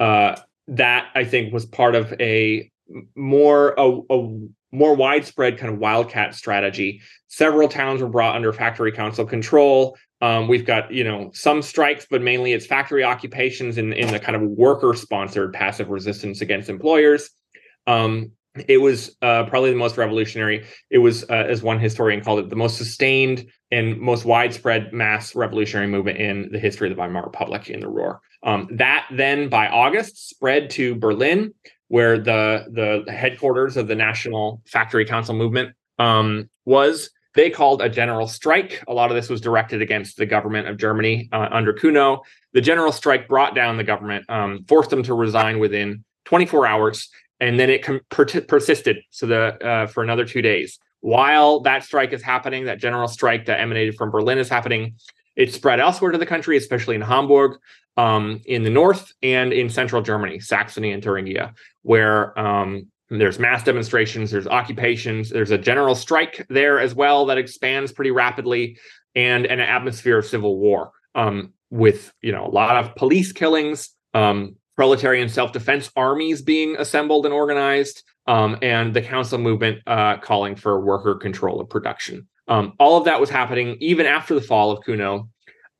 uh, 0.00 0.36
that 0.68 1.08
I 1.14 1.24
think 1.24 1.52
was 1.52 1.66
part 1.66 1.94
of 1.94 2.12
a 2.20 2.70
more 3.14 3.74
a, 3.78 4.00
a 4.10 4.48
more 4.72 4.94
widespread 4.94 5.58
kind 5.58 5.72
of 5.72 5.78
wildcat 5.78 6.34
strategy. 6.34 7.00
Several 7.28 7.68
towns 7.68 8.02
were 8.02 8.08
brought 8.08 8.36
under 8.36 8.52
factory 8.52 8.92
council 8.92 9.24
control. 9.24 9.96
Um, 10.20 10.48
we've 10.48 10.66
got 10.66 10.92
you 10.92 11.04
know 11.04 11.30
some 11.32 11.62
strikes, 11.62 12.06
but 12.10 12.22
mainly 12.22 12.52
it's 12.52 12.66
factory 12.66 13.04
occupations 13.04 13.78
in 13.78 13.92
in 13.92 14.12
the 14.12 14.18
kind 14.18 14.36
of 14.36 14.42
worker 14.42 14.94
sponsored 14.94 15.52
passive 15.52 15.88
resistance 15.88 16.40
against 16.40 16.68
employers. 16.68 17.30
Um, 17.86 18.32
it 18.66 18.78
was 18.78 19.16
uh, 19.22 19.44
probably 19.44 19.70
the 19.70 19.76
most 19.76 19.96
revolutionary. 19.96 20.66
It 20.90 20.98
was, 20.98 21.24
uh, 21.24 21.46
as 21.48 21.62
one 21.62 21.78
historian 21.78 22.22
called 22.22 22.40
it, 22.40 22.50
the 22.50 22.56
most 22.56 22.76
sustained 22.76 23.46
and 23.70 23.98
most 23.98 24.24
widespread 24.24 24.92
mass 24.92 25.34
revolutionary 25.34 25.86
movement 25.86 26.18
in 26.18 26.50
the 26.50 26.58
history 26.58 26.90
of 26.90 26.96
the 26.96 27.00
Weimar 27.00 27.24
Republic 27.24 27.68
in 27.70 27.80
the 27.80 27.88
Ruhr. 27.88 28.20
Um, 28.42 28.68
that 28.72 29.06
then, 29.12 29.48
by 29.48 29.68
August, 29.68 30.28
spread 30.28 30.70
to 30.70 30.94
Berlin, 30.96 31.54
where 31.88 32.18
the 32.18 33.04
the 33.06 33.12
headquarters 33.12 33.76
of 33.76 33.88
the 33.88 33.94
National 33.94 34.62
Factory 34.66 35.04
Council 35.04 35.34
movement 35.34 35.74
um, 35.98 36.48
was. 36.64 37.10
They 37.34 37.50
called 37.50 37.82
a 37.82 37.88
general 37.88 38.26
strike. 38.26 38.82
A 38.88 38.92
lot 38.92 39.10
of 39.10 39.14
this 39.14 39.28
was 39.28 39.40
directed 39.40 39.80
against 39.80 40.16
the 40.16 40.26
government 40.26 40.66
of 40.66 40.76
Germany 40.76 41.28
uh, 41.30 41.48
under 41.52 41.72
Cuno. 41.72 42.22
The 42.52 42.60
general 42.60 42.90
strike 42.90 43.28
brought 43.28 43.54
down 43.54 43.76
the 43.76 43.84
government, 43.84 44.28
um, 44.28 44.64
forced 44.66 44.90
them 44.90 45.04
to 45.04 45.14
resign 45.14 45.60
within 45.60 46.04
24 46.24 46.66
hours, 46.66 47.08
and 47.38 47.60
then 47.60 47.70
it 47.70 47.84
com- 47.84 48.00
per- 48.08 48.24
persisted 48.24 48.98
so 49.10 49.26
the 49.26 49.64
uh, 49.64 49.86
for 49.86 50.02
another 50.02 50.24
two 50.24 50.42
days. 50.42 50.78
While 51.00 51.60
that 51.60 51.84
strike 51.84 52.12
is 52.12 52.22
happening, 52.22 52.64
that 52.64 52.78
general 52.80 53.06
strike 53.08 53.46
that 53.46 53.60
emanated 53.60 53.94
from 53.94 54.10
Berlin 54.10 54.38
is 54.38 54.48
happening. 54.48 54.96
It 55.36 55.54
spread 55.54 55.78
elsewhere 55.78 56.10
to 56.10 56.18
the 56.18 56.26
country, 56.26 56.56
especially 56.56 56.96
in 56.96 57.02
Hamburg, 57.02 57.60
um, 57.96 58.40
in 58.46 58.64
the 58.64 58.70
north, 58.70 59.12
and 59.22 59.52
in 59.52 59.70
central 59.70 60.02
Germany, 60.02 60.40
Saxony 60.40 60.92
and 60.92 61.02
Thuringia, 61.02 61.54
where 61.88 62.38
um, 62.38 62.86
there's 63.08 63.38
mass 63.38 63.64
demonstrations, 63.64 64.30
there's 64.30 64.46
occupations, 64.46 65.30
there's 65.30 65.50
a 65.50 65.56
general 65.56 65.94
strike 65.94 66.44
there 66.50 66.78
as 66.78 66.94
well 66.94 67.24
that 67.24 67.38
expands 67.38 67.92
pretty 67.92 68.10
rapidly, 68.10 68.76
and 69.14 69.46
an 69.46 69.58
atmosphere 69.58 70.18
of 70.18 70.26
civil 70.26 70.58
war 70.58 70.92
um, 71.14 71.54
with 71.70 72.12
you 72.20 72.30
know 72.30 72.44
a 72.44 72.52
lot 72.52 72.76
of 72.76 72.94
police 72.94 73.32
killings, 73.32 73.88
um, 74.12 74.54
proletarian 74.76 75.30
self-defense 75.30 75.90
armies 75.96 76.42
being 76.42 76.76
assembled 76.76 77.24
and 77.24 77.32
organized, 77.32 78.02
um, 78.26 78.58
and 78.60 78.92
the 78.92 79.00
council 79.00 79.38
movement 79.38 79.80
uh, 79.86 80.18
calling 80.18 80.56
for 80.56 80.84
worker 80.84 81.14
control 81.14 81.58
of 81.58 81.70
production. 81.70 82.28
Um, 82.48 82.74
all 82.78 82.98
of 82.98 83.06
that 83.06 83.18
was 83.18 83.30
happening 83.30 83.78
even 83.80 84.04
after 84.04 84.34
the 84.34 84.42
fall 84.42 84.72
of 84.72 84.84
Cuno. 84.84 85.30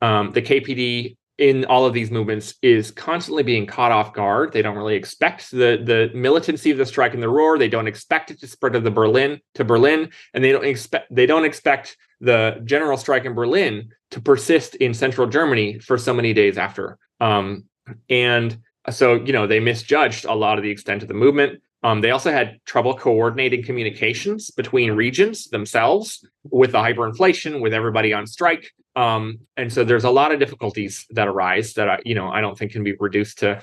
Um, 0.01 0.31
the 0.31 0.41
KPD 0.41 1.17
in 1.39 1.63
all 1.65 1.85
of 1.85 1.93
these 1.93 2.11
movements 2.11 2.55
is 2.61 2.91
constantly 2.91 3.43
being 3.43 3.65
caught 3.65 3.93
off 3.93 4.13
guard. 4.13 4.51
They 4.51 4.61
don't 4.61 4.75
really 4.75 4.95
expect 4.95 5.49
the 5.51 5.81
the 5.81 6.11
militancy 6.13 6.69
of 6.69 6.77
the 6.77 6.85
strike 6.85 7.13
in 7.13 7.21
the 7.21 7.29
Ruhr. 7.29 7.57
They 7.57 7.69
don't 7.69 7.87
expect 7.87 8.29
it 8.29 8.39
to 8.41 8.47
spread 8.47 8.73
to 8.73 8.81
the 8.81 8.91
Berlin 8.91 9.39
to 9.55 9.63
Berlin, 9.63 10.09
and 10.33 10.43
they 10.43 10.51
don't 10.51 10.65
expect 10.65 11.07
they 11.09 11.25
don't 11.25 11.45
expect 11.45 11.97
the 12.19 12.61
general 12.65 12.97
strike 12.97 13.23
in 13.23 13.33
Berlin 13.33 13.89
to 14.11 14.19
persist 14.19 14.75
in 14.75 14.93
central 14.93 15.27
Germany 15.27 15.79
for 15.79 15.97
so 15.97 16.13
many 16.13 16.33
days 16.33 16.57
after. 16.57 16.97
Um, 17.21 17.63
and 18.09 18.57
so 18.89 19.15
you 19.15 19.31
know 19.31 19.47
they 19.47 19.61
misjudged 19.61 20.25
a 20.25 20.33
lot 20.33 20.57
of 20.57 20.63
the 20.63 20.69
extent 20.69 21.01
of 21.01 21.07
the 21.07 21.13
movement. 21.13 21.61
Um, 21.81 22.01
they 22.01 22.11
also 22.11 22.33
had 22.33 22.59
trouble 22.65 22.93
coordinating 22.93 23.63
communications 23.63 24.51
between 24.51 24.91
regions 24.91 25.45
themselves 25.45 26.25
with 26.43 26.73
the 26.73 26.79
hyperinflation, 26.79 27.61
with 27.61 27.73
everybody 27.73 28.11
on 28.11 28.27
strike. 28.27 28.73
Um, 28.99 29.39
and 29.55 29.71
so 29.71 29.85
there's 29.85 30.03
a 30.03 30.09
lot 30.09 30.33
of 30.33 30.39
difficulties 30.39 31.05
that 31.11 31.29
arise 31.29 31.73
that 31.75 31.89
I, 31.89 31.99
you 32.03 32.15
know 32.15 32.27
I 32.27 32.41
don't 32.41 32.57
think 32.57 32.73
can 32.73 32.83
be 32.83 32.95
reduced 32.99 33.39
to 33.39 33.61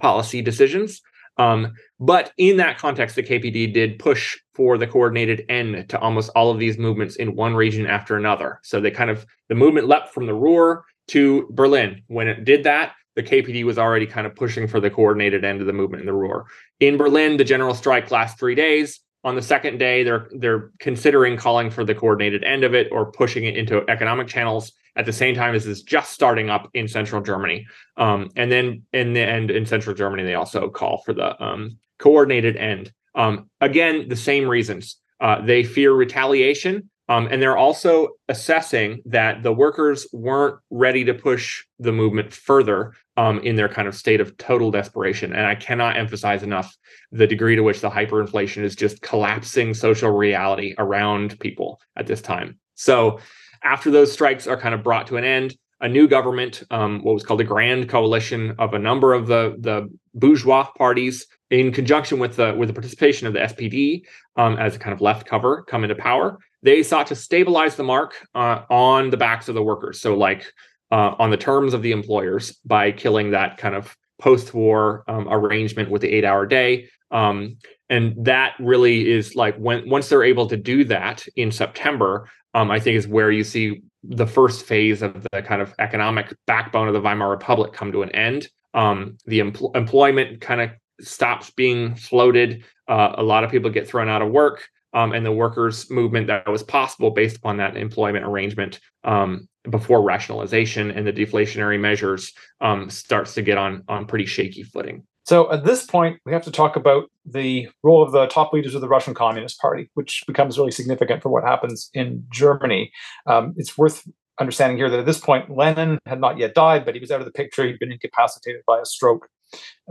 policy 0.00 0.40
decisions. 0.40 1.02
Um, 1.36 1.74
but 1.98 2.32
in 2.38 2.56
that 2.56 2.78
context, 2.78 3.16
the 3.16 3.22
KPD 3.22 3.72
did 3.74 3.98
push 3.98 4.38
for 4.54 4.78
the 4.78 4.86
coordinated 4.86 5.44
end 5.48 5.88
to 5.90 5.98
almost 5.98 6.30
all 6.34 6.50
of 6.50 6.58
these 6.58 6.78
movements 6.78 7.16
in 7.16 7.36
one 7.36 7.54
region 7.54 7.86
after 7.86 8.16
another. 8.16 8.60
So 8.62 8.80
they 8.80 8.90
kind 8.90 9.10
of 9.10 9.26
the 9.50 9.54
movement 9.54 9.86
leapt 9.86 10.14
from 10.14 10.26
the 10.26 10.34
Ruhr 10.34 10.84
to 11.08 11.46
Berlin. 11.50 12.02
When 12.08 12.28
it 12.28 12.44
did 12.44 12.64
that, 12.64 12.94
the 13.16 13.22
KPD 13.22 13.64
was 13.64 13.78
already 13.78 14.06
kind 14.06 14.26
of 14.26 14.34
pushing 14.34 14.66
for 14.66 14.80
the 14.80 14.90
coordinated 14.90 15.44
end 15.44 15.60
of 15.60 15.66
the 15.66 15.74
movement 15.74 16.00
in 16.00 16.06
the 16.06 16.14
Ruhr. 16.14 16.46
In 16.78 16.96
Berlin, 16.96 17.36
the 17.36 17.44
general 17.44 17.74
strike 17.74 18.10
lasts 18.10 18.38
three 18.38 18.54
days. 18.54 19.00
On 19.24 19.34
the 19.34 19.42
second 19.42 19.78
day, 19.78 20.02
they're 20.02 20.28
they're 20.32 20.70
considering 20.78 21.36
calling 21.36 21.70
for 21.70 21.84
the 21.84 21.94
coordinated 21.94 22.42
end 22.44 22.64
of 22.64 22.74
it 22.74 22.88
or 22.90 23.12
pushing 23.12 23.44
it 23.44 23.56
into 23.56 23.88
economic 23.88 24.28
channels 24.28 24.72
at 24.96 25.06
the 25.06 25.12
same 25.12 25.34
time 25.34 25.54
as 25.54 25.66
it's 25.66 25.82
just 25.82 26.12
starting 26.12 26.50
up 26.50 26.68
in 26.74 26.88
central 26.88 27.22
Germany. 27.22 27.66
Um, 27.96 28.30
and 28.36 28.50
then 28.50 28.82
in 28.92 29.12
the 29.12 29.20
end 29.20 29.50
in 29.50 29.66
central 29.66 29.94
Germany, 29.94 30.24
they 30.24 30.34
also 30.34 30.68
call 30.68 30.98
for 30.98 31.12
the 31.12 31.40
um, 31.42 31.78
coordinated 31.98 32.56
end. 32.56 32.92
Um, 33.14 33.50
again, 33.60 34.08
the 34.08 34.16
same 34.16 34.48
reasons. 34.48 34.96
Uh, 35.20 35.44
they 35.44 35.62
fear 35.62 35.92
retaliation 35.92 36.88
um, 37.10 37.26
and 37.28 37.42
they're 37.42 37.56
also 37.56 38.10
assessing 38.28 39.02
that 39.04 39.42
the 39.42 39.52
workers 39.52 40.06
weren't 40.12 40.60
ready 40.70 41.04
to 41.04 41.12
push 41.12 41.64
the 41.80 41.90
movement 41.90 42.32
further 42.32 42.92
um, 43.20 43.38
in 43.40 43.54
their 43.54 43.68
kind 43.68 43.86
of 43.86 43.94
state 43.94 44.18
of 44.18 44.34
total 44.38 44.70
desperation. 44.70 45.34
And 45.34 45.44
I 45.44 45.54
cannot 45.54 45.98
emphasize 45.98 46.42
enough 46.42 46.74
the 47.12 47.26
degree 47.26 47.54
to 47.54 47.62
which 47.62 47.82
the 47.82 47.90
hyperinflation 47.90 48.62
is 48.62 48.74
just 48.74 49.02
collapsing 49.02 49.74
social 49.74 50.10
reality 50.10 50.74
around 50.78 51.38
people 51.38 51.82
at 51.96 52.06
this 52.06 52.22
time. 52.22 52.58
So 52.76 53.20
after 53.62 53.90
those 53.90 54.10
strikes 54.10 54.46
are 54.46 54.56
kind 54.56 54.74
of 54.74 54.82
brought 54.82 55.06
to 55.08 55.18
an 55.18 55.24
end, 55.24 55.54
a 55.82 55.88
new 55.88 56.08
government, 56.08 56.62
um, 56.70 57.02
what 57.02 57.12
was 57.12 57.22
called 57.22 57.42
a 57.42 57.44
grand 57.44 57.90
coalition 57.90 58.54
of 58.58 58.72
a 58.72 58.78
number 58.78 59.12
of 59.12 59.26
the, 59.26 59.54
the 59.58 59.90
bourgeois 60.14 60.70
parties, 60.78 61.26
in 61.50 61.72
conjunction 61.72 62.20
with 62.20 62.36
the 62.36 62.54
with 62.54 62.68
the 62.68 62.72
participation 62.72 63.26
of 63.26 63.32
the 63.32 63.40
SPD 63.40 64.04
um, 64.36 64.56
as 64.56 64.76
a 64.76 64.78
kind 64.78 64.94
of 64.94 65.00
left 65.00 65.26
cover, 65.26 65.64
come 65.64 65.82
into 65.82 65.96
power 65.96 66.38
they 66.62 66.82
sought 66.82 67.06
to 67.06 67.16
stabilize 67.16 67.76
the 67.76 67.82
mark 67.82 68.14
uh, 68.34 68.62
on 68.68 69.10
the 69.10 69.16
backs 69.16 69.48
of 69.48 69.54
the 69.54 69.62
workers. 69.62 70.00
So, 70.00 70.16
like 70.16 70.52
uh, 70.90 71.14
on 71.18 71.30
the 71.30 71.36
terms 71.36 71.74
of 71.74 71.82
the 71.82 71.92
employers 71.92 72.52
by 72.64 72.92
killing 72.92 73.30
that 73.30 73.56
kind 73.58 73.74
of 73.74 73.96
post 74.20 74.52
war 74.54 75.04
um, 75.08 75.28
arrangement 75.28 75.90
with 75.90 76.02
the 76.02 76.08
eight 76.08 76.24
hour 76.24 76.46
day. 76.46 76.88
Um, 77.10 77.56
and 77.88 78.24
that 78.24 78.54
really 78.60 79.10
is 79.10 79.34
like 79.34 79.56
when 79.56 79.88
once 79.88 80.08
they're 80.08 80.22
able 80.22 80.46
to 80.48 80.56
do 80.56 80.84
that 80.84 81.26
in 81.36 81.50
September, 81.50 82.28
um, 82.54 82.70
I 82.70 82.78
think 82.78 82.96
is 82.96 83.08
where 83.08 83.30
you 83.30 83.44
see 83.44 83.82
the 84.02 84.26
first 84.26 84.64
phase 84.64 85.02
of 85.02 85.26
the 85.32 85.42
kind 85.42 85.60
of 85.60 85.74
economic 85.78 86.34
backbone 86.46 86.88
of 86.88 86.94
the 86.94 87.00
Weimar 87.00 87.30
Republic 87.30 87.72
come 87.72 87.92
to 87.92 88.02
an 88.02 88.10
end. 88.10 88.48
Um, 88.74 89.18
the 89.26 89.40
empl- 89.40 89.76
employment 89.76 90.40
kind 90.40 90.60
of 90.60 90.70
stops 91.00 91.50
being 91.50 91.96
floated. 91.96 92.64
Uh, 92.88 93.14
a 93.16 93.22
lot 93.22 93.44
of 93.44 93.50
people 93.50 93.70
get 93.70 93.88
thrown 93.88 94.08
out 94.08 94.22
of 94.22 94.30
work 94.30 94.68
um, 94.92 95.12
and 95.12 95.24
the 95.24 95.32
workers' 95.32 95.90
movement 95.90 96.26
that 96.26 96.48
was 96.48 96.62
possible 96.62 97.10
based 97.10 97.36
upon 97.36 97.56
that 97.58 97.76
employment 97.76 98.24
arrangement 98.24 98.80
um, 99.04 99.48
before 99.68 100.02
rationalization 100.02 100.90
and 100.90 101.06
the 101.06 101.12
deflationary 101.12 101.78
measures 101.78 102.32
um, 102.60 102.88
starts 102.90 103.34
to 103.34 103.42
get 103.42 103.58
on 103.58 103.82
on 103.88 104.06
pretty 104.06 104.26
shaky 104.26 104.62
footing. 104.62 105.04
So 105.26 105.52
at 105.52 105.64
this 105.64 105.84
point, 105.84 106.18
we 106.24 106.32
have 106.32 106.42
to 106.44 106.50
talk 106.50 106.76
about 106.76 107.04
the 107.24 107.68
role 107.82 108.02
of 108.02 108.10
the 108.10 108.26
top 108.26 108.52
leaders 108.52 108.74
of 108.74 108.80
the 108.80 108.88
Russian 108.88 109.14
Communist 109.14 109.60
Party, 109.60 109.90
which 109.94 110.24
becomes 110.26 110.58
really 110.58 110.72
significant 110.72 111.22
for 111.22 111.28
what 111.28 111.44
happens 111.44 111.90
in 111.94 112.24
Germany. 112.32 112.90
Um, 113.26 113.54
it's 113.56 113.78
worth 113.78 114.02
understanding 114.40 114.78
here 114.78 114.90
that 114.90 114.98
at 114.98 115.06
this 115.06 115.20
point, 115.20 115.50
Lenin 115.50 115.98
had 116.06 116.20
not 116.20 116.38
yet 116.38 116.54
died, 116.54 116.84
but 116.84 116.94
he 116.94 117.00
was 117.00 117.10
out 117.10 117.20
of 117.20 117.26
the 117.26 117.32
picture. 117.32 117.64
He'd 117.64 117.78
been 117.78 117.92
incapacitated 117.92 118.62
by 118.66 118.80
a 118.80 118.84
stroke 118.84 119.28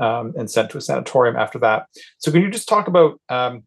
um, 0.02 0.34
and 0.38 0.50
sent 0.50 0.72
to 0.72 0.78
a 0.78 0.82
sanatorium 0.82 1.36
after 1.36 1.60
that. 1.60 1.86
So, 2.18 2.32
can 2.32 2.41
you 2.41 2.50
just 2.50 2.68
talk 2.68 2.88
about 2.88 3.22
um, 3.30 3.64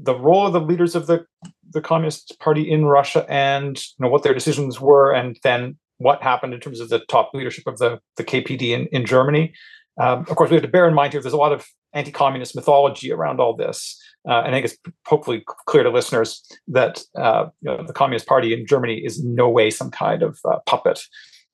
the 0.00 0.14
role 0.14 0.46
of 0.46 0.52
the 0.52 0.60
leaders 0.60 0.94
of 0.94 1.06
the 1.06 1.26
the 1.70 1.80
Communist 1.82 2.38
Party 2.40 2.70
in 2.70 2.86
Russia 2.86 3.26
and 3.28 3.76
you 3.76 4.04
know 4.04 4.08
what 4.08 4.22
their 4.22 4.34
decisions 4.34 4.80
were, 4.80 5.12
and 5.12 5.38
then 5.42 5.76
what 5.98 6.22
happened 6.22 6.54
in 6.54 6.60
terms 6.60 6.80
of 6.80 6.88
the 6.88 7.00
top 7.00 7.34
leadership 7.34 7.66
of 7.66 7.78
the 7.78 8.00
the 8.16 8.24
KPD 8.24 8.70
in, 8.70 8.86
in 8.86 9.04
Germany. 9.04 9.52
Um, 10.00 10.20
of 10.20 10.36
course, 10.36 10.50
we 10.50 10.54
have 10.54 10.62
to 10.62 10.68
bear 10.68 10.88
in 10.88 10.94
mind 10.94 11.12
here 11.12 11.20
there's 11.20 11.34
a 11.34 11.38
lot 11.38 11.52
of 11.52 11.66
anti-communist 11.92 12.54
mythology 12.54 13.12
around 13.12 13.40
all 13.40 13.56
this, 13.56 14.00
uh, 14.28 14.42
and 14.44 14.48
I 14.48 14.60
think 14.60 14.66
it's 14.66 14.76
hopefully 15.06 15.44
clear 15.66 15.82
to 15.82 15.90
listeners 15.90 16.42
that 16.68 17.02
uh, 17.16 17.46
you 17.60 17.70
know, 17.70 17.84
the 17.84 17.92
Communist 17.92 18.26
Party 18.26 18.54
in 18.54 18.66
Germany 18.66 18.98
is 19.04 19.22
no 19.22 19.48
way 19.48 19.70
some 19.70 19.90
kind 19.90 20.22
of 20.22 20.38
uh, 20.44 20.58
puppet 20.66 21.00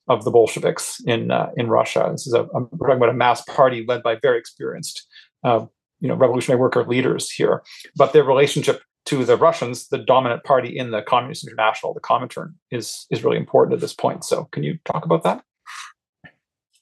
of 0.08 0.24
the 0.24 0.30
Bolsheviks 0.30 1.00
in 1.06 1.30
uh, 1.30 1.50
in 1.56 1.68
Russia. 1.68 2.08
This 2.12 2.26
is 2.26 2.34
a, 2.34 2.46
I'm 2.54 2.68
talking 2.68 2.96
about 2.96 3.08
a 3.08 3.14
mass 3.14 3.42
party 3.42 3.84
led 3.88 4.02
by 4.02 4.16
very 4.20 4.38
experienced 4.38 5.06
uh, 5.44 5.66
you 6.04 6.08
know 6.08 6.14
revolutionary 6.14 6.60
worker 6.60 6.84
leaders 6.84 7.30
here, 7.30 7.62
but 7.96 8.12
their 8.12 8.24
relationship 8.24 8.82
to 9.06 9.24
the 9.24 9.38
Russians, 9.38 9.88
the 9.88 9.96
dominant 9.96 10.44
party 10.44 10.76
in 10.76 10.90
the 10.90 11.00
Communist 11.00 11.46
International, 11.46 11.94
the 11.94 12.00
Comintern, 12.00 12.52
is 12.70 13.06
is 13.10 13.24
really 13.24 13.38
important 13.38 13.72
at 13.72 13.80
this 13.80 13.94
point. 13.94 14.22
So, 14.22 14.44
can 14.52 14.62
you 14.62 14.78
talk 14.84 15.06
about 15.06 15.22
that? 15.24 15.42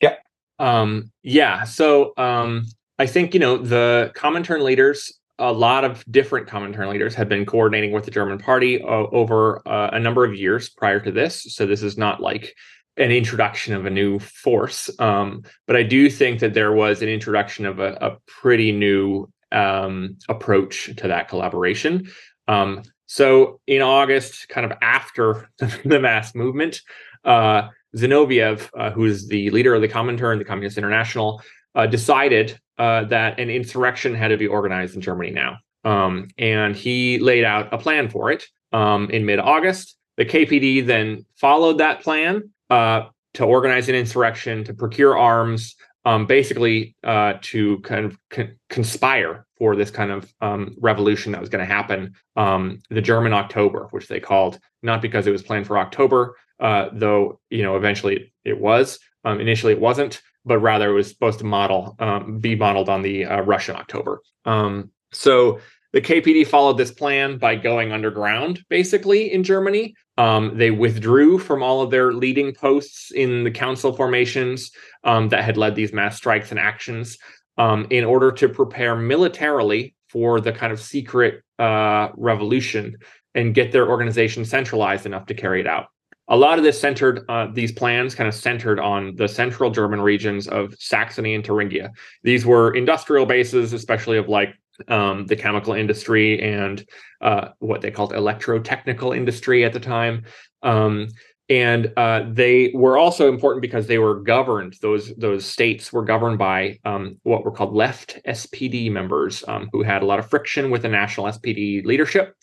Yeah. 0.00 0.16
Um, 0.58 1.12
yeah. 1.22 1.62
So 1.62 2.14
um, 2.16 2.66
I 2.98 3.06
think 3.06 3.32
you 3.32 3.38
know 3.38 3.56
the 3.56 4.12
Comintern 4.16 4.62
leaders. 4.62 5.12
A 5.38 5.52
lot 5.52 5.84
of 5.84 6.04
different 6.10 6.46
Comintern 6.46 6.90
leaders 6.90 7.14
had 7.14 7.28
been 7.28 7.46
coordinating 7.46 7.90
with 7.90 8.04
the 8.04 8.10
German 8.10 8.38
Party 8.38 8.82
uh, 8.82 8.86
over 8.86 9.66
uh, 9.66 9.90
a 9.92 9.98
number 9.98 10.24
of 10.24 10.34
years 10.34 10.68
prior 10.68 11.00
to 11.00 11.10
this. 11.10 11.42
So 11.54 11.66
this 11.66 11.82
is 11.82 11.96
not 11.96 12.20
like 12.20 12.54
an 12.96 13.10
introduction 13.10 13.74
of 13.74 13.86
a 13.86 13.90
new 13.90 14.18
force. 14.18 14.90
Um, 14.98 15.42
but 15.66 15.76
I 15.76 15.82
do 15.82 16.10
think 16.10 16.40
that 16.40 16.54
there 16.54 16.72
was 16.72 17.02
an 17.02 17.08
introduction 17.08 17.64
of 17.64 17.78
a, 17.78 17.92
a 18.00 18.18
pretty 18.26 18.72
new 18.72 19.30
um, 19.50 20.18
approach 20.28 20.94
to 20.96 21.08
that 21.08 21.28
collaboration. 21.28 22.10
Um, 22.48 22.82
so 23.06 23.60
in 23.66 23.82
August, 23.82 24.48
kind 24.48 24.70
of 24.70 24.76
after 24.82 25.50
the 25.84 26.00
mass 26.00 26.34
movement, 26.34 26.80
uh, 27.24 27.68
Zinoviev, 27.96 28.70
uh, 28.76 28.90
who 28.90 29.04
is 29.04 29.28
the 29.28 29.50
leader 29.50 29.74
of 29.74 29.82
the 29.82 29.88
Comintern, 29.88 30.38
the 30.38 30.44
Communist 30.44 30.78
International, 30.78 31.42
uh, 31.74 31.86
decided 31.86 32.58
uh, 32.78 33.04
that 33.04 33.38
an 33.38 33.50
insurrection 33.50 34.14
had 34.14 34.28
to 34.28 34.36
be 34.36 34.46
organized 34.46 34.94
in 34.94 35.00
Germany 35.00 35.30
now. 35.30 35.58
Um, 35.84 36.28
and 36.38 36.74
he 36.74 37.18
laid 37.18 37.44
out 37.44 37.72
a 37.72 37.78
plan 37.78 38.08
for 38.08 38.30
it 38.30 38.44
um, 38.72 39.10
in 39.10 39.26
mid 39.26 39.38
August. 39.38 39.96
The 40.16 40.24
KPD 40.24 40.86
then 40.86 41.24
followed 41.36 41.78
that 41.78 42.02
plan 42.02 42.50
uh, 42.72 43.08
to 43.34 43.44
organize 43.44 43.90
an 43.90 43.94
insurrection, 43.94 44.64
to 44.64 44.72
procure 44.72 45.18
arms, 45.18 45.76
um, 46.06 46.26
basically 46.26 46.96
uh, 47.04 47.34
to 47.42 47.78
kind 47.80 48.06
of 48.06 48.18
con- 48.30 48.56
conspire 48.70 49.46
for 49.58 49.76
this 49.76 49.90
kind 49.90 50.10
of 50.10 50.32
um, 50.40 50.74
revolution 50.80 51.32
that 51.32 51.40
was 51.40 51.50
going 51.50 51.66
to 51.66 51.74
happen, 51.74 52.14
um, 52.36 52.78
the 52.88 53.02
German 53.02 53.34
October, 53.34 53.88
which 53.90 54.08
they 54.08 54.20
called, 54.20 54.58
not 54.82 55.02
because 55.02 55.26
it 55.26 55.30
was 55.32 55.42
planned 55.42 55.66
for 55.66 55.76
October, 55.76 56.34
uh, 56.60 56.88
though 56.94 57.38
you 57.50 57.62
know 57.62 57.76
eventually 57.76 58.32
it 58.44 58.58
was. 58.58 58.98
Um, 59.24 59.38
initially, 59.38 59.74
it 59.74 59.80
wasn't, 59.80 60.22
but 60.46 60.58
rather 60.58 60.90
it 60.90 60.94
was 60.94 61.10
supposed 61.10 61.40
to 61.40 61.44
model 61.44 61.94
um, 61.98 62.38
be 62.38 62.56
modeled 62.56 62.88
on 62.88 63.02
the 63.02 63.26
uh, 63.26 63.42
Russian 63.42 63.76
October. 63.76 64.22
Um, 64.46 64.90
so 65.12 65.60
the 65.92 66.00
KPD 66.00 66.46
followed 66.46 66.78
this 66.78 66.90
plan 66.90 67.36
by 67.36 67.54
going 67.54 67.92
underground, 67.92 68.64
basically 68.70 69.30
in 69.30 69.44
Germany, 69.44 69.94
um, 70.18 70.56
they 70.56 70.70
withdrew 70.70 71.38
from 71.38 71.62
all 71.62 71.80
of 71.80 71.90
their 71.90 72.12
leading 72.12 72.52
posts 72.52 73.10
in 73.12 73.44
the 73.44 73.50
council 73.50 73.92
formations 73.94 74.70
um, 75.04 75.28
that 75.30 75.44
had 75.44 75.56
led 75.56 75.74
these 75.74 75.92
mass 75.92 76.16
strikes 76.16 76.50
and 76.50 76.60
actions 76.60 77.18
um, 77.58 77.86
in 77.90 78.04
order 78.04 78.30
to 78.32 78.48
prepare 78.48 78.94
militarily 78.94 79.94
for 80.08 80.40
the 80.40 80.52
kind 80.52 80.72
of 80.72 80.80
secret 80.80 81.42
uh, 81.58 82.08
revolution 82.16 82.96
and 83.34 83.54
get 83.54 83.72
their 83.72 83.88
organization 83.88 84.44
centralized 84.44 85.06
enough 85.06 85.26
to 85.26 85.34
carry 85.34 85.60
it 85.60 85.66
out. 85.66 85.86
A 86.28 86.36
lot 86.36 86.58
of 86.58 86.64
this 86.64 86.80
centered, 86.80 87.24
uh, 87.28 87.48
these 87.52 87.72
plans 87.72 88.14
kind 88.14 88.28
of 88.28 88.34
centered 88.34 88.78
on 88.78 89.16
the 89.16 89.26
central 89.26 89.70
German 89.70 90.00
regions 90.00 90.46
of 90.46 90.74
Saxony 90.78 91.34
and 91.34 91.44
Thuringia. 91.44 91.90
These 92.22 92.46
were 92.46 92.74
industrial 92.74 93.26
bases, 93.26 93.72
especially 93.72 94.18
of 94.18 94.28
like 94.28 94.54
um, 94.88 95.26
the 95.26 95.36
chemical 95.36 95.72
industry 95.74 96.40
and 96.42 96.84
uh, 97.20 97.48
what 97.58 97.80
they 97.80 97.90
called 97.90 98.12
electrotechnical 98.12 99.16
industry 99.16 99.64
at 99.64 99.72
the 99.72 99.80
time. 99.80 100.24
Um, 100.62 101.08
and 101.48 101.92
uh, 101.96 102.24
they 102.30 102.70
were 102.74 102.96
also 102.96 103.28
important 103.28 103.62
because 103.62 103.86
they 103.86 103.98
were 103.98 104.20
governed; 104.20 104.76
those 104.80 105.14
those 105.16 105.44
states 105.44 105.92
were 105.92 106.04
governed 106.04 106.38
by 106.38 106.78
um, 106.84 107.18
what 107.24 107.44
were 107.44 107.50
called 107.50 107.74
left 107.74 108.18
SPD 108.26 108.90
members, 108.90 109.44
um, 109.48 109.68
who 109.72 109.82
had 109.82 110.02
a 110.02 110.06
lot 110.06 110.18
of 110.18 110.30
friction 110.30 110.70
with 110.70 110.82
the 110.82 110.88
national 110.88 111.26
SPD 111.26 111.84
leadership, 111.84 112.34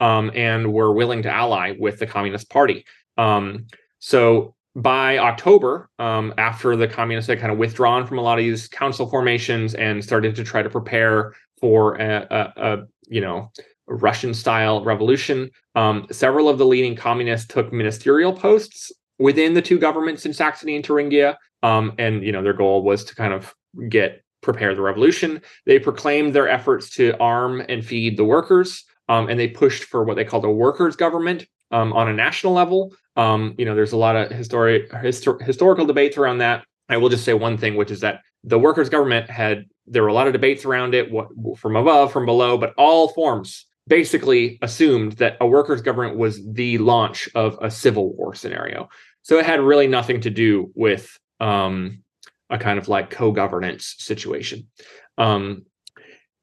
um, 0.00 0.30
and 0.34 0.72
were 0.72 0.92
willing 0.92 1.22
to 1.22 1.30
ally 1.30 1.74
with 1.78 1.98
the 1.98 2.06
Communist 2.06 2.50
Party. 2.50 2.84
Um, 3.16 3.68
so 4.00 4.54
by 4.74 5.18
October, 5.18 5.88
um, 5.98 6.34
after 6.38 6.76
the 6.76 6.86
communists 6.86 7.28
had 7.28 7.40
kind 7.40 7.52
of 7.52 7.58
withdrawn 7.58 8.06
from 8.06 8.18
a 8.18 8.22
lot 8.22 8.38
of 8.38 8.44
these 8.44 8.68
council 8.68 9.08
formations 9.08 9.74
and 9.74 10.04
started 10.04 10.36
to 10.36 10.44
try 10.44 10.62
to 10.62 10.70
prepare 10.70 11.34
for 11.60 11.96
a, 11.96 12.26
a, 12.30 12.52
a 12.56 12.86
you 13.08 13.20
know 13.20 13.50
Russian 13.86 14.34
style 14.34 14.84
revolution. 14.84 15.50
Um, 15.74 16.06
several 16.10 16.48
of 16.48 16.58
the 16.58 16.66
leading 16.66 16.94
communists 16.94 17.46
took 17.46 17.72
ministerial 17.72 18.32
posts 18.32 18.92
within 19.18 19.54
the 19.54 19.62
two 19.62 19.78
governments 19.78 20.26
in 20.26 20.32
Saxony 20.32 20.76
and 20.76 20.84
Thuringia, 20.84 21.38
um, 21.62 21.92
and 21.98 22.22
you 22.22 22.32
know 22.32 22.42
their 22.42 22.52
goal 22.52 22.82
was 22.82 23.04
to 23.04 23.14
kind 23.14 23.32
of 23.32 23.54
get 23.88 24.22
prepare 24.40 24.74
the 24.74 24.82
revolution. 24.82 25.42
They 25.66 25.78
proclaimed 25.78 26.34
their 26.34 26.48
efforts 26.48 26.90
to 26.90 27.16
arm 27.18 27.62
and 27.68 27.84
feed 27.84 28.16
the 28.16 28.24
workers, 28.24 28.84
um, 29.08 29.28
and 29.28 29.38
they 29.38 29.48
pushed 29.48 29.84
for 29.84 30.04
what 30.04 30.16
they 30.16 30.24
called 30.24 30.44
a 30.44 30.50
workers' 30.50 30.96
government 30.96 31.46
um, 31.70 31.92
on 31.92 32.08
a 32.08 32.12
national 32.12 32.52
level. 32.52 32.94
Um, 33.16 33.54
you 33.58 33.64
know, 33.64 33.74
there's 33.74 33.92
a 33.92 33.96
lot 33.96 34.16
of 34.16 34.30
historic 34.30 34.90
histor- 34.90 35.42
historical 35.42 35.86
debates 35.86 36.16
around 36.16 36.38
that. 36.38 36.64
I 36.88 36.96
will 36.96 37.08
just 37.08 37.24
say 37.24 37.34
one 37.34 37.58
thing, 37.58 37.76
which 37.76 37.90
is 37.90 38.00
that 38.00 38.22
the 38.44 38.58
workers' 38.58 38.88
government 38.88 39.28
had 39.28 39.66
there 39.86 40.02
were 40.02 40.08
a 40.08 40.14
lot 40.14 40.26
of 40.26 40.32
debates 40.32 40.64
around 40.64 40.94
it, 40.94 41.10
what 41.10 41.28
from 41.58 41.76
above, 41.76 42.12
from 42.12 42.26
below, 42.26 42.58
but 42.58 42.74
all 42.76 43.08
forms 43.08 43.66
basically 43.86 44.58
assumed 44.60 45.12
that 45.12 45.36
a 45.40 45.46
workers' 45.46 45.80
government 45.80 46.16
was 46.16 46.40
the 46.52 46.78
launch 46.78 47.28
of 47.34 47.58
a 47.62 47.70
civil 47.70 48.14
war 48.14 48.34
scenario. 48.34 48.88
So 49.22 49.38
it 49.38 49.46
had 49.46 49.60
really 49.60 49.86
nothing 49.86 50.20
to 50.22 50.30
do 50.30 50.70
with 50.74 51.18
um, 51.40 52.02
a 52.50 52.58
kind 52.58 52.78
of 52.78 52.88
like 52.88 53.10
co-governance 53.10 53.94
situation. 53.98 54.68
Um, 55.16 55.64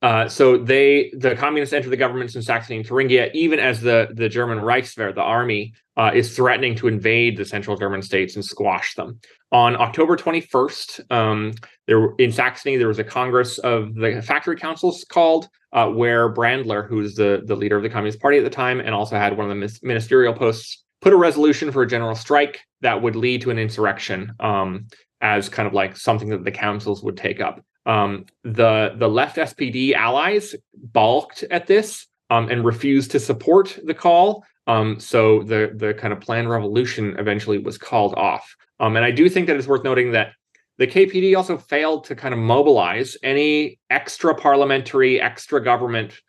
uh, 0.01 0.27
so 0.27 0.57
they, 0.57 1.11
the 1.17 1.35
communists 1.35 1.73
enter 1.73 1.89
the 1.89 1.97
governments 1.97 2.35
in 2.35 2.41
Saxony 2.41 2.77
and 2.77 2.85
Thuringia, 2.87 3.31
even 3.33 3.59
as 3.59 3.81
the 3.81 4.09
the 4.13 4.29
German 4.29 4.59
Reichswehr, 4.59 5.15
the 5.15 5.21
army, 5.21 5.73
uh, 5.97 6.11
is 6.13 6.35
threatening 6.35 6.75
to 6.75 6.87
invade 6.87 7.37
the 7.37 7.45
central 7.45 7.77
German 7.77 8.01
states 8.01 8.35
and 8.35 8.43
squash 8.43 8.93
them. 8.95 9.19
On 9.51 9.75
October 9.75 10.17
21st, 10.17 11.11
um, 11.11 11.53
there 11.87 12.09
in 12.19 12.31
Saxony 12.31 12.75
there 12.75 12.89
was 12.89 12.99
a 12.99 13.03
congress 13.03 13.57
of 13.59 13.95
the 13.95 14.21
factory 14.21 14.57
councils 14.57 15.05
called, 15.09 15.47
uh, 15.71 15.87
where 15.87 16.31
Brandler, 16.33 16.87
who's 16.87 17.15
the 17.15 17.41
the 17.45 17.55
leader 17.55 17.77
of 17.77 17.83
the 17.83 17.89
Communist 17.89 18.19
Party 18.19 18.37
at 18.37 18.43
the 18.43 18.49
time 18.49 18.79
and 18.79 18.93
also 18.93 19.15
had 19.15 19.37
one 19.37 19.49
of 19.49 19.57
the 19.57 19.79
ministerial 19.81 20.33
posts, 20.33 20.83
put 21.01 21.13
a 21.13 21.17
resolution 21.17 21.71
for 21.71 21.83
a 21.83 21.87
general 21.87 22.15
strike 22.15 22.59
that 22.81 23.01
would 23.01 23.15
lead 23.15 23.41
to 23.41 23.49
an 23.49 23.57
insurrection 23.57 24.33
um, 24.39 24.87
as 25.21 25.47
kind 25.47 25.67
of 25.67 25.73
like 25.73 25.95
something 25.95 26.29
that 26.29 26.43
the 26.43 26.51
councils 26.51 27.01
would 27.01 27.17
take 27.17 27.39
up. 27.39 27.63
Um, 27.86 28.25
the 28.43 28.95
the 28.97 29.07
left 29.07 29.38
SPD 29.38 29.93
allies 29.93 30.55
balked 30.73 31.43
at 31.43 31.67
this 31.67 32.07
um, 32.29 32.49
and 32.49 32.65
refused 32.65 33.11
to 33.11 33.19
support 33.19 33.77
the 33.83 33.93
call. 33.93 34.43
Um, 34.67 34.99
so 34.99 35.43
the 35.43 35.71
the 35.75 35.93
kind 35.93 36.13
of 36.13 36.19
planned 36.19 36.49
revolution 36.49 37.15
eventually 37.19 37.57
was 37.57 37.77
called 37.77 38.15
off. 38.15 38.55
Um, 38.79 38.95
and 38.95 39.05
I 39.05 39.11
do 39.11 39.29
think 39.29 39.47
that 39.47 39.55
it's 39.55 39.67
worth 39.67 39.83
noting 39.83 40.11
that 40.13 40.33
the 40.77 40.88
KPD 40.88 41.38
also 41.38 41.57
failed 41.57 42.03
to 42.05 42.15
kind 42.15 42.33
of 42.33 42.39
mobilize 42.39 43.15
any 43.23 43.79
extra 43.89 44.36
parliamentary, 44.36 45.21
extra 45.21 45.63
government 45.63 46.19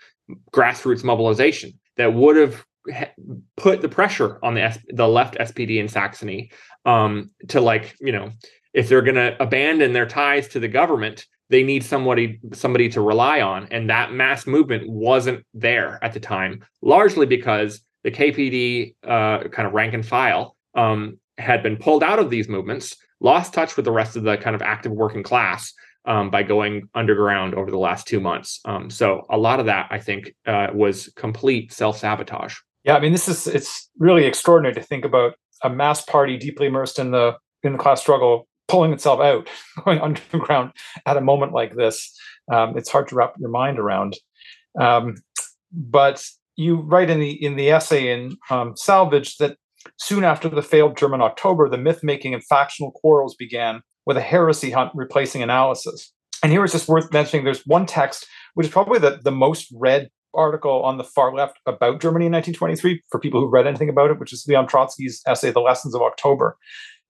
grassroots 0.53 1.03
mobilization 1.03 1.73
that 1.97 2.13
would 2.13 2.37
have 2.37 2.65
put 3.57 3.81
the 3.81 3.89
pressure 3.89 4.39
on 4.43 4.55
the 4.55 4.79
the 4.89 5.09
left 5.09 5.37
SPD 5.37 5.79
in 5.79 5.89
Saxony 5.89 6.51
um, 6.85 7.31
to 7.49 7.61
like 7.61 7.97
you 8.01 8.13
know 8.13 8.31
if 8.73 8.89
they're 8.89 9.03
going 9.03 9.17
to 9.17 9.35
abandon 9.43 9.93
their 9.93 10.07
ties 10.07 10.49
to 10.49 10.61
the 10.61 10.69
government 10.69 11.27
they 11.49 11.63
need 11.63 11.85
somebody 11.85 12.41
somebody 12.53 12.89
to 12.89 13.01
rely 13.01 13.41
on 13.41 13.69
and 13.71 13.89
that 13.91 14.13
mass 14.13 14.47
movement 14.47 14.89
wasn't 14.89 15.45
there 15.55 15.99
at 16.03 16.13
the 16.13 16.21
time 16.21 16.65
largely 16.83 17.27
because 17.27 17.81
the 18.05 18.11
kpd 18.11 18.95
uh, 19.05 19.47
kind 19.49 19.67
of 19.67 19.75
rank 19.75 19.95
and 19.95 20.07
file 20.07 20.57
um, 20.75 21.19
had 21.39 21.63
been 21.63 21.77
pulled 21.77 22.03
out 22.03 22.19
of 22.19 22.31
these 22.31 22.49
movements 22.49 22.97
lost 23.21 23.55
touch 23.55 23.77
with 23.77 23.85
the 23.85 23.93
rest 23.93 24.17
of 24.17 24.25
the 24.25 24.37
kind 24.37 24.55
of 24.55 24.63
active 24.63 24.93
working 24.93 25.23
class 25.23 25.73
um, 26.05 26.31
by 26.31 26.43
going 26.43 26.89
underground 26.95 27.55
over 27.55 27.71
the 27.71 27.79
last 27.79 28.07
two 28.07 28.21
months. 28.21 28.61
Um, 28.65 28.91
so 28.91 29.27
a 29.31 29.39
lot 29.39 29.59
of 29.61 29.67
that 29.67 29.89
i 29.91 29.99
think 29.99 30.35
uh, 30.47 30.69
was 30.73 31.11
complete 31.17 31.73
self-sabotage. 31.73 32.55
Yeah 32.85 32.97
i 32.97 33.01
mean 33.01 33.13
this 33.13 33.29
is 33.29 33.47
it's 33.47 33.91
really 33.99 34.25
extraordinary 34.25 34.75
to 34.75 34.83
think 34.83 35.05
about 35.05 35.35
a 35.63 35.71
mass 35.71 36.05
party 36.05 36.37
deeply 36.37 36.67
immersed 36.67 36.99
in 36.99 37.11
the 37.11 37.37
in 37.63 37.73
the 37.73 37.79
class 37.79 38.01
struggle 38.01 38.47
pulling 38.69 38.93
itself 38.93 39.21
out, 39.21 39.49
going 39.85 40.01
underground 40.01 40.73
at 41.05 41.17
a 41.17 41.21
moment 41.21 41.53
like 41.53 41.75
this. 41.75 42.13
Um, 42.53 42.77
it's 42.77 42.91
hard 42.91 43.09
to 43.09 43.15
wrap 43.15 43.35
your 43.39 43.51
mind 43.51 43.79
around. 43.79 44.17
Um, 44.81 45.17
but 45.73 46.25
you 46.57 46.77
write 46.77 47.11
in 47.11 47.21
the 47.21 47.45
in 47.45 47.57
the 47.57 47.71
essay 47.71 48.13
in 48.13 48.37
um, 48.51 48.77
Salvage 48.77 49.37
that 49.39 49.57
soon 49.99 50.25
after 50.25 50.49
the 50.49 50.63
failed 50.63 50.97
German 50.97 51.21
October, 51.21 51.69
the 51.69 51.79
myth 51.79 52.01
making 52.03 52.35
and 52.35 52.45
factional 52.45 52.93
quarrels 52.93 53.35
began 53.35 53.83
with 54.05 54.17
a 54.17 54.23
heresy 54.23 54.71
hunt 54.71 54.93
replacing 54.95 55.43
analysis. 55.43 56.13
And 56.43 56.53
here 56.53 56.65
it's 56.65 56.73
just 56.73 56.89
worth 56.89 57.13
mentioning 57.13 57.45
there's 57.45 57.67
one 57.67 57.87
text, 57.87 58.27
which 58.55 58.67
is 58.67 58.73
probably 58.73 58.99
the, 58.99 59.21
the 59.23 59.33
most 59.33 59.69
read 59.75 60.11
article 60.35 60.83
on 60.83 60.99
the 60.99 61.05
far 61.05 61.35
left 61.35 61.59
about 61.67 62.01
Germany 62.01 62.27
in 62.27 62.33
1923 62.33 63.03
for 63.11 63.19
people 63.19 63.41
who 63.41 63.49
read 63.49 63.67
anything 63.67 63.89
about 63.89 64.11
it, 64.11 64.21
which 64.21 64.33
is 64.33 64.47
Leon 64.47 64.67
Trotsky's 64.67 65.23
essay, 65.27 65.51
The 65.51 65.61
Lessons 65.61 65.95
of 65.95 66.03
October. 66.03 66.57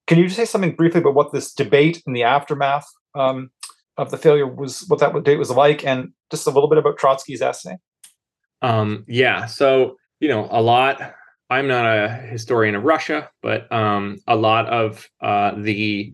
Can 0.07 0.17
you 0.17 0.29
say 0.29 0.45
something 0.45 0.75
briefly 0.75 1.01
about 1.01 1.15
what 1.15 1.33
this 1.33 1.53
debate 1.53 2.01
in 2.07 2.13
the 2.13 2.23
aftermath 2.23 2.87
um, 3.13 3.51
of 3.97 4.09
the 4.09 4.17
failure 4.17 4.47
was, 4.47 4.85
what 4.87 4.99
that 4.99 5.23
date 5.23 5.37
was 5.37 5.51
like, 5.51 5.85
and 5.85 6.13
just 6.31 6.47
a 6.47 6.49
little 6.49 6.69
bit 6.69 6.77
about 6.77 6.97
Trotsky's 6.97 7.41
essay? 7.41 7.77
Um, 8.61 9.05
yeah. 9.07 9.45
So, 9.45 9.97
you 10.19 10.29
know, 10.29 10.47
a 10.49 10.61
lot, 10.61 11.13
I'm 11.49 11.67
not 11.67 11.85
a 11.85 12.07
historian 12.09 12.75
of 12.75 12.83
Russia, 12.83 13.29
but 13.41 13.71
um, 13.71 14.17
a 14.27 14.35
lot 14.35 14.67
of 14.69 15.07
uh, 15.21 15.51
the 15.57 16.13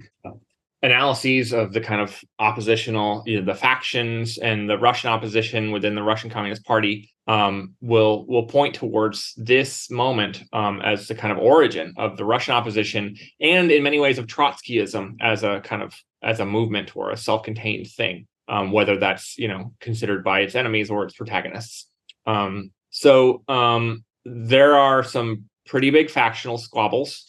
analyses 0.84 1.54
of 1.54 1.72
the 1.72 1.80
kind 1.80 2.02
of 2.02 2.22
oppositional, 2.40 3.24
you 3.26 3.40
know, 3.40 3.46
the 3.46 3.58
factions 3.58 4.38
and 4.38 4.70
the 4.70 4.78
Russian 4.78 5.10
opposition 5.10 5.72
within 5.72 5.96
the 5.96 6.04
Russian 6.04 6.30
Communist 6.30 6.66
Party 6.66 7.10
um, 7.26 7.74
will 7.80 8.28
will 8.28 8.48
point 8.48 8.76
towards 8.76 9.34
this 9.38 9.90
moment 9.90 10.44
um, 10.52 10.82
as 10.82 11.08
the 11.08 11.16
kind 11.16 11.32
of 11.32 11.40
origin 11.40 11.94
of 11.98 12.18
the 12.18 12.26
Russian 12.26 12.54
opposition, 12.54 13.16
and 13.40 13.72
in 13.72 13.82
many 13.82 13.98
ways 13.98 14.18
of 14.20 14.28
Trotskyism 14.28 15.16
as 15.22 15.44
a 15.44 15.62
kind 15.62 15.82
of 15.82 15.96
as 16.22 16.42
a 16.42 16.46
movement 16.46 16.96
or 16.96 17.12
a 17.12 17.18
self-contained 17.18 17.88
thing, 17.88 18.28
um, 18.50 18.72
whether 18.74 18.98
that's 18.98 19.38
you 19.38 19.48
know 19.48 19.74
considered 19.80 20.22
by 20.22 20.42
its 20.42 20.54
enemies 20.54 20.90
or 20.90 21.06
its 21.06 21.16
protagonists. 21.16 21.88
Um, 22.26 22.72
so 22.90 23.42
um, 23.48 24.04
there 24.26 24.76
are 24.76 25.02
some 25.04 25.46
pretty 25.66 25.90
big 25.90 26.10
factional 26.10 26.58
squabbles 26.58 27.26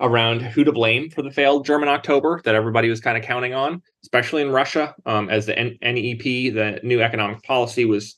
around 0.00 0.40
who 0.40 0.64
to 0.64 0.72
blame 0.72 1.10
for 1.10 1.22
the 1.22 1.30
failed 1.30 1.64
German 1.64 1.88
October 1.88 2.40
that 2.44 2.54
everybody 2.54 2.88
was 2.88 3.00
kind 3.00 3.16
of 3.16 3.24
counting 3.24 3.54
on, 3.54 3.82
especially 4.02 4.42
in 4.42 4.50
Russia, 4.50 4.94
um, 5.06 5.28
as 5.28 5.46
the 5.46 5.58
N- 5.58 5.78
NEP, 5.82 6.22
the 6.54 6.80
new 6.82 7.00
economic 7.00 7.42
policy, 7.42 7.84
was 7.84 8.16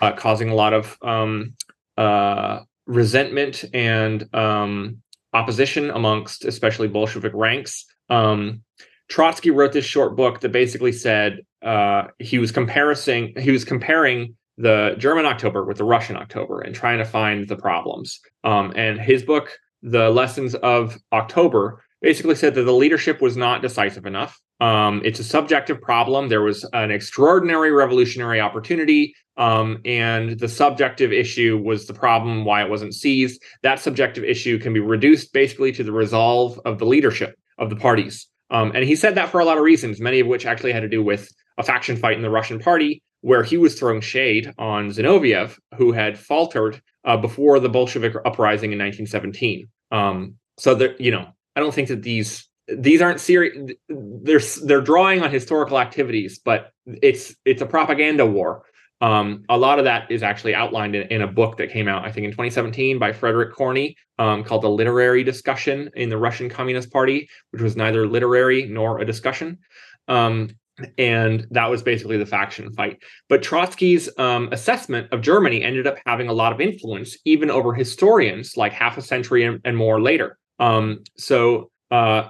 uh, 0.00 0.12
causing 0.12 0.50
a 0.50 0.54
lot 0.54 0.72
of 0.72 0.96
um, 1.02 1.54
uh, 1.96 2.60
resentment 2.86 3.64
and 3.72 4.32
um, 4.34 5.02
opposition 5.32 5.90
amongst 5.90 6.44
especially 6.44 6.88
Bolshevik 6.88 7.32
ranks. 7.34 7.84
Um, 8.08 8.62
Trotsky 9.08 9.50
wrote 9.50 9.72
this 9.72 9.84
short 9.84 10.16
book 10.16 10.40
that 10.40 10.50
basically 10.50 10.92
said 10.92 11.40
uh, 11.62 12.08
he 12.18 12.38
was 12.38 12.52
comparing 12.52 13.34
he 13.38 13.50
was 13.50 13.64
comparing 13.64 14.36
the 14.56 14.94
German 14.98 15.26
October 15.26 15.64
with 15.64 15.78
the 15.78 15.84
Russian 15.84 16.16
October 16.16 16.60
and 16.60 16.74
trying 16.74 16.98
to 16.98 17.04
find 17.04 17.46
the 17.46 17.56
problems. 17.56 18.20
Um, 18.44 18.72
and 18.76 19.00
his 19.00 19.22
book, 19.22 19.58
The 19.82 20.10
Lessons 20.10 20.54
of 20.54 20.96
October, 21.12 21.82
basically 22.00 22.34
said 22.34 22.54
that 22.54 22.62
the 22.62 22.72
leadership 22.72 23.20
was 23.20 23.36
not 23.36 23.62
decisive 23.62 24.06
enough. 24.06 24.40
Um, 24.60 25.02
it's 25.04 25.20
a 25.20 25.24
subjective 25.24 25.80
problem. 25.80 26.28
There 26.28 26.42
was 26.42 26.64
an 26.72 26.90
extraordinary 26.90 27.72
revolutionary 27.72 28.40
opportunity, 28.40 29.14
um, 29.36 29.80
and 29.84 30.38
the 30.38 30.48
subjective 30.48 31.12
issue 31.12 31.60
was 31.62 31.86
the 31.86 31.92
problem 31.92 32.44
why 32.44 32.62
it 32.62 32.70
wasn't 32.70 32.94
seized. 32.94 33.42
That 33.62 33.80
subjective 33.80 34.24
issue 34.24 34.58
can 34.58 34.72
be 34.72 34.80
reduced 34.80 35.32
basically 35.32 35.72
to 35.72 35.84
the 35.84 35.92
resolve 35.92 36.58
of 36.64 36.78
the 36.78 36.86
leadership 36.86 37.38
of 37.58 37.68
the 37.68 37.76
parties. 37.76 38.28
Um, 38.50 38.72
and 38.74 38.84
he 38.84 38.96
said 38.96 39.16
that 39.16 39.30
for 39.30 39.40
a 39.40 39.44
lot 39.44 39.58
of 39.58 39.64
reasons, 39.64 40.00
many 40.00 40.20
of 40.20 40.26
which 40.26 40.46
actually 40.46 40.72
had 40.72 40.80
to 40.80 40.88
do 40.88 41.02
with 41.02 41.30
a 41.58 41.62
faction 41.62 41.96
fight 41.96 42.16
in 42.16 42.22
the 42.22 42.30
Russian 42.30 42.58
party, 42.58 43.02
where 43.26 43.42
he 43.42 43.56
was 43.56 43.76
throwing 43.76 44.00
shade 44.00 44.54
on 44.56 44.88
Zinoviev, 44.88 45.58
who 45.76 45.90
had 45.90 46.16
faltered 46.16 46.80
uh, 47.04 47.16
before 47.16 47.58
the 47.58 47.68
Bolshevik 47.68 48.14
uprising 48.24 48.70
in 48.70 48.78
1917. 48.78 49.66
Um, 49.90 50.36
so 50.58 50.76
that 50.76 51.00
you 51.00 51.10
know, 51.10 51.26
I 51.56 51.60
don't 51.60 51.74
think 51.74 51.88
that 51.88 52.02
these 52.04 52.48
these 52.68 53.02
aren't 53.02 53.18
serious. 53.18 53.72
They're 53.88 54.40
they're 54.62 54.80
drawing 54.80 55.24
on 55.24 55.32
historical 55.32 55.80
activities, 55.80 56.38
but 56.38 56.70
it's 56.86 57.34
it's 57.44 57.62
a 57.62 57.66
propaganda 57.66 58.24
war. 58.24 58.62
Um, 59.00 59.42
a 59.48 59.58
lot 59.58 59.80
of 59.80 59.86
that 59.86 60.08
is 60.08 60.22
actually 60.22 60.54
outlined 60.54 60.94
in, 60.94 61.08
in, 61.08 61.20
a 61.20 61.26
book 61.26 61.56
that 61.56 61.70
came 61.70 61.88
out, 61.88 62.06
I 62.06 62.12
think, 62.12 62.24
in 62.24 62.30
2017 62.30 62.98
by 62.98 63.12
Frederick 63.12 63.52
Corney, 63.54 63.96
um, 64.20 64.44
called 64.44 64.62
"The 64.62 64.70
Literary 64.70 65.24
Discussion 65.24 65.90
in 65.96 66.10
the 66.10 66.16
Russian 66.16 66.48
Communist 66.48 66.92
Party," 66.92 67.28
which 67.50 67.60
was 67.60 67.76
neither 67.76 68.06
literary 68.06 68.66
nor 68.66 69.00
a 69.00 69.04
discussion. 69.04 69.58
Um, 70.06 70.50
and 70.98 71.46
that 71.50 71.70
was 71.70 71.82
basically 71.82 72.16
the 72.16 72.26
faction 72.26 72.72
fight. 72.72 72.98
But 73.28 73.42
Trotsky's 73.42 74.08
um, 74.18 74.48
assessment 74.52 75.12
of 75.12 75.20
Germany 75.20 75.62
ended 75.62 75.86
up 75.86 75.96
having 76.06 76.28
a 76.28 76.32
lot 76.32 76.52
of 76.52 76.60
influence, 76.60 77.16
even 77.24 77.50
over 77.50 77.72
historians, 77.72 78.56
like 78.56 78.72
half 78.72 78.98
a 78.98 79.02
century 79.02 79.44
and, 79.44 79.60
and 79.64 79.76
more 79.76 80.00
later. 80.00 80.38
Um, 80.58 81.04
so 81.16 81.70
uh, 81.90 82.28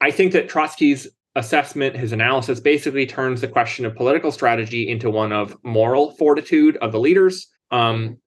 I 0.00 0.10
think 0.10 0.32
that 0.32 0.48
Trotsky's 0.48 1.08
assessment, 1.34 1.96
his 1.96 2.12
analysis, 2.12 2.60
basically 2.60 3.06
turns 3.06 3.40
the 3.40 3.48
question 3.48 3.84
of 3.86 3.94
political 3.94 4.32
strategy 4.32 4.88
into 4.88 5.10
one 5.10 5.32
of 5.32 5.56
moral 5.62 6.12
fortitude 6.12 6.76
of 6.78 6.92
the 6.92 7.00
leaders. 7.00 7.48
Um, 7.70 8.18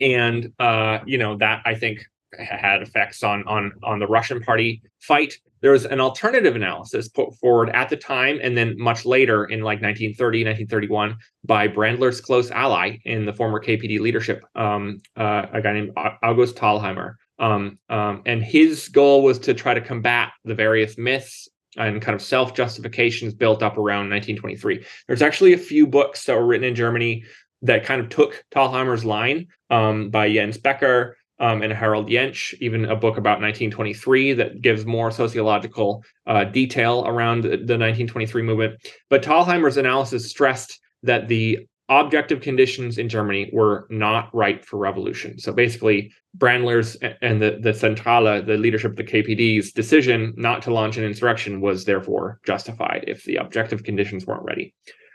and 0.00 0.52
uh, 0.58 1.00
you 1.04 1.18
know 1.18 1.36
that 1.36 1.62
I 1.64 1.74
think 1.74 2.04
had 2.38 2.82
effects 2.82 3.22
on 3.22 3.46
on 3.46 3.72
on 3.82 3.98
the 3.98 4.06
Russian 4.06 4.40
party 4.40 4.82
fight. 5.00 5.34
There 5.60 5.72
was 5.72 5.86
an 5.86 6.00
alternative 6.00 6.56
analysis 6.56 7.08
put 7.08 7.34
forward 7.36 7.70
at 7.70 7.88
the 7.88 7.96
time 7.96 8.38
and 8.42 8.56
then 8.56 8.78
much 8.78 9.06
later 9.06 9.46
in 9.46 9.60
like 9.60 9.80
1930, 9.80 10.44
1931 10.44 11.16
by 11.44 11.68
Brandler's 11.68 12.20
close 12.20 12.50
ally 12.50 12.98
in 13.04 13.24
the 13.24 13.32
former 13.32 13.60
KPD 13.60 13.98
leadership, 13.98 14.44
um, 14.54 15.00
uh, 15.16 15.46
a 15.52 15.62
guy 15.62 15.72
named 15.72 15.92
August 16.22 16.56
Thalheimer. 16.56 17.14
Um, 17.38 17.78
um, 17.88 18.22
and 18.26 18.44
his 18.44 18.88
goal 18.88 19.22
was 19.22 19.38
to 19.40 19.54
try 19.54 19.74
to 19.74 19.80
combat 19.80 20.32
the 20.44 20.54
various 20.54 20.98
myths 20.98 21.48
and 21.76 22.00
kind 22.00 22.14
of 22.14 22.22
self 22.22 22.54
justifications 22.54 23.34
built 23.34 23.62
up 23.62 23.76
around 23.76 24.10
1923. 24.10 24.84
There's 25.08 25.22
actually 25.22 25.52
a 25.52 25.58
few 25.58 25.86
books 25.86 26.24
that 26.26 26.36
were 26.36 26.46
written 26.46 26.68
in 26.68 26.74
Germany 26.74 27.24
that 27.62 27.84
kind 27.84 28.00
of 28.00 28.08
took 28.08 28.44
Thalheimer's 28.54 29.04
line 29.04 29.48
um, 29.70 30.10
by 30.10 30.32
Jens 30.32 30.58
Becker 30.58 31.16
um, 31.40 31.62
and 31.62 31.72
Harald 31.72 32.08
Jentsch, 32.08 32.54
even 32.60 32.84
a 32.84 32.96
book 32.96 33.16
about 33.16 33.40
1923 33.40 34.34
that 34.34 34.60
gives 34.60 34.86
more 34.86 35.10
sociological 35.10 36.04
uh, 36.26 36.44
detail 36.44 37.04
around 37.06 37.42
the, 37.42 37.48
the 37.48 37.78
1923 37.78 38.42
movement. 38.42 38.80
But 39.10 39.22
Thalheimer's 39.22 39.76
analysis 39.76 40.30
stressed 40.30 40.78
that 41.02 41.28
the 41.28 41.66
objective 41.88 42.40
conditions 42.40 42.96
in 42.98 43.08
Germany 43.08 43.50
were 43.52 43.86
not 43.90 44.34
right 44.34 44.64
for 44.64 44.78
revolution. 44.78 45.38
So 45.38 45.52
basically, 45.52 46.12
Brandler's 46.38 46.96
and 47.20 47.42
the, 47.42 47.58
the 47.60 47.74
Centrale, 47.74 48.42
the 48.42 48.56
leadership 48.56 48.92
of 48.92 48.96
the 48.96 49.04
KPD's 49.04 49.72
decision 49.72 50.32
not 50.36 50.62
to 50.62 50.72
launch 50.72 50.96
an 50.96 51.04
insurrection 51.04 51.60
was 51.60 51.84
therefore 51.84 52.40
justified 52.46 53.04
if 53.06 53.24
the 53.24 53.36
objective 53.36 53.84
conditions 53.84 54.26
weren't 54.26 54.44
ready. 54.44 54.74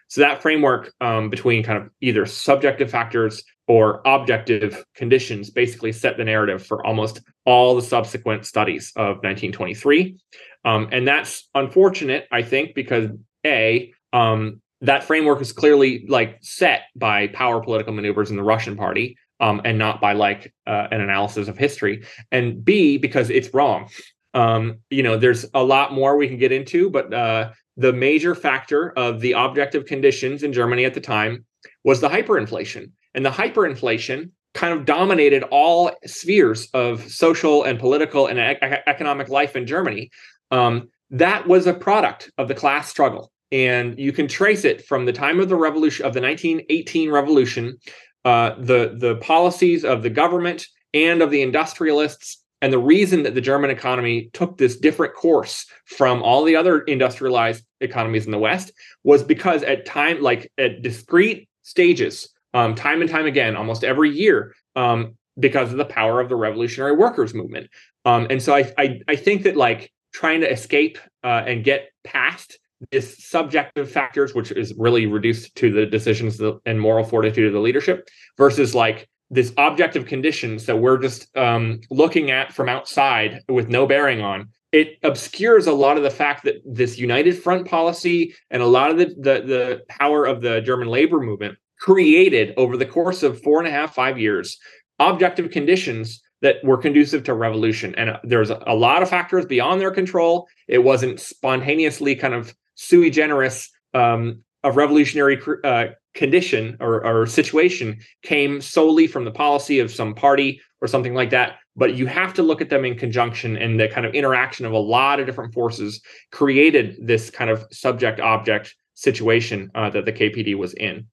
So 0.09 0.21
that 0.21 0.41
framework 0.41 0.91
um, 0.99 1.29
between 1.29 1.63
kind 1.63 1.81
of 1.81 1.89
either 2.01 2.25
subjective 2.25 2.89
factors 2.89 3.43
or 3.67 4.01
objective 4.05 4.83
conditions 4.95 5.51
basically 5.51 5.91
set 5.91 6.17
the 6.17 6.23
narrative 6.23 6.65
for 6.65 6.85
almost 6.85 7.21
all 7.45 7.75
the 7.75 7.81
subsequent 7.83 8.45
studies 8.45 8.91
of 8.95 9.17
1923. 9.17 10.17
Um, 10.65 10.89
and 10.91 11.07
that's 11.07 11.47
unfortunate, 11.53 12.27
I 12.31 12.41
think, 12.41 12.73
because 12.73 13.11
A, 13.45 13.93
um, 14.11 14.61
that 14.81 15.03
framework 15.03 15.41
is 15.41 15.51
clearly 15.51 16.05
like 16.07 16.39
set 16.41 16.83
by 16.95 17.27
power 17.27 17.61
political 17.61 17.93
maneuvers 17.93 18.31
in 18.31 18.37
the 18.37 18.43
Russian 18.43 18.75
party. 18.75 19.17
Um, 19.41 19.61
and 19.63 19.77
not 19.77 20.01
by 20.01 20.11
like 20.11 20.53
uh, 20.67 20.89
an 20.91 20.99
analysis 20.99 21.47
of 21.47 21.57
history, 21.57 22.03
and 22.29 22.65
B 22.65 22.97
because 22.97 23.29
it's 23.29 23.53
wrong. 23.53 23.89
Um, 24.33 24.79
you 24.89 25.01
know, 25.01 25.15
there's 25.17 25.45
a 25.53 25.63
lot 25.63 25.93
more 25.93 26.17
we 26.17 26.27
can 26.27 26.35
get 26.35 26.51
into, 26.51 26.89
but 26.89 27.13
uh, 27.13 27.51
the 27.79 27.93
major 27.93 28.35
factor 28.35 28.91
of 28.97 29.21
the 29.21 29.31
objective 29.31 29.85
conditions 29.85 30.43
in 30.43 30.51
Germany 30.51 30.83
at 30.83 30.93
the 30.93 30.99
time 30.99 31.45
was 31.85 32.01
the 32.01 32.09
hyperinflation. 32.09 32.91
And 33.13 33.25
the 33.25 33.29
hyperinflation 33.29 34.31
kind 34.53 34.73
of 34.73 34.83
dominated 34.83 35.43
all 35.43 35.91
spheres 36.05 36.67
of 36.73 37.09
social 37.09 37.63
and 37.63 37.79
political 37.79 38.27
and 38.27 38.37
e- 38.37 38.77
economic 38.85 39.29
life 39.29 39.55
in 39.55 39.65
Germany. 39.65 40.11
Um, 40.51 40.89
that 41.11 41.47
was 41.47 41.67
a 41.67 41.73
product 41.73 42.29
of 42.37 42.49
the 42.49 42.53
class 42.53 42.89
struggle. 42.89 43.31
And 43.49 43.97
you 43.97 44.11
can 44.11 44.27
trace 44.27 44.65
it 44.65 44.85
from 44.85 45.05
the 45.05 45.13
time 45.13 45.39
of 45.39 45.47
the 45.47 45.55
revolution 45.55 46.05
of 46.05 46.13
the 46.13 46.21
1918 46.21 47.09
revolution, 47.09 47.77
uh, 48.25 48.55
the, 48.59 48.93
the 48.97 49.15
policies 49.21 49.85
of 49.85 50.03
the 50.03 50.09
government 50.09 50.67
and 50.93 51.21
of 51.21 51.31
the 51.31 51.41
industrialists 51.41 52.43
and 52.61 52.73
the 52.73 52.79
reason 52.79 53.23
that 53.23 53.35
the 53.35 53.41
German 53.41 53.69
economy 53.69 54.29
took 54.33 54.57
this 54.57 54.77
different 54.77 55.15
course 55.15 55.65
from 55.85 56.21
all 56.21 56.43
the 56.43 56.55
other 56.55 56.81
industrialized 56.81 57.63
economies 57.79 58.25
in 58.25 58.31
the 58.31 58.39
West 58.39 58.71
was 59.03 59.23
because 59.23 59.63
at 59.63 59.85
time, 59.85 60.21
like 60.21 60.51
at 60.57 60.81
discrete 60.81 61.47
stages, 61.61 62.29
um, 62.53 62.75
time 62.75 63.01
and 63.01 63.09
time 63.09 63.25
again, 63.25 63.55
almost 63.55 63.83
every 63.83 64.09
year, 64.09 64.55
um, 64.75 65.15
because 65.39 65.71
of 65.71 65.77
the 65.77 65.85
power 65.85 66.19
of 66.19 66.27
the 66.27 66.35
revolutionary 66.35 66.95
workers 66.95 67.33
movement. 67.33 67.69
Um, 68.03 68.27
and 68.29 68.41
so 68.41 68.53
I, 68.53 68.73
I, 68.77 69.01
I 69.07 69.15
think 69.15 69.43
that 69.43 69.55
like 69.55 69.91
trying 70.11 70.41
to 70.41 70.51
escape 70.51 70.97
uh, 71.23 71.43
and 71.45 71.63
get 71.63 71.91
past 72.03 72.57
this 72.91 73.23
subjective 73.25 73.91
factors, 73.91 74.33
which 74.33 74.51
is 74.51 74.73
really 74.77 75.05
reduced 75.05 75.55
to 75.55 75.71
the 75.71 75.85
decisions 75.85 76.41
and 76.65 76.79
moral 76.79 77.05
fortitude 77.05 77.47
of 77.47 77.53
the 77.53 77.59
leadership, 77.59 78.09
versus 78.37 78.73
like 78.73 79.07
this 79.31 79.53
objective 79.57 80.05
conditions 80.05 80.65
that 80.65 80.77
we're 80.77 80.97
just 80.97 81.35
um, 81.37 81.81
looking 81.89 82.31
at 82.31 82.53
from 82.53 82.69
outside 82.69 83.41
with 83.47 83.69
no 83.69 83.85
bearing 83.85 84.21
on 84.21 84.49
it 84.71 84.99
obscures 85.01 85.65
a 85.65 85.73
lot 85.73 85.97
of 85.97 86.03
the 86.03 86.09
fact 86.09 86.43
that 86.43 86.61
this 86.65 86.97
united 86.97 87.33
front 87.33 87.67
policy 87.67 88.35
and 88.51 88.61
a 88.61 88.67
lot 88.67 88.91
of 88.91 88.97
the, 88.97 89.05
the, 89.05 89.41
the 89.45 89.81
power 89.89 90.25
of 90.25 90.41
the 90.41 90.61
german 90.61 90.87
labor 90.87 91.19
movement 91.19 91.57
created 91.79 92.53
over 92.57 92.77
the 92.77 92.85
course 92.85 93.23
of 93.23 93.41
four 93.41 93.59
and 93.59 93.67
a 93.67 93.71
half 93.71 93.93
five 93.95 94.19
years 94.19 94.57
objective 94.99 95.49
conditions 95.49 96.21
that 96.41 96.63
were 96.63 96.77
conducive 96.77 97.23
to 97.23 97.33
revolution. 97.33 97.93
And 97.95 98.17
there's 98.23 98.49
a 98.49 98.73
lot 98.73 99.01
of 99.01 99.09
factors 99.09 99.45
beyond 99.45 99.81
their 99.81 99.91
control. 99.91 100.47
It 100.67 100.79
wasn't 100.79 101.19
spontaneously 101.19 102.15
kind 102.15 102.33
of 102.33 102.53
sui 102.75 103.09
generis 103.09 103.69
um, 103.93 104.43
a 104.63 104.71
revolutionary 104.71 105.41
uh, 105.63 105.87
condition 106.13 106.77
or, 106.79 107.05
or 107.05 107.25
situation 107.25 107.99
came 108.23 108.61
solely 108.61 109.07
from 109.07 109.25
the 109.25 109.31
policy 109.31 109.79
of 109.79 109.91
some 109.91 110.13
party 110.13 110.61
or 110.81 110.87
something 110.87 111.13
like 111.13 111.29
that. 111.29 111.57
But 111.75 111.95
you 111.95 112.07
have 112.07 112.33
to 112.35 112.43
look 112.43 112.61
at 112.61 112.69
them 112.69 112.85
in 112.85 112.97
conjunction 112.97 113.57
and 113.57 113.79
the 113.79 113.87
kind 113.87 114.05
of 114.05 114.13
interaction 114.13 114.65
of 114.65 114.73
a 114.73 114.77
lot 114.77 115.19
of 115.19 115.25
different 115.25 115.53
forces 115.53 116.01
created 116.31 116.97
this 116.99 117.29
kind 117.29 117.49
of 117.49 117.65
subject 117.71 118.19
object 118.19 118.75
situation 118.95 119.71
uh, 119.75 119.89
that 119.89 120.05
the 120.05 120.11
kpd 120.11 120.55
was 120.55 120.73
in. 120.73 121.07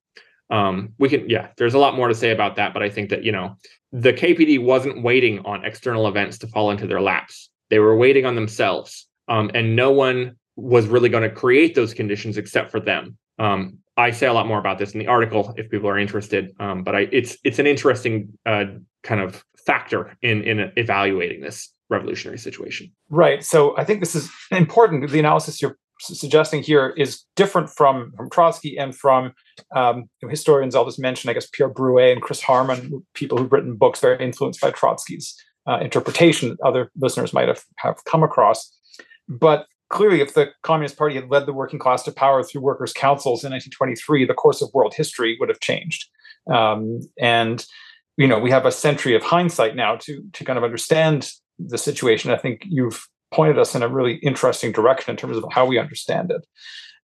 Um, 0.51 0.92
we 0.99 1.09
can 1.09 1.28
yeah 1.28 1.49
there's 1.57 1.74
a 1.74 1.78
lot 1.78 1.97
more 1.97 2.09
to 2.09 2.14
say 2.14 2.30
about 2.30 2.55
that 2.55 2.72
but 2.72 2.80
i 2.80 2.88
think 2.88 3.11
that 3.11 3.24
you 3.24 3.32
know 3.32 3.57
the 3.92 4.12
kpd 4.12 4.62
wasn't 4.62 5.03
waiting 5.03 5.40
on 5.40 5.64
external 5.64 6.07
events 6.07 6.38
to 6.38 6.47
fall 6.49 6.70
into 6.70 6.86
their 6.86 7.01
laps. 7.01 7.49
They 7.70 7.78
were 7.78 7.97
waiting 7.97 8.26
on 8.26 8.34
themselves. 8.34 9.07
Um, 9.28 9.51
and 9.55 9.74
no 9.74 9.90
one 9.90 10.36
was 10.57 10.86
really 10.86 11.09
going 11.09 11.22
to 11.22 11.34
create 11.34 11.74
those 11.74 11.94
conditions 11.94 12.36
except 12.36 12.70
for 12.70 12.80
them. 12.80 13.16
Um, 13.38 13.78
I 13.97 14.11
say 14.11 14.26
a 14.26 14.32
lot 14.32 14.47
more 14.47 14.59
about 14.59 14.78
this 14.78 14.92
in 14.92 14.99
the 14.99 15.07
article 15.07 15.55
if 15.57 15.70
people 15.70 15.88
are 15.88 15.99
interested. 15.99 16.55
Um, 16.61 16.82
but 16.82 16.94
I, 16.94 17.09
it's 17.12 17.36
it's 17.44 17.59
an 17.59 17.66
interesting 17.66 18.36
uh, 18.44 18.64
kind 19.03 19.20
of 19.20 19.44
factor 19.66 20.16
in 20.22 20.42
in 20.42 20.72
evaluating 20.76 21.40
this 21.40 21.72
revolutionary 21.88 22.38
situation. 22.38 22.92
Right. 23.11 23.44
So 23.44 23.76
I 23.78 23.84
think 23.84 24.01
this 24.01 24.14
is 24.14 24.30
important. 24.51 25.11
The 25.11 25.18
analysis 25.18 25.62
you're 25.62 25.78
suggesting 25.99 26.62
here 26.62 26.92
is 26.97 27.22
different 27.36 27.70
from 27.70 28.12
from 28.16 28.28
Trotsky 28.30 28.76
and 28.76 28.94
from 28.94 29.32
um, 29.74 30.11
historians. 30.28 30.74
I'll 30.74 30.84
just 30.84 30.99
mention, 30.99 31.30
I 31.30 31.32
guess, 31.32 31.49
Pierre 31.49 31.72
Broué 31.72 32.12
and 32.12 32.20
Chris 32.20 32.42
Harman, 32.42 33.05
people 33.14 33.38
who've 33.38 33.53
written 33.53 33.76
books 33.76 34.01
very 34.01 34.22
influenced 34.22 34.61
by 34.61 34.70
Trotsky's 34.70 35.34
uh, 35.66 35.78
interpretation. 35.80 36.57
Other 36.64 36.90
listeners 36.97 37.32
might 37.32 37.49
have 37.49 37.62
have 37.78 38.05
come 38.05 38.22
across, 38.22 38.76
but 39.28 39.66
clearly, 39.89 40.20
if 40.20 40.34
the 40.34 40.51
Communist 40.62 40.97
Party 40.97 41.14
had 41.14 41.30
led 41.30 41.47
the 41.47 41.53
working 41.53 41.78
class 41.78 42.03
to 42.05 42.12
power 42.12 42.43
through 42.43 42.61
workers' 42.61 42.93
councils 42.93 43.45
in 43.45 43.53
1923, 43.53 44.24
the 44.24 44.34
course 44.34 44.62
of 44.62 44.70
world 44.74 44.95
history 44.95 45.37
would 45.39 45.49
have 45.49 45.61
changed. 45.61 46.09
Um, 46.51 47.01
and 47.18 47.64
you 48.16 48.26
know, 48.26 48.39
we 48.39 48.51
have 48.51 48.64
a 48.64 48.72
century 48.72 49.14
of 49.14 49.22
hindsight 49.22 49.76
now 49.76 49.97
to 49.97 50.24
to 50.32 50.45
kind 50.45 50.57
of 50.57 50.64
understand 50.64 51.30
the 51.59 51.78
situation. 51.78 52.30
I 52.30 52.37
think 52.37 52.62
you've 52.64 53.07
pointed 53.32 53.59
us 53.59 53.74
in 53.74 53.82
a 53.82 53.89
really 53.89 54.14
interesting 54.16 54.72
direction 54.72 55.11
in 55.11 55.16
terms 55.16 55.37
of 55.37 55.45
how 55.51 55.66
we 55.66 55.78
understand 55.78 56.30
it. 56.30 56.47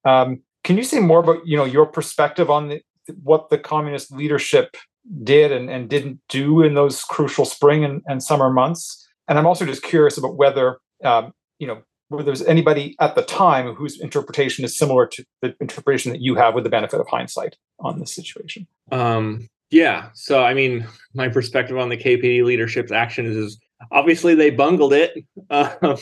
Um, 0.09 0.41
can 0.63 0.77
you 0.77 0.83
say 0.83 0.99
more 0.99 1.19
about 1.19 1.45
you 1.45 1.57
know 1.57 1.65
your 1.65 1.85
perspective 1.85 2.49
on 2.49 2.69
the, 2.69 2.81
what 3.23 3.49
the 3.49 3.57
communist 3.57 4.11
leadership 4.11 4.77
did 5.23 5.51
and, 5.51 5.69
and 5.69 5.89
didn't 5.89 6.21
do 6.29 6.61
in 6.61 6.75
those 6.75 7.03
crucial 7.03 7.45
spring 7.45 7.83
and, 7.83 8.01
and 8.07 8.23
summer 8.23 8.49
months? 8.49 9.07
And 9.27 9.37
I'm 9.37 9.47
also 9.47 9.65
just 9.65 9.83
curious 9.83 10.17
about 10.17 10.35
whether 10.35 10.77
um, 11.03 11.33
you 11.59 11.67
know 11.67 11.81
whether 12.11 12.23
there's 12.23 12.43
anybody 12.43 12.95
at 12.99 13.15
the 13.15 13.21
time 13.21 13.73
whose 13.73 13.99
interpretation 13.99 14.65
is 14.65 14.77
similar 14.77 15.07
to 15.07 15.25
the 15.41 15.55
interpretation 15.61 16.11
that 16.11 16.21
you 16.21 16.35
have 16.35 16.53
with 16.53 16.63
the 16.65 16.69
benefit 16.69 16.99
of 16.99 17.07
hindsight 17.07 17.55
on 17.79 17.99
this 17.99 18.13
situation. 18.13 18.67
Um, 18.91 19.47
yeah. 19.69 20.09
So, 20.13 20.43
I 20.43 20.53
mean, 20.53 20.85
my 21.13 21.29
perspective 21.29 21.77
on 21.77 21.87
the 21.87 21.97
KPD 21.97 22.43
leadership's 22.43 22.91
actions 22.91 23.35
is 23.37 23.57
obviously 23.91 24.35
they 24.35 24.49
bungled 24.49 24.93
it. 24.93 25.25
Um, 25.51 25.97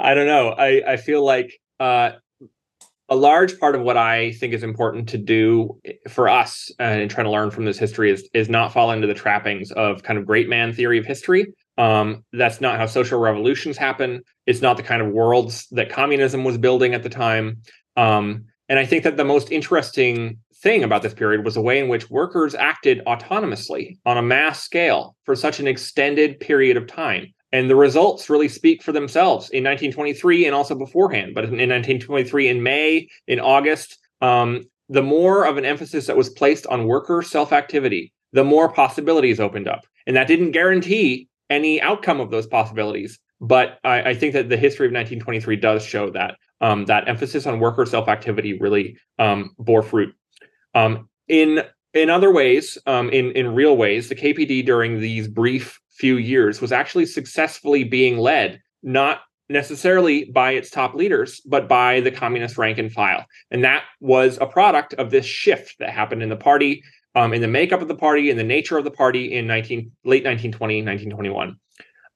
I 0.00 0.14
don't 0.14 0.26
know. 0.26 0.52
I, 0.52 0.92
I 0.92 0.96
feel 0.96 1.22
like 1.22 1.60
uh, 1.78 2.12
a 3.10 3.14
large 3.14 3.58
part 3.58 3.74
of 3.74 3.82
what 3.82 3.98
I 3.98 4.32
think 4.32 4.54
is 4.54 4.62
important 4.62 5.10
to 5.10 5.18
do 5.18 5.78
for 6.08 6.26
us 6.26 6.70
uh, 6.80 6.84
in 6.84 7.10
trying 7.10 7.26
to 7.26 7.30
learn 7.30 7.50
from 7.50 7.66
this 7.66 7.78
history 7.78 8.10
is 8.10 8.26
is 8.32 8.48
not 8.48 8.72
fall 8.72 8.90
into 8.92 9.06
the 9.06 9.12
trappings 9.12 9.72
of 9.72 10.02
kind 10.02 10.18
of 10.18 10.24
great 10.24 10.48
man 10.48 10.72
theory 10.72 10.96
of 10.96 11.04
history. 11.04 11.52
Um, 11.78 12.24
that's 12.32 12.60
not 12.60 12.76
how 12.76 12.86
social 12.86 13.20
revolutions 13.20 13.76
happen. 13.76 14.22
It's 14.46 14.60
not 14.60 14.76
the 14.76 14.82
kind 14.82 15.00
of 15.00 15.08
worlds 15.08 15.68
that 15.70 15.90
communism 15.90 16.44
was 16.44 16.58
building 16.58 16.92
at 16.92 17.04
the 17.04 17.08
time. 17.08 17.62
Um, 17.96 18.46
and 18.68 18.78
I 18.78 18.84
think 18.84 19.04
that 19.04 19.16
the 19.16 19.24
most 19.24 19.50
interesting 19.50 20.38
thing 20.56 20.82
about 20.82 21.02
this 21.02 21.14
period 21.14 21.44
was 21.44 21.54
the 21.54 21.60
way 21.60 21.78
in 21.78 21.88
which 21.88 22.10
workers 22.10 22.54
acted 22.54 23.00
autonomously 23.06 23.96
on 24.04 24.18
a 24.18 24.22
mass 24.22 24.62
scale 24.62 25.16
for 25.24 25.36
such 25.36 25.60
an 25.60 25.68
extended 25.68 26.40
period 26.40 26.76
of 26.76 26.88
time. 26.88 27.32
And 27.52 27.70
the 27.70 27.76
results 27.76 28.28
really 28.28 28.48
speak 28.48 28.82
for 28.82 28.92
themselves 28.92 29.48
in 29.50 29.64
1923 29.64 30.46
and 30.46 30.54
also 30.54 30.74
beforehand. 30.74 31.34
But 31.34 31.44
in 31.44 31.50
1923, 31.50 32.48
in 32.48 32.62
May, 32.62 33.08
in 33.26 33.40
August, 33.40 33.98
um, 34.20 34.64
the 34.88 35.02
more 35.02 35.46
of 35.46 35.56
an 35.56 35.64
emphasis 35.64 36.06
that 36.06 36.16
was 36.16 36.28
placed 36.28 36.66
on 36.66 36.86
worker 36.86 37.22
self 37.22 37.52
activity, 37.52 38.12
the 38.32 38.44
more 38.44 38.70
possibilities 38.70 39.40
opened 39.40 39.68
up. 39.68 39.86
And 40.06 40.16
that 40.16 40.26
didn't 40.26 40.50
guarantee 40.50 41.28
any 41.50 41.80
outcome 41.80 42.20
of 42.20 42.30
those 42.30 42.46
possibilities. 42.46 43.18
But 43.40 43.78
I, 43.84 44.10
I 44.10 44.14
think 44.14 44.32
that 44.32 44.48
the 44.48 44.56
history 44.56 44.86
of 44.86 44.92
1923 44.92 45.56
does 45.56 45.84
show 45.84 46.10
that 46.10 46.36
um, 46.60 46.86
that 46.86 47.08
emphasis 47.08 47.46
on 47.46 47.60
worker 47.60 47.86
self 47.86 48.08
activity 48.08 48.58
really 48.58 48.98
um, 49.18 49.54
bore 49.58 49.82
fruit. 49.82 50.14
Um, 50.74 51.08
in 51.28 51.62
in 51.94 52.10
other 52.10 52.32
ways, 52.32 52.78
um, 52.86 53.08
in 53.10 53.32
in 53.32 53.54
real 53.54 53.76
ways, 53.76 54.08
the 54.08 54.16
KPD 54.16 54.66
during 54.66 55.00
these 55.00 55.28
brief 55.28 55.78
few 55.90 56.16
years 56.16 56.60
was 56.60 56.72
actually 56.72 57.06
successfully 57.06 57.84
being 57.84 58.18
led 58.18 58.60
not 58.82 59.20
necessarily 59.48 60.24
by 60.26 60.52
its 60.52 60.70
top 60.70 60.94
leaders, 60.94 61.40
but 61.40 61.68
by 61.68 62.00
the 62.00 62.10
communist 62.10 62.58
rank 62.58 62.78
and 62.78 62.92
file, 62.92 63.24
and 63.50 63.64
that 63.64 63.84
was 64.00 64.36
a 64.40 64.46
product 64.46 64.94
of 64.94 65.10
this 65.10 65.24
shift 65.24 65.76
that 65.78 65.90
happened 65.90 66.22
in 66.22 66.28
the 66.28 66.36
party 66.36 66.82
um, 67.18 67.32
in 67.32 67.40
the 67.40 67.48
makeup 67.48 67.82
of 67.82 67.88
the 67.88 67.94
party 67.94 68.30
and 68.30 68.38
the 68.38 68.44
nature 68.44 68.78
of 68.78 68.84
the 68.84 68.90
party 68.90 69.34
in 69.34 69.46
19 69.46 69.78
late 70.04 70.24
1920 70.24 70.82
1921 70.82 71.58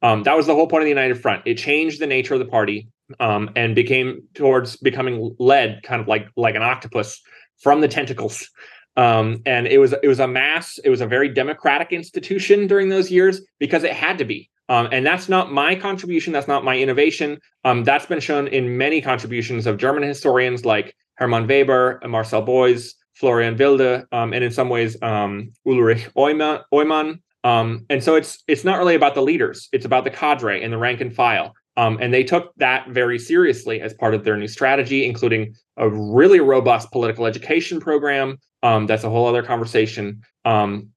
um, 0.02 0.24
that 0.24 0.36
was 0.36 0.46
the 0.46 0.54
whole 0.54 0.66
point 0.66 0.82
of 0.82 0.86
the 0.86 0.90
united 0.90 1.20
front. 1.20 1.42
It 1.46 1.54
changed 1.54 2.00
the 2.00 2.06
nature 2.06 2.34
of 2.34 2.40
the 2.40 2.46
party 2.46 2.88
um, 3.20 3.50
and 3.56 3.74
became 3.74 4.24
towards 4.34 4.76
becoming 4.76 5.34
led 5.38 5.82
kind 5.82 6.00
of 6.00 6.08
like 6.08 6.28
like 6.36 6.56
an 6.56 6.62
octopus 6.62 7.20
from 7.60 7.80
the 7.80 7.88
tentacles. 7.88 8.48
Um, 8.96 9.40
and 9.46 9.66
it 9.66 9.78
was 9.78 9.94
it 10.02 10.08
was 10.08 10.20
a 10.20 10.28
mass 10.28 10.78
it 10.84 10.90
was 10.90 11.00
a 11.00 11.06
very 11.06 11.28
democratic 11.28 11.92
institution 11.92 12.66
during 12.66 12.88
those 12.88 13.10
years 13.10 13.40
because 13.58 13.84
it 13.84 13.92
had 13.92 14.18
to 14.18 14.24
be. 14.24 14.50
Um, 14.68 14.88
and 14.92 15.04
that's 15.06 15.28
not 15.28 15.52
my 15.52 15.74
contribution 15.74 16.32
that's 16.32 16.48
not 16.48 16.64
my 16.64 16.76
innovation. 16.76 17.38
Um, 17.64 17.84
that's 17.84 18.06
been 18.06 18.20
shown 18.20 18.48
in 18.48 18.76
many 18.76 19.00
contributions 19.00 19.66
of 19.66 19.78
german 19.78 20.02
historians 20.02 20.64
like 20.64 20.94
hermann 21.14 21.46
weber 21.46 22.00
and 22.02 22.10
marcel 22.10 22.42
Bois 22.42 22.80
florian 23.14 23.56
wilde 23.56 24.06
um, 24.12 24.32
and 24.32 24.44
in 24.44 24.50
some 24.50 24.68
ways 24.68 25.00
um, 25.02 25.52
ulrich 25.66 26.08
Eumann. 26.16 27.20
Um, 27.44 27.86
and 27.90 28.02
so 28.04 28.14
it's 28.14 28.42
it's 28.46 28.64
not 28.64 28.78
really 28.78 28.94
about 28.94 29.14
the 29.14 29.22
leaders 29.22 29.68
it's 29.72 29.84
about 29.84 30.04
the 30.04 30.10
cadre 30.10 30.62
and 30.62 30.72
the 30.72 30.78
rank 30.78 31.00
and 31.00 31.14
file 31.14 31.54
um, 31.76 31.98
and 32.00 32.12
they 32.12 32.24
took 32.24 32.52
that 32.56 32.88
very 32.90 33.18
seriously 33.18 33.80
as 33.80 33.94
part 33.94 34.14
of 34.14 34.24
their 34.24 34.36
new 34.36 34.48
strategy, 34.48 35.06
including 35.06 35.54
a 35.76 35.88
really 35.88 36.40
robust 36.40 36.90
political 36.92 37.26
education 37.26 37.80
program. 37.80 38.38
Um, 38.62 38.86
that's 38.86 39.04
a 39.04 39.10
whole 39.10 39.26
other 39.26 39.42
conversation. 39.42 40.22
Um, 40.44 40.88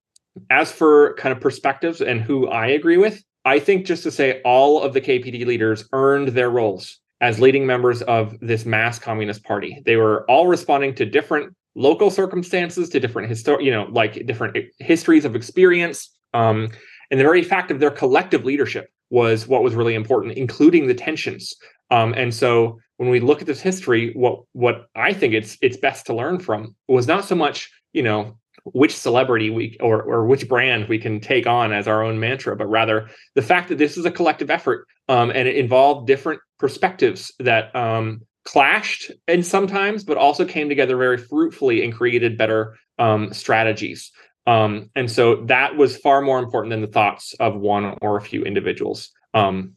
as 0.50 0.70
for 0.70 1.14
kind 1.14 1.32
of 1.34 1.40
perspectives 1.40 2.00
and 2.02 2.20
who 2.20 2.48
I 2.48 2.66
agree 2.68 2.98
with, 2.98 3.22
I 3.44 3.58
think 3.58 3.86
just 3.86 4.02
to 4.02 4.10
say 4.10 4.42
all 4.42 4.82
of 4.82 4.92
the 4.92 5.00
KPD 5.00 5.46
leaders 5.46 5.88
earned 5.92 6.28
their 6.28 6.50
roles 6.50 6.98
as 7.22 7.40
leading 7.40 7.64
members 7.64 8.02
of 8.02 8.36
this 8.40 8.66
mass 8.66 8.98
communist 8.98 9.44
party. 9.44 9.82
They 9.86 9.96
were 9.96 10.30
all 10.30 10.46
responding 10.46 10.94
to 10.96 11.06
different 11.06 11.54
local 11.76 12.10
circumstances, 12.10 12.88
to 12.88 12.98
different 12.98 13.28
history, 13.28 13.64
you 13.64 13.70
know, 13.70 13.86
like 13.92 14.26
different 14.26 14.56
histories 14.78 15.24
of 15.24 15.36
experience. 15.36 16.10
Um, 16.34 16.70
and 17.10 17.20
the 17.20 17.24
very 17.24 17.42
fact 17.42 17.70
of 17.70 17.78
their 17.78 17.90
collective 17.90 18.44
leadership 18.44 18.88
was 19.10 19.46
what 19.46 19.62
was 19.62 19.74
really 19.74 19.94
important, 19.94 20.36
including 20.36 20.88
the 20.88 20.94
tensions. 20.94 21.54
Um, 21.90 22.14
and 22.14 22.34
so 22.34 22.80
when 22.96 23.10
we 23.10 23.20
look 23.20 23.40
at 23.40 23.46
this 23.46 23.60
history, 23.60 24.12
what 24.14 24.40
what 24.52 24.86
I 24.96 25.12
think 25.12 25.34
it's 25.34 25.56
it's 25.60 25.76
best 25.76 26.06
to 26.06 26.14
learn 26.14 26.40
from 26.40 26.74
was 26.88 27.06
not 27.06 27.24
so 27.24 27.36
much, 27.36 27.70
you 27.92 28.02
know, 28.02 28.38
which 28.64 28.96
celebrity 28.96 29.50
we 29.50 29.76
or 29.80 30.02
or 30.02 30.26
which 30.26 30.48
brand 30.48 30.88
we 30.88 30.98
can 30.98 31.20
take 31.20 31.46
on 31.46 31.72
as 31.72 31.86
our 31.86 32.02
own 32.02 32.18
mantra, 32.18 32.56
but 32.56 32.66
rather 32.66 33.08
the 33.34 33.42
fact 33.42 33.68
that 33.68 33.78
this 33.78 33.96
is 33.96 34.06
a 34.06 34.10
collective 34.10 34.50
effort 34.50 34.88
um, 35.08 35.30
and 35.30 35.46
it 35.46 35.56
involved 35.56 36.06
different 36.06 36.40
perspectives 36.58 37.32
that 37.38 37.74
um, 37.76 38.22
clashed 38.46 39.10
and 39.28 39.44
sometimes, 39.44 40.04
but 40.04 40.16
also 40.16 40.44
came 40.46 40.68
together 40.68 40.96
very 40.96 41.18
fruitfully 41.18 41.84
and 41.84 41.92
created 41.92 42.38
better 42.38 42.78
um, 42.98 43.32
strategies. 43.34 44.12
Um, 44.46 44.90
and 44.94 45.10
so 45.10 45.44
that 45.46 45.76
was 45.76 45.96
far 45.98 46.22
more 46.22 46.38
important 46.38 46.70
than 46.70 46.80
the 46.80 46.86
thoughts 46.86 47.34
of 47.40 47.56
one 47.56 47.98
or 48.00 48.16
a 48.16 48.22
few 48.22 48.44
individuals. 48.44 49.10
Um, 49.34 49.72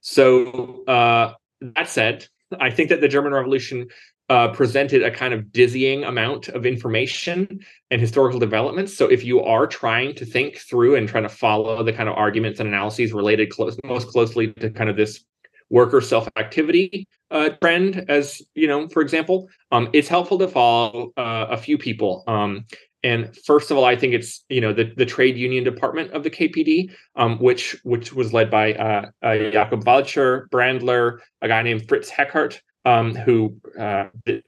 so 0.00 0.84
uh, 0.86 1.34
that 1.60 1.88
said, 1.88 2.26
I 2.58 2.70
think 2.70 2.88
that 2.88 3.00
the 3.00 3.08
German 3.08 3.32
Revolution 3.32 3.86
uh, 4.28 4.48
presented 4.48 5.02
a 5.02 5.10
kind 5.10 5.32
of 5.32 5.52
dizzying 5.52 6.04
amount 6.04 6.48
of 6.48 6.66
information 6.66 7.60
and 7.90 8.00
historical 8.00 8.40
developments. 8.40 8.96
So 8.96 9.06
if 9.06 9.24
you 9.24 9.42
are 9.42 9.66
trying 9.66 10.14
to 10.16 10.24
think 10.24 10.58
through 10.58 10.96
and 10.96 11.08
trying 11.08 11.24
to 11.24 11.28
follow 11.28 11.82
the 11.82 11.92
kind 11.92 12.08
of 12.08 12.16
arguments 12.16 12.58
and 12.60 12.68
analyses 12.68 13.12
related 13.12 13.50
close, 13.50 13.76
most 13.84 14.08
closely 14.08 14.52
to 14.54 14.70
kind 14.70 14.90
of 14.90 14.96
this 14.96 15.24
worker 15.70 16.00
self-activity 16.00 17.06
uh, 17.30 17.50
trend, 17.62 18.04
as 18.08 18.42
you 18.54 18.66
know, 18.66 18.88
for 18.88 19.02
example, 19.02 19.48
um, 19.72 19.88
it's 19.92 20.08
helpful 20.08 20.38
to 20.38 20.48
follow 20.48 21.12
uh, 21.16 21.46
a 21.50 21.56
few 21.56 21.78
people. 21.78 22.24
Um, 22.26 22.66
and 23.02 23.34
first 23.46 23.70
of 23.70 23.78
all, 23.78 23.84
I 23.84 23.96
think 23.96 24.12
it's 24.14 24.44
you 24.48 24.60
know 24.60 24.72
the, 24.72 24.92
the 24.96 25.06
trade 25.06 25.36
union 25.36 25.64
department 25.64 26.12
of 26.12 26.22
the 26.22 26.30
KPD, 26.30 26.92
um, 27.16 27.38
which 27.38 27.76
which 27.82 28.12
was 28.12 28.32
led 28.32 28.50
by 28.50 28.74
uh, 28.74 29.10
uh, 29.22 29.36
Jakob 29.50 29.86
Walcher, 29.86 30.48
Brandler, 30.52 31.18
a 31.40 31.48
guy 31.48 31.62
named 31.62 31.88
Fritz 31.88 32.10
Heckert, 32.10 32.60
um, 32.84 33.14
who 33.14 33.56
uh, 33.78 34.06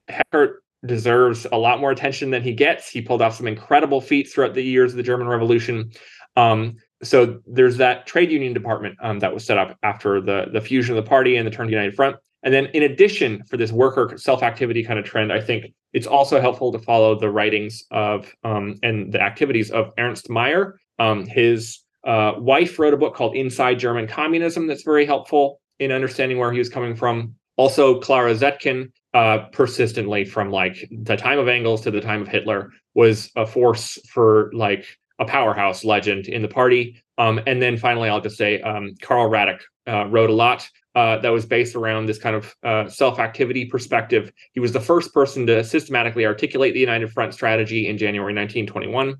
Heckert 0.08 0.62
deserves 0.84 1.46
a 1.50 1.56
lot 1.56 1.80
more 1.80 1.92
attention 1.92 2.30
than 2.30 2.42
he 2.42 2.52
gets. 2.52 2.90
He 2.90 3.00
pulled 3.00 3.22
off 3.22 3.36
some 3.36 3.46
incredible 3.46 4.00
feats 4.00 4.32
throughout 4.32 4.54
the 4.54 4.64
years 4.64 4.92
of 4.92 4.96
the 4.96 5.02
German 5.02 5.28
Revolution. 5.28 5.92
Um, 6.36 6.76
so 7.02 7.40
there's 7.46 7.76
that 7.78 8.06
trade 8.06 8.30
union 8.30 8.52
department 8.52 8.96
um, 9.02 9.18
that 9.20 9.34
was 9.34 9.44
set 9.44 9.58
up 9.58 9.76
after 9.82 10.20
the 10.20 10.46
the 10.52 10.60
fusion 10.60 10.96
of 10.96 11.04
the 11.04 11.08
party 11.08 11.36
and 11.36 11.46
the 11.46 11.50
Turned 11.50 11.70
United 11.70 11.94
Front. 11.94 12.16
And 12.44 12.52
then, 12.52 12.66
in 12.66 12.82
addition, 12.82 13.44
for 13.44 13.56
this 13.56 13.70
worker 13.70 14.16
self 14.16 14.42
activity 14.42 14.82
kind 14.82 14.98
of 14.98 15.04
trend, 15.04 15.32
I 15.32 15.40
think 15.40 15.66
it's 15.92 16.06
also 16.06 16.40
helpful 16.40 16.72
to 16.72 16.78
follow 16.78 17.18
the 17.18 17.30
writings 17.30 17.84
of 17.90 18.32
um, 18.44 18.78
and 18.82 19.12
the 19.12 19.20
activities 19.20 19.70
of 19.70 19.92
Ernst 19.98 20.28
meyer 20.30 20.80
Um, 20.98 21.26
his 21.26 21.78
uh, 22.04 22.32
wife 22.38 22.78
wrote 22.78 22.94
a 22.94 22.96
book 22.96 23.14
called 23.14 23.36
Inside 23.36 23.78
German 23.78 24.08
Communism 24.08 24.66
that's 24.66 24.82
very 24.82 25.06
helpful 25.06 25.60
in 25.78 25.92
understanding 25.92 26.38
where 26.38 26.52
he 26.52 26.58
was 26.58 26.68
coming 26.68 26.96
from. 26.96 27.34
Also, 27.56 28.00
Clara 28.00 28.34
Zetkin, 28.34 28.90
uh, 29.14 29.46
persistently 29.52 30.24
from 30.24 30.50
like 30.50 30.88
the 30.90 31.16
time 31.16 31.38
of 31.38 31.46
Engels 31.48 31.82
to 31.82 31.90
the 31.90 32.00
time 32.00 32.22
of 32.22 32.28
Hitler, 32.28 32.70
was 32.94 33.30
a 33.36 33.46
force 33.46 33.98
for 34.08 34.50
like 34.52 34.84
a 35.22 35.24
powerhouse 35.24 35.84
legend 35.84 36.26
in 36.26 36.42
the 36.42 36.48
party. 36.48 37.02
Um, 37.16 37.40
and 37.46 37.62
then 37.62 37.76
finally, 37.76 38.08
I'll 38.08 38.20
just 38.20 38.36
say 38.36 38.60
um, 38.60 38.94
Karl 39.00 39.30
Radek 39.30 39.60
uh, 39.86 40.06
wrote 40.06 40.30
a 40.30 40.34
lot 40.34 40.68
uh, 40.94 41.18
that 41.18 41.30
was 41.30 41.46
based 41.46 41.74
around 41.74 42.06
this 42.06 42.18
kind 42.18 42.36
of 42.36 42.54
uh, 42.64 42.88
self-activity 42.88 43.66
perspective. 43.66 44.32
He 44.52 44.60
was 44.60 44.72
the 44.72 44.80
first 44.80 45.14
person 45.14 45.46
to 45.46 45.64
systematically 45.64 46.26
articulate 46.26 46.74
the 46.74 46.80
United 46.80 47.12
Front 47.12 47.34
strategy 47.34 47.88
in 47.88 47.96
January 47.96 48.34
1921, 48.34 49.14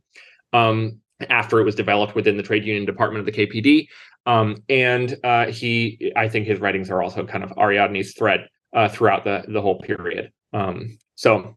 um, 0.53 0.99
after 1.31 1.61
it 1.61 1.65
was 1.65 1.75
developed 1.75 2.15
within 2.15 2.37
the 2.37 2.43
trade 2.43 2.65
union 2.65 2.85
department 2.85 3.27
of 3.27 3.33
the 3.33 3.47
KPD. 3.47 3.87
Um, 4.27 4.63
and 4.69 5.17
uh, 5.25 5.47
he, 5.47 6.13
I 6.17 6.29
think, 6.29 6.47
his 6.47 6.61
writings 6.61 6.91
are 6.91 7.03
also 7.03 7.25
kind 7.27 7.45
of 7.45 7.53
Ariadne's 7.57 8.15
thread 8.15 8.49
uh, 8.73 8.89
throughout 8.89 9.25
the 9.25 9.45
the 9.49 9.61
whole 9.61 9.81
period. 9.81 10.33
Um, 10.53 10.99
so 11.15 11.57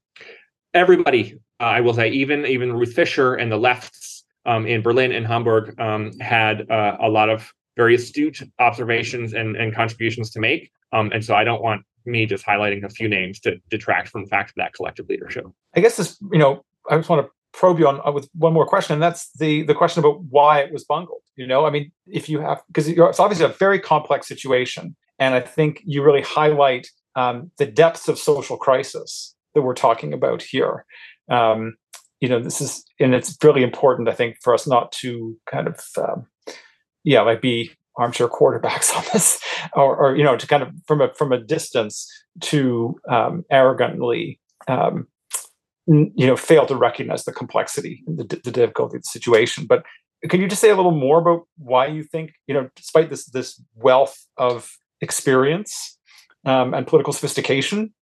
everybody, 0.74 1.36
uh, 1.60 1.64
I 1.64 1.82
will 1.82 1.94
say, 1.94 2.10
even 2.10 2.46
even 2.46 2.74
Ruth 2.74 2.94
Fischer 2.94 3.36
and 3.36 3.52
the 3.52 3.58
lefts 3.58 4.15
um, 4.46 4.66
in 4.66 4.82
Berlin 4.82 5.12
and 5.12 5.26
Hamburg 5.26 5.80
um, 5.80 6.18
had 6.20 6.68
a 6.70 7.10
lot 7.10 7.30
of 7.30 7.52
very 7.76 7.96
astute 7.96 8.42
observations 8.60 9.34
and, 9.34 9.56
and 9.56 9.74
contributions 9.76 10.30
to 10.32 10.40
make. 10.40 10.72
Um, 10.94 11.12
and 11.14 11.24
so 11.24 11.36
I 11.36 11.44
don't 11.44 11.62
want 11.62 11.84
me 12.06 12.26
just 12.26 12.46
highlighting 12.46 12.84
a 12.84 12.90
few 12.90 13.10
names 13.10 13.40
to 13.42 13.58
detract 13.70 14.10
from 14.10 14.24
the 14.24 14.30
fact 14.30 14.52
of 14.52 14.56
that 14.56 14.74
collective 14.74 15.08
leadership. 15.10 15.46
I 15.76 15.80
guess 15.82 15.98
this, 15.98 16.18
you 16.32 16.40
know, 16.40 16.64
I 16.90 16.98
just 16.98 17.10
want 17.10 17.26
to 17.26 17.32
probe 17.52 17.80
you 17.80 17.88
on 17.88 18.02
uh, 18.06 18.12
with 18.12 18.30
one 18.34 18.54
more 18.54 18.66
question, 18.66 18.94
and 18.94 19.02
that's 19.02 19.32
the 19.34 19.64
the 19.64 19.74
question 19.74 20.04
about 20.04 20.22
why 20.26 20.60
it 20.60 20.72
was 20.72 20.84
bungled. 20.84 21.22
You 21.36 21.48
know, 21.48 21.66
I 21.66 21.70
mean, 21.70 21.92
if 22.08 22.30
you 22.30 22.40
have 22.40 22.62
because 22.68 22.88
it's 22.88 23.20
obviously 23.20 23.46
a 23.46 23.50
very 23.50 23.80
complex 23.80 24.28
situation, 24.28 24.96
and 25.20 25.34
I 25.34 25.40
think 25.40 25.82
you 25.86 26.04
really 26.04 26.22
highlight 26.22 26.88
um, 27.16 27.52
the 27.58 27.66
depths 27.66 28.08
of 28.08 28.20
social 28.20 28.58
crisis 28.58 29.36
that 29.54 29.62
we're 29.62 29.74
talking 29.74 30.14
about 30.14 30.42
here. 30.42 30.86
Um, 31.30 31.78
you 32.22 32.30
know, 32.30 32.40
this 32.40 32.62
is, 32.62 32.84
and 33.00 33.14
it's 33.14 33.38
really 33.44 33.64
important, 33.64 34.10
I 34.10 34.14
think, 34.14 34.38
for 34.42 34.54
us 34.54 34.68
not 34.68 34.92
to 34.94 35.38
kind 35.50 35.68
of 35.68 35.80
um, 35.98 36.28
yeah, 37.06 37.22
like 37.22 37.42
be 37.42 37.72
armchair 37.98 38.28
quarterbacks 38.28 38.94
on 38.98 39.04
this, 39.14 39.42
or, 39.74 39.96
or, 39.96 40.18
you 40.18 40.24
know, 40.24 40.36
to 40.36 40.46
kind 40.46 40.64
of 40.64 40.74
from 40.86 41.00
a 41.00 41.14
from 41.14 41.32
a 41.32 41.40
distance 41.40 42.12
to 42.42 42.96
um, 43.10 43.46
arrogantly, 43.50 44.40
um, 44.68 45.08
n- 45.90 46.12
you 46.16 46.28
know, 46.28 46.36
fail 46.36 46.66
to 46.66 46.76
recognize 46.76 47.24
the 47.24 47.32
complexity, 47.32 48.04
the, 48.08 48.24
the 48.44 48.52
difficulty 48.52 48.98
of 48.98 49.04
the 49.04 49.10
situation. 49.10 49.66
But 49.66 49.86
can 50.30 50.42
you 50.42 50.48
just 50.48 50.62
say 50.62 50.72
a 50.72 50.76
little 50.76 50.92
more 50.92 51.20
about 51.20 51.48
why 51.58 51.88
you 51.88 52.04
think, 52.04 52.34
you 52.48 52.54
know, 52.54 52.70
despite 52.76 53.10
this 53.10 53.26
this 53.26 53.62
wealth 53.76 54.26
of 54.38 54.72
experience 55.00 55.98
um, 56.46 56.74
and 56.74 56.88
political 56.88 57.14
sophistication 57.14 57.94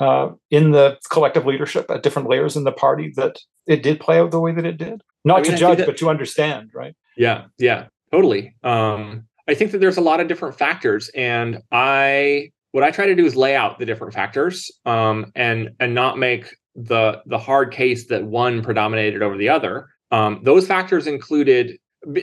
uh, 0.00 0.30
in 0.50 0.72
the 0.72 0.98
collective 1.10 1.46
leadership 1.46 1.90
at 1.90 2.02
different 2.02 2.28
layers 2.28 2.56
in 2.56 2.64
the 2.64 2.72
party, 2.72 3.12
that 3.16 3.38
it 3.66 3.82
did 3.82 4.00
play 4.00 4.18
out 4.18 4.30
the 4.30 4.40
way 4.40 4.52
that 4.52 4.64
it 4.64 4.78
did? 4.78 5.02
Not 5.24 5.40
I 5.40 5.42
mean, 5.42 5.52
to 5.52 5.56
judge, 5.56 5.78
but 5.86 5.96
to 5.98 6.08
understand, 6.08 6.70
right? 6.72 6.94
Yeah, 7.16 7.46
yeah. 7.58 7.86
Totally. 8.12 8.54
Um, 8.62 9.26
I 9.48 9.54
think 9.54 9.72
that 9.72 9.78
there's 9.78 9.96
a 9.96 10.02
lot 10.02 10.20
of 10.20 10.28
different 10.28 10.56
factors, 10.56 11.10
and 11.14 11.62
I 11.72 12.52
what 12.72 12.84
I 12.84 12.90
try 12.90 13.06
to 13.06 13.14
do 13.14 13.24
is 13.24 13.34
lay 13.34 13.56
out 13.56 13.78
the 13.78 13.86
different 13.86 14.14
factors 14.14 14.70
um, 14.84 15.32
and 15.34 15.70
and 15.80 15.94
not 15.94 16.18
make 16.18 16.54
the 16.74 17.22
the 17.26 17.38
hard 17.38 17.72
case 17.72 18.06
that 18.08 18.24
one 18.24 18.62
predominated 18.62 19.22
over 19.22 19.36
the 19.36 19.48
other. 19.48 19.88
Um, 20.10 20.40
those 20.42 20.66
factors 20.66 21.06
included 21.06 21.78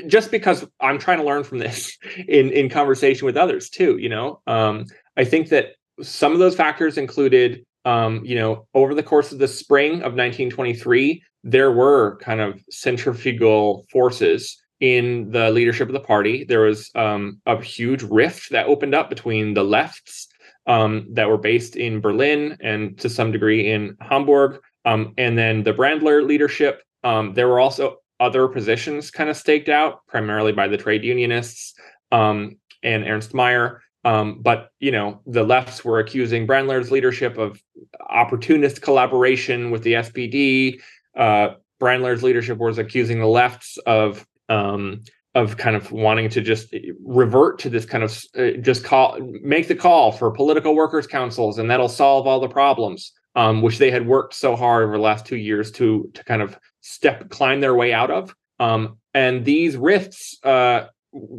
just 0.07 0.31
because 0.31 0.65
I'm 0.79 0.99
trying 0.99 1.17
to 1.17 1.25
learn 1.25 1.43
from 1.43 1.59
this 1.59 1.97
in 2.27 2.51
in 2.51 2.69
conversation 2.69 3.25
with 3.25 3.35
others 3.37 3.69
too. 3.69 3.97
You 3.97 4.09
know, 4.09 4.41
um, 4.47 4.85
I 5.17 5.25
think 5.25 5.49
that 5.49 5.75
some 6.01 6.33
of 6.33 6.39
those 6.39 6.55
factors 6.55 6.97
included, 6.97 7.65
um, 7.85 8.23
you 8.23 8.35
know, 8.35 8.67
over 8.73 8.93
the 8.93 9.03
course 9.03 9.31
of 9.31 9.39
the 9.39 9.47
spring 9.47 9.95
of 9.95 10.13
1923, 10.13 11.23
there 11.43 11.71
were 11.71 12.17
kind 12.17 12.41
of 12.41 12.61
centrifugal 12.69 13.85
forces 13.91 14.57
in 14.79 15.31
the 15.31 15.49
leadership 15.51 15.87
of 15.87 15.93
the 15.93 15.99
party. 15.99 16.43
There 16.43 16.61
was 16.61 16.89
um, 16.95 17.41
a 17.45 17.61
huge 17.61 18.03
rift 18.03 18.51
that 18.51 18.67
opened 18.67 18.95
up 18.95 19.09
between 19.09 19.53
the 19.53 19.63
lefts 19.63 20.27
um, 20.67 21.07
that 21.11 21.29
were 21.29 21.37
based 21.37 21.75
in 21.75 22.01
Berlin 22.01 22.57
and 22.61 22.97
to 22.99 23.09
some 23.09 23.31
degree 23.31 23.71
in 23.71 23.97
Hamburg, 24.01 24.59
um, 24.85 25.13
and 25.17 25.37
then 25.37 25.63
the 25.63 25.73
Brandler 25.73 26.25
leadership 26.25 26.81
Um, 27.03 27.33
there 27.33 27.47
were 27.47 27.59
also 27.59 27.97
other 28.19 28.47
positions 28.47 29.11
kind 29.11 29.29
of 29.29 29.35
staked 29.35 29.69
out, 29.69 30.05
primarily 30.07 30.53
by 30.53 30.67
the 30.67 30.77
trade 30.77 31.03
unionists 31.03 31.73
um, 32.11 32.57
and 32.81 33.05
Ernst 33.05 33.33
Meyer. 33.33 33.81
Um, 34.05 34.41
but 34.41 34.69
you 34.79 34.91
know, 34.91 35.21
the 35.25 35.43
lefts 35.43 35.83
were 35.83 35.99
accusing 35.99 36.47
Brandler's 36.47 36.91
leadership 36.91 37.37
of 37.37 37.61
opportunist 38.09 38.81
collaboration 38.81 39.71
with 39.71 39.83
the 39.83 39.93
SPD. 39.93 40.79
Uh, 41.15 41.55
Brandler's 41.81 42.23
leadership 42.23 42.57
was 42.57 42.77
accusing 42.77 43.19
the 43.19 43.27
lefts 43.27 43.77
of 43.85 44.25
um, 44.49 45.03
of 45.35 45.57
kind 45.57 45.75
of 45.75 45.91
wanting 45.91 46.29
to 46.29 46.41
just 46.41 46.75
revert 47.03 47.57
to 47.59 47.69
this 47.69 47.85
kind 47.85 48.03
of 48.03 48.23
uh, 48.37 48.51
just 48.61 48.83
call 48.83 49.17
make 49.41 49.67
the 49.67 49.75
call 49.75 50.11
for 50.11 50.29
political 50.31 50.75
workers 50.75 51.07
councils 51.07 51.57
and 51.57 51.69
that'll 51.69 51.89
solve 51.89 52.27
all 52.27 52.39
the 52.39 52.47
problems 52.47 53.11
um, 53.35 53.61
which 53.61 53.79
they 53.79 53.91
had 53.91 54.05
worked 54.05 54.33
so 54.33 54.55
hard 54.55 54.83
over 54.83 54.97
the 54.97 55.03
last 55.03 55.25
two 55.25 55.37
years 55.37 55.71
to 55.71 56.09
to 56.13 56.23
kind 56.23 56.41
of 56.41 56.57
step 56.81 57.29
climb 57.29 57.61
their 57.61 57.75
way 57.75 57.93
out 57.93 58.11
of. 58.11 58.35
Um, 58.59 58.97
and 59.13 59.43
these 59.45 59.75
rifts 59.75 60.37
uh, 60.43 60.87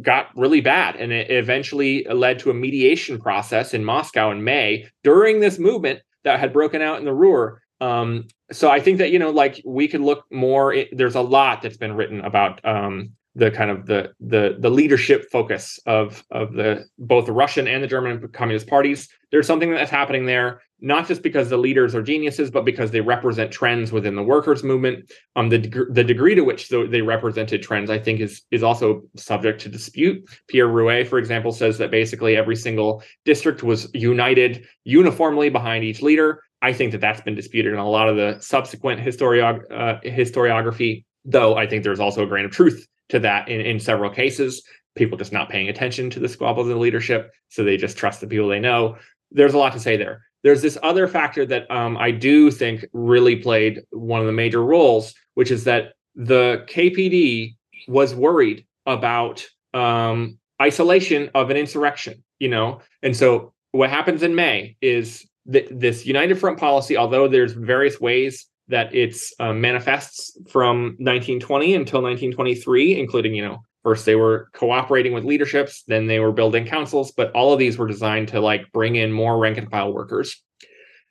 got 0.01 0.35
really 0.35 0.61
bad 0.61 0.95
and 0.95 1.11
it 1.11 1.29
eventually 1.29 2.05
led 2.05 2.39
to 2.39 2.49
a 2.49 2.53
mediation 2.53 3.19
process 3.19 3.73
in 3.73 3.83
moscow 3.83 4.31
in 4.31 4.43
may 4.43 4.87
during 5.03 5.39
this 5.39 5.59
movement 5.59 5.99
that 6.23 6.39
had 6.39 6.53
broken 6.53 6.81
out 6.81 6.99
in 6.99 7.05
the 7.05 7.13
ruhr 7.13 7.61
um, 7.81 8.27
so 8.51 8.69
i 8.69 8.79
think 8.79 8.97
that 8.97 9.11
you 9.11 9.19
know 9.19 9.31
like 9.31 9.61
we 9.65 9.87
could 9.87 10.01
look 10.01 10.25
more 10.31 10.73
it, 10.73 10.89
there's 10.91 11.15
a 11.15 11.21
lot 11.21 11.61
that's 11.61 11.77
been 11.77 11.93
written 11.93 12.21
about 12.21 12.63
um, 12.65 13.11
the 13.35 13.51
kind 13.51 13.69
of 13.69 13.85
the 13.85 14.13
the 14.19 14.55
the 14.59 14.69
leadership 14.69 15.29
focus 15.29 15.79
of 15.85 16.23
of 16.31 16.53
the 16.53 16.85
both 16.97 17.25
the 17.25 17.33
Russian 17.33 17.67
and 17.67 17.83
the 17.83 17.87
German 17.87 18.27
communist 18.29 18.67
parties. 18.67 19.09
There's 19.31 19.45
something 19.45 19.71
that's 19.71 19.91
happening 19.91 20.25
there, 20.25 20.61
not 20.79 21.07
just 21.07 21.21
because 21.21 21.49
the 21.49 21.57
leaders 21.57 21.93
are 21.93 22.01
geniuses, 22.01 22.49
but 22.49 22.63
because 22.63 22.91
they 22.91 23.01
represent 23.01 23.51
trends 23.51 23.91
within 23.91 24.15
the 24.15 24.23
workers' 24.23 24.63
movement. 24.63 25.11
Um, 25.35 25.49
the 25.49 25.59
deg- 25.59 25.93
the 25.93 26.03
degree 26.03 26.35
to 26.35 26.41
which 26.41 26.69
they 26.69 27.01
represented 27.01 27.61
trends, 27.61 27.89
I 27.89 27.99
think, 27.99 28.21
is 28.21 28.41
is 28.51 28.63
also 28.63 29.03
subject 29.17 29.61
to 29.61 29.69
dispute. 29.69 30.23
Pierre 30.47 30.69
Broué, 30.69 31.05
for 31.05 31.19
example, 31.19 31.51
says 31.51 31.77
that 31.79 31.91
basically 31.91 32.37
every 32.37 32.55
single 32.55 33.03
district 33.25 33.63
was 33.63 33.89
united 33.93 34.65
uniformly 34.85 35.49
behind 35.49 35.83
each 35.83 36.01
leader. 36.01 36.41
I 36.65 36.73
think 36.73 36.93
that 36.93 37.01
that's 37.01 37.21
been 37.21 37.35
disputed 37.35 37.73
in 37.73 37.79
a 37.79 37.87
lot 37.87 38.09
of 38.09 38.15
the 38.15 38.39
subsequent 38.39 38.99
historiog- 38.99 39.71
uh, 39.71 39.99
historiography. 40.01 41.05
Though 41.23 41.55
I 41.55 41.67
think 41.67 41.83
there's 41.83 41.99
also 41.99 42.23
a 42.23 42.25
grain 42.25 42.43
of 42.43 42.51
truth 42.51 42.87
to 43.09 43.19
that 43.19 43.47
in, 43.47 43.61
in 43.61 43.79
several 43.79 44.09
cases. 44.09 44.63
People 44.95 45.15
just 45.15 45.31
not 45.31 45.47
paying 45.47 45.69
attention 45.69 46.09
to 46.09 46.19
the 46.19 46.27
squabbles 46.27 46.67
in 46.67 46.79
leadership. 46.79 47.31
So 47.49 47.63
they 47.63 47.77
just 47.77 47.97
trust 47.97 48.19
the 48.19 48.25
people 48.25 48.47
they 48.47 48.59
know. 48.59 48.97
There's 49.29 49.53
a 49.53 49.59
lot 49.59 49.73
to 49.73 49.79
say 49.79 49.95
there. 49.95 50.23
There's 50.41 50.63
this 50.63 50.75
other 50.81 51.07
factor 51.07 51.45
that 51.45 51.69
um, 51.69 51.97
I 51.97 52.09
do 52.09 52.49
think 52.49 52.83
really 52.93 53.35
played 53.35 53.83
one 53.91 54.21
of 54.21 54.25
the 54.25 54.31
major 54.31 54.63
roles, 54.63 55.13
which 55.35 55.51
is 55.51 55.65
that 55.65 55.93
the 56.15 56.65
KPD 56.67 57.55
was 57.87 58.15
worried 58.15 58.65
about 58.87 59.45
um, 59.75 60.39
isolation 60.59 61.29
of 61.35 61.51
an 61.51 61.57
insurrection, 61.57 62.23
you 62.39 62.49
know? 62.49 62.81
And 63.03 63.15
so 63.15 63.53
what 63.71 63.91
happens 63.91 64.23
in 64.23 64.33
May 64.33 64.77
is 64.81 65.27
that 65.47 65.67
this 65.71 66.05
United 66.05 66.39
Front 66.39 66.59
policy, 66.59 66.97
although 66.97 67.27
there's 67.27 67.53
various 67.53 67.99
ways 67.99 68.47
that 68.67 68.93
it's 68.93 69.33
uh, 69.39 69.53
manifests 69.53 70.37
from 70.49 70.95
1920 70.97 71.75
until 71.75 72.01
1923, 72.01 72.99
including, 72.99 73.35
you 73.35 73.45
know, 73.45 73.59
first 73.83 74.05
they 74.05 74.15
were 74.15 74.49
cooperating 74.53 75.13
with 75.13 75.23
leaderships, 75.23 75.83
then 75.87 76.07
they 76.07 76.19
were 76.19 76.31
building 76.31 76.65
councils, 76.65 77.11
but 77.11 77.31
all 77.33 77.53
of 77.53 77.59
these 77.59 77.77
were 77.77 77.87
designed 77.87 78.27
to 78.29 78.39
like 78.39 78.71
bring 78.71 78.95
in 78.95 79.11
more 79.11 79.37
rank 79.37 79.57
and 79.57 79.69
file 79.69 79.93
workers. 79.93 80.41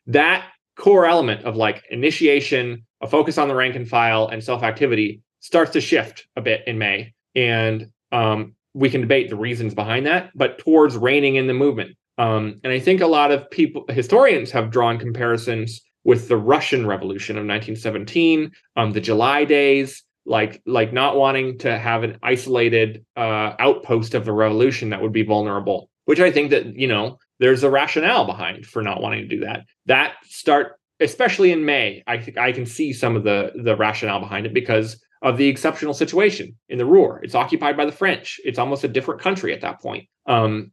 That 0.09 0.45
core 0.77 1.07
element 1.07 1.45
of 1.45 1.57
like 1.57 1.85
initiation, 1.91 2.85
a 3.01 3.07
focus 3.07 3.39
on 3.39 3.47
the 3.49 3.55
rank 3.55 3.77
and 3.77 3.89
file, 3.89 4.27
and 4.27 4.43
self 4.43 4.65
activity 4.65 5.23
starts 5.39 5.71
to 5.73 5.81
shift 5.81 6.27
a 6.37 6.41
bit 6.41 6.63
in 6.67 6.79
May. 6.79 7.15
And 7.37 7.91
um, 8.11 8.55
we 8.75 8.91
can 8.91 9.01
debate 9.01 9.31
the 9.31 9.37
reasons 9.37 9.75
behind 9.75 10.07
that, 10.07 10.31
but 10.35 10.59
towards 10.59 10.97
reining 10.97 11.37
in 11.37 11.47
the 11.47 11.55
movement. 11.55 11.97
Um, 12.19 12.61
and 12.63 12.73
I 12.73 12.79
think 12.79 13.01
a 13.01 13.07
lot 13.07 13.33
of 13.33 13.51
people, 13.51 13.85
historians, 13.89 14.51
have 14.53 14.71
drawn 14.71 14.99
comparisons 14.99 15.81
with 16.05 16.29
the 16.29 16.37
Russian 16.37 16.87
Revolution 16.87 17.37
of 17.37 17.41
1917, 17.41 18.53
um, 18.77 18.93
the 18.93 19.01
July 19.01 19.45
days, 19.45 20.05
like 20.27 20.63
like 20.67 20.93
not 20.93 21.17
wanting 21.17 21.59
to 21.59 21.79
have 21.79 22.03
an 22.03 22.19
isolated 22.23 23.05
uh, 23.17 23.55
outpost 23.59 24.15
of 24.15 24.25
the 24.25 24.33
revolution 24.33 24.91
that 24.91 25.03
would 25.03 25.13
be 25.13 25.23
vulnerable. 25.23 25.91
Which 26.07 26.21
I 26.21 26.31
think 26.31 26.51
that 26.51 26.77
you 26.77 26.87
know 26.87 27.19
there's 27.41 27.63
a 27.63 27.71
rationale 27.71 28.27
behind 28.27 28.67
for 28.67 28.83
not 28.83 29.01
wanting 29.01 29.29
to 29.29 29.37
do 29.37 29.41
that. 29.41 29.65
That 29.87 30.15
start 30.25 30.79
especially 31.01 31.53
in 31.53 31.65
May, 31.65 32.03
I 32.07 32.19
think 32.19 32.39
I 32.39 32.53
can 32.53 32.67
see 32.67 32.93
some 32.93 33.17
of 33.17 33.25
the 33.25 33.53
the 33.57 33.77
rationale 33.77 34.21
behind 34.21 34.47
it 34.47 34.55
because 34.55 35.03
of 35.23 35.39
the 35.39 35.49
exceptional 35.49 35.95
situation 35.95 36.55
in 36.69 36.79
the 36.79 36.85
Ruhr. 36.85 37.21
It's 37.23 37.35
occupied 37.35 37.77
by 37.77 37.87
the 37.87 37.93
French. 37.93 38.39
It's 38.45 38.59
almost 38.59 38.85
a 38.85 38.89
different 38.89 39.23
country 39.23 39.55
at 39.55 39.63
that 39.63 39.81
point. 39.81 40.07
Um, 40.27 40.71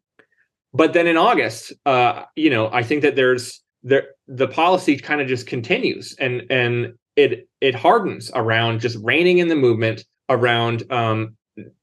but 0.74 0.94
then 0.94 1.08
in 1.08 1.18
August, 1.18 1.74
uh, 1.86 2.24
you 2.36 2.50
know, 2.50 2.70
I 2.72 2.84
think 2.84 3.02
that 3.02 3.16
there's 3.16 3.62
the 3.84 4.04
the 4.28 4.48
policy 4.48 4.98
kind 4.98 5.22
of 5.22 5.28
just 5.28 5.48
continues 5.48 6.16
and 6.20 6.44
and 6.50 6.94
it 7.16 7.50
it 7.60 7.76
hardens 7.76 8.32
around 8.36 8.80
just 8.80 8.98
reining 9.02 9.40
in 9.40 9.48
the 9.48 9.56
movement 9.56 10.06
around 10.30 10.90
um, 10.92 11.36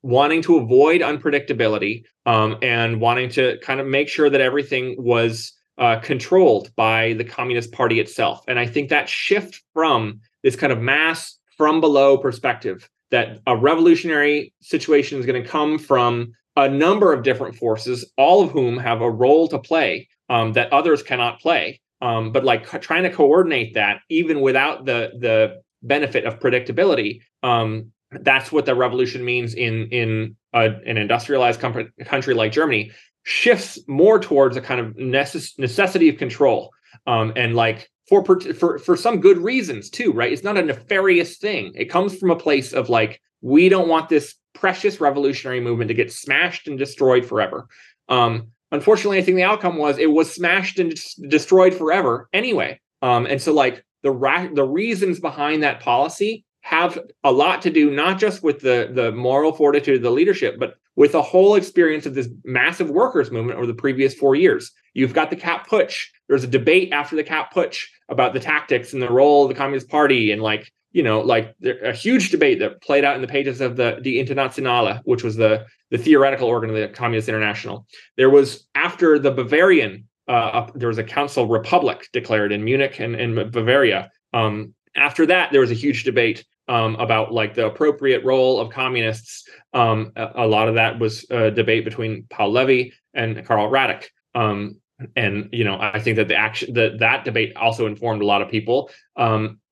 wanting 0.03 0.41
to 0.43 0.57
avoid 0.57 1.01
unpredictability 1.01 2.05
um, 2.25 2.57
and 2.63 3.01
wanting 3.01 3.29
to 3.31 3.59
kind 3.63 3.81
of 3.81 3.87
make 3.87 4.09
sure 4.09 4.31
that 4.31 4.41
everything 4.41 4.97
was 4.99 5.53
uh, 5.77 6.01
controlled 6.01 6.75
by 6.77 7.13
the 7.15 7.25
communist 7.25 7.73
party 7.73 8.01
itself. 8.01 8.43
And 8.49 8.59
i 8.59 8.67
think 8.67 8.89
that 8.89 9.09
shift 9.09 9.63
from 9.75 10.21
this 10.43 10.57
kind 10.57 10.73
of 10.73 10.81
mass 10.81 11.39
from 11.57 11.81
below 11.81 12.17
perspective 12.17 12.89
that 13.11 13.41
a 13.47 13.57
revolutionary 13.57 14.53
situation 14.61 15.19
is 15.19 15.27
going 15.27 15.43
to 15.43 15.49
come 15.49 15.79
from 15.79 16.33
a 16.59 16.69
number 16.69 17.13
of 17.13 17.23
different 17.23 17.55
forces 17.57 18.05
all 18.17 18.43
of 18.43 18.51
whom 18.51 18.77
have 18.77 19.01
a 19.01 19.11
role 19.11 19.49
to 19.49 19.59
play 19.59 20.09
um, 20.29 20.53
that 20.53 20.73
others 20.73 21.03
cannot 21.03 21.41
play. 21.41 21.81
Um, 22.03 22.33
but 22.33 22.45
like 22.45 22.67
co- 22.67 22.79
trying 22.79 23.05
to 23.05 23.11
coordinate 23.11 23.75
that 23.75 24.01
even 24.09 24.41
without 24.41 24.85
the 24.85 25.13
the 25.19 25.63
benefit 25.83 26.25
of 26.25 26.39
predictability 26.41 27.21
um, 27.43 27.93
that's 28.11 28.51
what 28.51 28.67
the 28.67 28.75
revolution 28.75 29.25
means 29.25 29.55
in 29.55 29.89
in 29.89 30.37
a, 30.53 30.71
an 30.87 30.97
industrialized 30.97 31.61
com- 31.61 31.93
country 32.05 32.35
like 32.35 32.53
germany 32.53 32.91
shifts 33.25 33.79
more 33.87 34.19
towards 34.19 34.57
a 34.57 34.61
kind 34.61 34.81
of 34.81 34.95
necess- 34.97 35.59
necessity 35.59 36.09
of 36.09 36.17
control 36.17 36.71
um, 37.07 37.33
and 37.37 37.55
like 37.55 37.89
for, 38.09 38.25
for 38.25 38.79
for 38.79 38.97
some 38.97 39.21
good 39.21 39.39
reasons 39.39 39.91
too 39.91 40.13
right? 40.13 40.33
It's 40.33 40.45
not 40.45 40.57
a 40.57 40.63
nefarious 40.63 41.37
thing. 41.39 41.73
It 41.75 41.87
comes 41.87 42.17
from 42.17 42.31
a 42.31 42.37
place 42.37 42.73
of 42.73 42.89
like 42.89 43.21
we 43.41 43.69
don't 43.69 43.89
want 43.89 44.09
this 44.09 44.35
precious 44.59 45.01
revolutionary 45.01 45.61
movement 45.61 45.89
to 45.89 45.95
get 45.95 46.13
smashed 46.13 46.69
and 46.69 46.79
destroyed 46.79 47.25
forever 47.25 47.69
um, 48.09 48.49
unfortunately, 48.73 49.19
I 49.19 49.23
think 49.23 49.37
the 49.37 49.45
outcome 49.45 49.77
was 49.77 49.99
it 49.99 50.11
was 50.11 50.33
smashed 50.33 50.79
and 50.79 50.95
destroyed 51.29 51.75
forever 51.75 52.29
anyway. 52.33 52.81
Um, 53.03 53.27
and 53.27 53.41
so, 53.41 53.53
like 53.53 53.85
the 54.03 54.11
ra- 54.11 54.49
the 54.53 54.65
reasons 54.65 55.21
behind 55.21 55.63
that 55.63 55.81
policy 55.81 56.45
have 56.63 56.99
a 57.25 57.33
lot 57.33 57.63
to 57.63 57.71
do 57.71 57.91
not 57.91 58.19
just 58.19 58.43
with 58.43 58.61
the 58.61 58.91
the 58.93 59.13
moral 59.13 59.53
fortitude 59.53 59.97
of 59.97 60.03
the 60.03 60.11
leadership, 60.11 60.57
but 60.59 60.75
with 60.97 61.13
the 61.13 61.23
whole 61.23 61.55
experience 61.55 62.07
of 62.07 62.15
this 62.15 62.29
massive 62.45 62.91
workers 62.91 63.31
movement 63.31 63.57
over 63.57 63.67
the 63.67 63.75
previous 63.75 64.15
four 64.15 64.35
years. 64.35 64.73
You've 64.95 65.15
got 65.15 65.31
the 65.31 65.37
Kapp 65.37 65.69
Putsch. 65.69 66.07
There's 66.29 66.43
a 66.43 66.49
debate 66.49 66.93
after 66.93 67.15
the 67.15 67.23
Kapp 67.23 67.55
Putsch 67.55 67.85
about 68.09 68.33
the 68.33 68.41
tactics 68.41 68.93
and 68.93 69.01
the 69.01 69.11
role 69.11 69.45
of 69.45 69.49
the 69.49 69.55
Communist 69.55 69.89
Party 69.89 70.33
and 70.33 70.43
like 70.43 70.73
you 70.93 71.03
know, 71.03 71.21
like 71.21 71.55
a 71.83 71.93
huge 71.93 72.31
debate 72.31 72.59
that 72.61 72.81
played 72.81 73.05
out 73.05 73.15
in 73.15 73.23
the 73.23 73.29
pages 73.29 73.61
of 73.61 73.77
the 73.77 73.99
the 74.01 74.19
Internationale, 74.21 75.01
which 75.05 75.23
was 75.23 75.37
the 75.37 75.67
the 75.91 75.99
theoretical 75.99 76.49
organ 76.49 76.71
of 76.71 76.77
the 76.77 76.89
Communist 76.89 77.29
International. 77.29 77.87
There 78.17 78.31
was 78.31 78.67
after 78.75 79.19
the 79.19 79.31
Bavarian, 79.31 80.09
uh, 80.29 80.71
there 80.75 80.89
was 80.89 80.99
a 80.99 81.05
council 81.05 81.47
republic 81.47 82.09
declared 82.13 82.53
in 82.53 82.65
Munich 82.65 83.01
and 83.01 83.15
in 83.15 83.51
Bavaria. 83.51 84.11
Um, 84.33 84.75
after 84.97 85.27
that, 85.27 85.53
there 85.53 85.61
was 85.61 85.71
a 85.71 85.75
huge 85.75 86.05
debate 86.05 86.45
um, 86.69 86.97
about 86.97 87.33
like 87.33 87.55
the 87.55 87.67
appropriate 87.67 88.25
role 88.25 88.61
of 88.61 88.71
communists. 88.71 89.49
Um, 89.73 90.13
a, 90.17 90.31
a, 90.37 90.47
lot 90.47 90.69
of 90.69 90.75
that 90.75 90.99
was 90.99 91.25
a 91.31 91.51
debate 91.51 91.85
between 91.85 92.27
Paul 92.29 92.53
Levi 92.53 92.91
and 93.15 93.45
Karl 93.47 93.71
Radek. 93.71 94.07
Um, 94.35 94.81
and 95.17 95.49
you 95.53 95.65
know, 95.65 95.79
I 95.81 96.01
think 96.01 96.17
that 96.17 96.29
the 96.29 96.37
action 96.37 96.75
that 96.75 96.99
that 96.99 97.25
debate 97.25 97.57
also 97.57 97.87
informed 97.87 98.23
a 98.23 98.27
lot 98.27 98.43
of 98.43 98.51
people. 98.51 98.91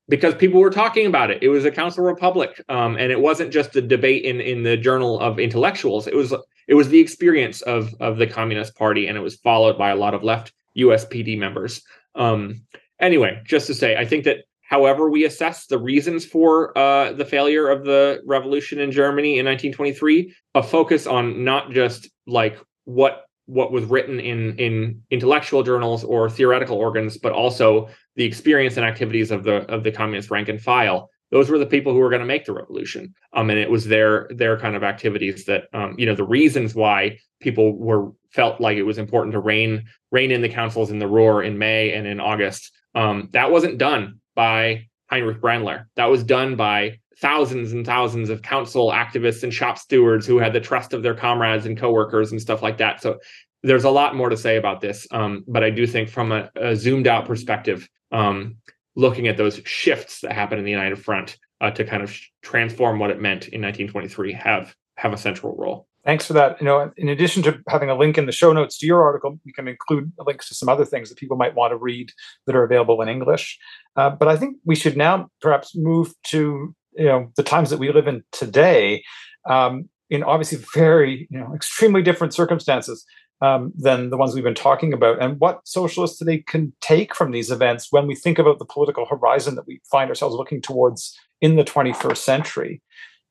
Because 0.08 0.36
people 0.36 0.60
were 0.60 0.70
talking 0.70 1.06
about 1.06 1.30
it. 1.32 1.42
It 1.42 1.48
was 1.48 1.64
a 1.64 1.70
council 1.70 2.04
republic, 2.04 2.62
um, 2.68 2.96
and 2.96 3.10
it 3.10 3.20
wasn't 3.20 3.52
just 3.52 3.74
a 3.74 3.82
debate 3.82 4.24
in 4.24 4.40
in 4.40 4.62
the 4.62 4.76
journal 4.76 5.18
of 5.18 5.40
intellectuals. 5.40 6.06
It 6.06 6.14
was 6.14 6.32
it 6.68 6.74
was 6.74 6.88
the 6.88 7.00
experience 7.00 7.60
of 7.62 7.92
of 7.98 8.18
the 8.18 8.26
Communist 8.26 8.76
Party, 8.76 9.08
and 9.08 9.18
it 9.18 9.20
was 9.20 9.36
followed 9.36 9.76
by 9.76 9.90
a 9.90 9.96
lot 9.96 10.14
of 10.14 10.22
left 10.22 10.52
USPD 10.76 11.38
members. 11.38 11.82
Um, 12.14 12.62
anyway, 13.00 13.42
just 13.44 13.66
to 13.66 13.74
say, 13.74 13.96
I 13.96 14.04
think 14.04 14.24
that 14.24 14.44
however 14.62 15.08
we 15.10 15.24
assess 15.24 15.66
the 15.66 15.78
reasons 15.78 16.24
for 16.24 16.76
uh, 16.76 17.12
the 17.12 17.24
failure 17.24 17.68
of 17.68 17.84
the 17.84 18.20
revolution 18.26 18.78
in 18.80 18.90
Germany 18.90 19.38
in 19.38 19.46
1923, 19.46 20.34
a 20.54 20.62
focus 20.62 21.06
on 21.06 21.44
not 21.44 21.70
just 21.70 22.08
like 22.26 22.58
what 22.84 23.24
what 23.46 23.70
was 23.70 23.84
written 23.84 24.18
in 24.18 24.56
in 24.58 25.02
intellectual 25.10 25.62
journals 25.62 26.02
or 26.02 26.28
theoretical 26.28 26.76
organs, 26.76 27.16
but 27.16 27.32
also 27.32 27.88
the 28.16 28.24
experience 28.24 28.76
and 28.76 28.86
activities 28.86 29.30
of 29.30 29.44
the 29.44 29.56
of 29.72 29.84
the 29.84 29.92
communist 29.92 30.30
rank 30.30 30.48
and 30.48 30.60
file 30.60 31.10
those 31.30 31.50
were 31.50 31.58
the 31.58 31.66
people 31.66 31.92
who 31.92 31.98
were 31.98 32.10
going 32.10 32.20
to 32.20 32.26
make 32.26 32.44
the 32.44 32.52
revolution. 32.52 33.14
Um, 33.32 33.50
and 33.50 33.58
it 33.58 33.70
was 33.70 33.86
their 33.86 34.28
their 34.30 34.58
kind 34.58 34.76
of 34.76 34.84
activities 34.84 35.44
that 35.46 35.64
um, 35.72 35.94
you 35.98 36.06
know 36.06 36.14
the 36.14 36.24
reasons 36.24 36.74
why 36.74 37.18
people 37.40 37.76
were 37.76 38.12
felt 38.30 38.60
like 38.60 38.76
it 38.76 38.84
was 38.84 38.98
important 38.98 39.32
to 39.32 39.40
rein 39.40 39.86
rein 40.12 40.30
in 40.30 40.42
the 40.42 40.48
councils 40.48 40.90
in 40.90 40.98
the 40.98 41.08
Ruhr 41.08 41.42
in 41.42 41.58
May 41.58 41.92
and 41.92 42.06
in 42.06 42.20
August. 42.20 42.72
Um, 42.94 43.28
that 43.32 43.50
wasn't 43.50 43.78
done 43.78 44.20
by 44.34 44.86
Heinrich 45.10 45.40
Brandler. 45.40 45.86
That 45.96 46.06
was 46.06 46.22
done 46.22 46.56
by 46.56 47.00
thousands 47.18 47.72
and 47.72 47.84
thousands 47.84 48.28
of 48.28 48.42
council 48.42 48.90
activists 48.90 49.42
and 49.42 49.52
shop 49.52 49.78
stewards 49.78 50.26
who 50.26 50.38
had 50.38 50.52
the 50.52 50.60
trust 50.60 50.92
of 50.92 51.02
their 51.02 51.14
comrades 51.14 51.66
and 51.66 51.78
coworkers 51.78 52.30
and 52.30 52.40
stuff 52.40 52.62
like 52.62 52.78
that. 52.78 53.00
So 53.00 53.18
there's 53.62 53.84
a 53.84 53.90
lot 53.90 54.14
more 54.14 54.28
to 54.28 54.36
say 54.36 54.56
about 54.56 54.80
this, 54.80 55.06
um, 55.10 55.42
but 55.48 55.64
I 55.64 55.70
do 55.70 55.86
think 55.86 56.10
from 56.10 56.30
a, 56.30 56.50
a 56.56 56.76
zoomed 56.76 57.06
out 57.06 57.24
perspective, 57.24 57.88
um, 58.12 58.56
looking 58.94 59.28
at 59.28 59.36
those 59.36 59.60
shifts 59.64 60.20
that 60.20 60.32
happened 60.32 60.58
in 60.58 60.64
the 60.64 60.70
United 60.70 60.96
Front 60.96 61.36
uh, 61.60 61.70
to 61.70 61.84
kind 61.84 62.02
of 62.02 62.16
transform 62.42 62.98
what 62.98 63.10
it 63.10 63.20
meant 63.20 63.48
in 63.48 63.60
1923 63.62 64.32
have 64.32 64.74
have 64.96 65.12
a 65.12 65.16
central 65.16 65.54
role. 65.56 65.86
Thanks 66.04 66.24
for 66.24 66.34
that. 66.34 66.60
You 66.60 66.66
know, 66.66 66.92
in 66.96 67.08
addition 67.08 67.42
to 67.42 67.58
having 67.68 67.90
a 67.90 67.96
link 67.96 68.16
in 68.16 68.26
the 68.26 68.32
show 68.32 68.52
notes 68.52 68.78
to 68.78 68.86
your 68.86 69.02
article, 69.02 69.40
we 69.44 69.52
can 69.52 69.66
include 69.66 70.12
links 70.24 70.48
to 70.48 70.54
some 70.54 70.68
other 70.68 70.84
things 70.84 71.08
that 71.08 71.18
people 71.18 71.36
might 71.36 71.54
want 71.54 71.72
to 71.72 71.76
read 71.76 72.12
that 72.46 72.54
are 72.54 72.62
available 72.62 73.02
in 73.02 73.08
English. 73.08 73.58
Uh, 73.96 74.10
but 74.10 74.28
I 74.28 74.36
think 74.36 74.56
we 74.64 74.76
should 74.76 74.96
now 74.96 75.28
perhaps 75.40 75.72
move 75.74 76.14
to 76.28 76.74
you 76.92 77.04
know 77.04 77.32
the 77.36 77.42
times 77.42 77.70
that 77.70 77.78
we 77.78 77.92
live 77.92 78.06
in 78.06 78.22
today, 78.32 79.02
um, 79.48 79.88
in 80.08 80.22
obviously 80.22 80.58
very 80.74 81.26
you 81.30 81.38
know 81.38 81.52
extremely 81.54 82.02
different 82.02 82.32
circumstances 82.32 83.04
um, 83.40 83.72
than 83.76 84.10
the 84.10 84.16
ones 84.16 84.34
we've 84.34 84.44
been 84.44 84.54
talking 84.54 84.92
about, 84.92 85.22
and 85.22 85.38
what 85.40 85.66
socialists 85.66 86.18
today 86.18 86.42
can 86.46 86.72
take 86.80 87.14
from 87.14 87.32
these 87.32 87.50
events 87.50 87.88
when 87.90 88.06
we 88.06 88.14
think 88.14 88.38
about 88.38 88.58
the 88.58 88.64
political 88.64 89.06
horizon 89.06 89.54
that 89.56 89.66
we 89.66 89.80
find 89.90 90.08
ourselves 90.08 90.34
looking 90.34 90.60
towards 90.60 91.18
in 91.40 91.56
the 91.56 91.64
21st 91.64 92.16
century. 92.16 92.82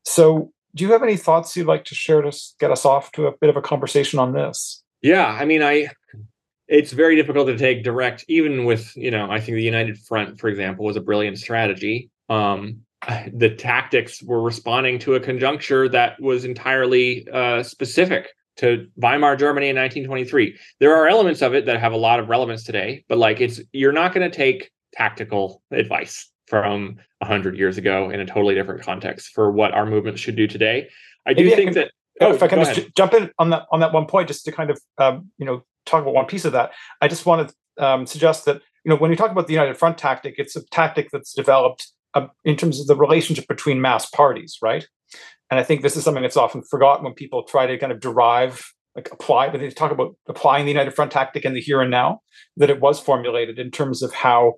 So, 0.03 0.51
do 0.76 0.84
you 0.84 0.91
have 0.91 1.03
any 1.03 1.18
thoughts 1.18 1.56
you'd 1.56 1.68
like 1.68 1.86
to 1.86 1.95
share 1.95 2.22
to 2.22 2.38
get 2.60 2.70
us 2.70 2.86
off 2.86 3.12
to 3.14 3.28
a 3.28 3.32
bit 3.38 3.49
of 3.49 3.56
a 3.56 3.62
conversation 3.62 4.20
on 4.20 4.34
this? 4.34 4.84
Yeah, 5.01 5.26
I 5.26 5.45
mean, 5.45 5.64
I 5.64 5.89
it's 6.68 6.91
very 6.91 7.16
difficult 7.16 7.47
to 7.47 7.58
take 7.58 7.84
direct, 7.84 8.26
even 8.28 8.66
with 8.66 8.95
you 8.95 9.12
know, 9.12 9.30
I 9.30 9.39
think 9.39 9.56
the 9.56 9.64
United 9.64 9.97
Front, 9.99 10.39
for 10.39 10.47
example, 10.47 10.86
was 10.86 10.95
a 10.95 11.01
brilliant 11.01 11.38
strategy. 11.38 12.10
Um, 12.30 12.82
the 13.34 13.49
tactics 13.49 14.22
were 14.24 14.41
responding 14.41 14.99
to 14.99 15.16
a 15.16 15.20
conjuncture 15.20 15.88
that 15.89 16.20
was 16.20 16.43
entirely 16.43 17.28
uh, 17.32 17.62
specific 17.62 18.30
to 18.58 18.88
Weimar 18.97 19.38
Germany 19.38 19.70
in 19.70 19.76
1923. 19.76 20.58
There 20.80 20.95
are 20.95 21.08
elements 21.08 21.41
of 21.41 21.53
it 21.53 21.66
that 21.66 21.80
have 21.80 21.93
a 21.93 21.97
lot 21.97 22.20
of 22.20 22.30
relevance 22.30 22.64
today, 22.64 23.03
but 23.08 23.18
like 23.18 23.41
it's 23.41 23.60
you're 23.72 23.91
not 23.91 24.14
going 24.14 24.30
to 24.30 24.36
take 24.36 24.72
tactical 24.93 25.62
advice 25.72 26.30
from 26.47 26.97
100 27.20 27.58
years 27.58 27.78
ago 27.78 28.10
in 28.10 28.20
a 28.20 28.26
totally 28.26 28.56
different 28.56 28.82
context 28.82 29.30
for 29.34 29.51
what 29.51 29.74
our 29.74 29.86
movement 29.86 30.20
should 30.20 30.36
do 30.36 30.47
today. 30.47 30.89
I 31.26 31.34
do 31.34 31.43
Maybe 31.43 31.56
think 31.56 31.70
I 31.72 31.74
can, 31.74 31.82
that 31.82 31.91
oh, 32.22 32.34
if 32.34 32.43
I 32.43 32.47
can 32.47 32.60
just 32.60 32.76
j- 32.76 32.91
jump 32.95 33.14
in 33.14 33.32
on 33.39 33.49
that 33.49 33.66
on 33.72 33.80
that 33.80 33.93
one 33.93 34.06
point 34.06 34.28
just 34.28 34.45
to 34.45 34.51
kind 34.51 34.70
of 34.70 34.80
um, 34.97 35.32
you 35.38 35.45
know 35.45 35.64
talk 35.86 36.01
about 36.01 36.14
one 36.14 36.26
piece 36.26 36.45
of 36.45 36.53
that. 36.53 36.72
I 37.01 37.08
just 37.08 37.26
want 37.26 37.49
to 37.49 37.86
um, 37.86 38.06
suggest 38.06 38.45
that 38.45 38.62
you 38.84 38.89
know 38.89 38.95
when 38.95 39.12
you 39.12 39.18
talk 39.18 39.32
about 39.32 39.47
the 39.47 39.53
United 39.53 39.78
Front 39.78 39.97
tactic, 39.97 40.36
it's 40.38 40.56
a 40.56 40.64
tactic 40.68 41.10
that's 41.12 41.34
developed 41.34 41.91
uh, 42.14 42.28
in 42.43 42.56
terms 42.56 42.80
of 42.80 42.88
the 42.88 42.95
relationship 42.95 43.47
between 43.47 43.82
mass 43.82 44.10
parties, 44.10 44.58
right? 44.62 44.88
And 45.52 45.60
I 45.60 45.64
think 45.64 45.82
this 45.82 45.96
is 45.96 46.04
something 46.04 46.24
that's 46.24 46.38
often 46.38 46.64
forgotten 46.64 47.04
when 47.04 47.14
people 47.14 47.43
try 47.43 47.68
to 47.68 47.78
kind 47.78 47.91
of 47.91 48.00
derive, 48.00 48.66
like 48.96 49.10
apply, 49.12 49.50
but 49.50 49.60
they 49.60 49.70
talk 49.70 49.91
about 49.91 50.16
applying 50.28 50.66
the 50.66 50.72
United 50.72 50.91
Front 50.91 51.12
tactic 51.12 51.46
in 51.46 51.54
the 51.54 51.62
here 51.62 51.82
and 51.82 51.91
now, 51.91 52.22
that 52.58 52.70
it 52.70 52.82
was 52.82 53.00
formulated 53.00 53.60
in 53.60 53.70
terms 53.72 54.02
of 54.02 54.14
how, 54.14 54.56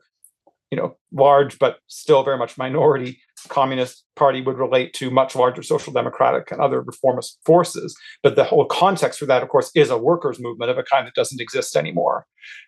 you 0.72 0.78
know, 0.78 0.96
large 1.12 1.60
but 1.60 1.78
still 1.88 2.24
very 2.24 2.38
much 2.38 2.58
minority 2.58 3.20
communist 3.50 4.04
party 4.16 4.42
would 4.42 4.58
relate 4.58 4.94
to 4.94 5.10
much 5.10 5.36
larger 5.36 5.64
social 5.64 5.94
democratic 5.94 6.52
and 6.52 6.60
other 6.60 6.82
reformist 6.82 7.40
forces. 7.46 7.96
But 8.24 8.36
the 8.36 8.44
whole 8.44 8.66
context 8.66 9.20
for 9.20 9.26
that, 9.28 9.44
of 9.44 9.50
course, 9.50 9.72
is 9.76 9.90
a 9.90 9.98
workers' 9.98 10.40
movement 10.40 10.72
of 10.72 10.78
a 10.78 10.84
kind 10.84 11.06
that 11.08 11.14
doesn't 11.14 11.42
exist 11.42 11.76
anymore, 11.76 12.26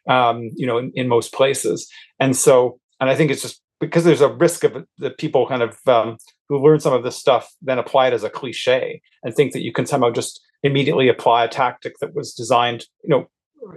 um, 0.07 0.49
you 0.55 0.67
know, 0.67 0.77
in, 0.77 0.91
in 0.95 1.07
most 1.07 1.33
places. 1.33 1.89
And 2.19 2.35
so, 2.35 2.79
and 2.99 3.09
I 3.09 3.15
think 3.15 3.31
it's 3.31 3.41
just 3.41 3.61
because 3.79 4.03
there's 4.03 4.21
a 4.21 4.33
risk 4.33 4.63
of 4.63 4.85
the 4.97 5.11
people 5.11 5.47
kind 5.47 5.61
of 5.61 5.77
um, 5.87 6.17
who 6.47 6.61
learn 6.61 6.79
some 6.79 6.93
of 6.93 7.03
this 7.03 7.15
stuff 7.15 7.51
then 7.61 7.79
apply 7.79 8.07
it 8.07 8.13
as 8.13 8.23
a 8.23 8.29
cliche 8.29 9.01
and 9.23 9.35
think 9.35 9.53
that 9.53 9.63
you 9.63 9.71
can 9.71 9.85
somehow 9.85 10.11
just 10.11 10.41
immediately 10.63 11.07
apply 11.07 11.45
a 11.45 11.47
tactic 11.47 11.93
that 12.01 12.13
was 12.13 12.33
designed, 12.33 12.85
you 13.03 13.09
know, 13.09 13.27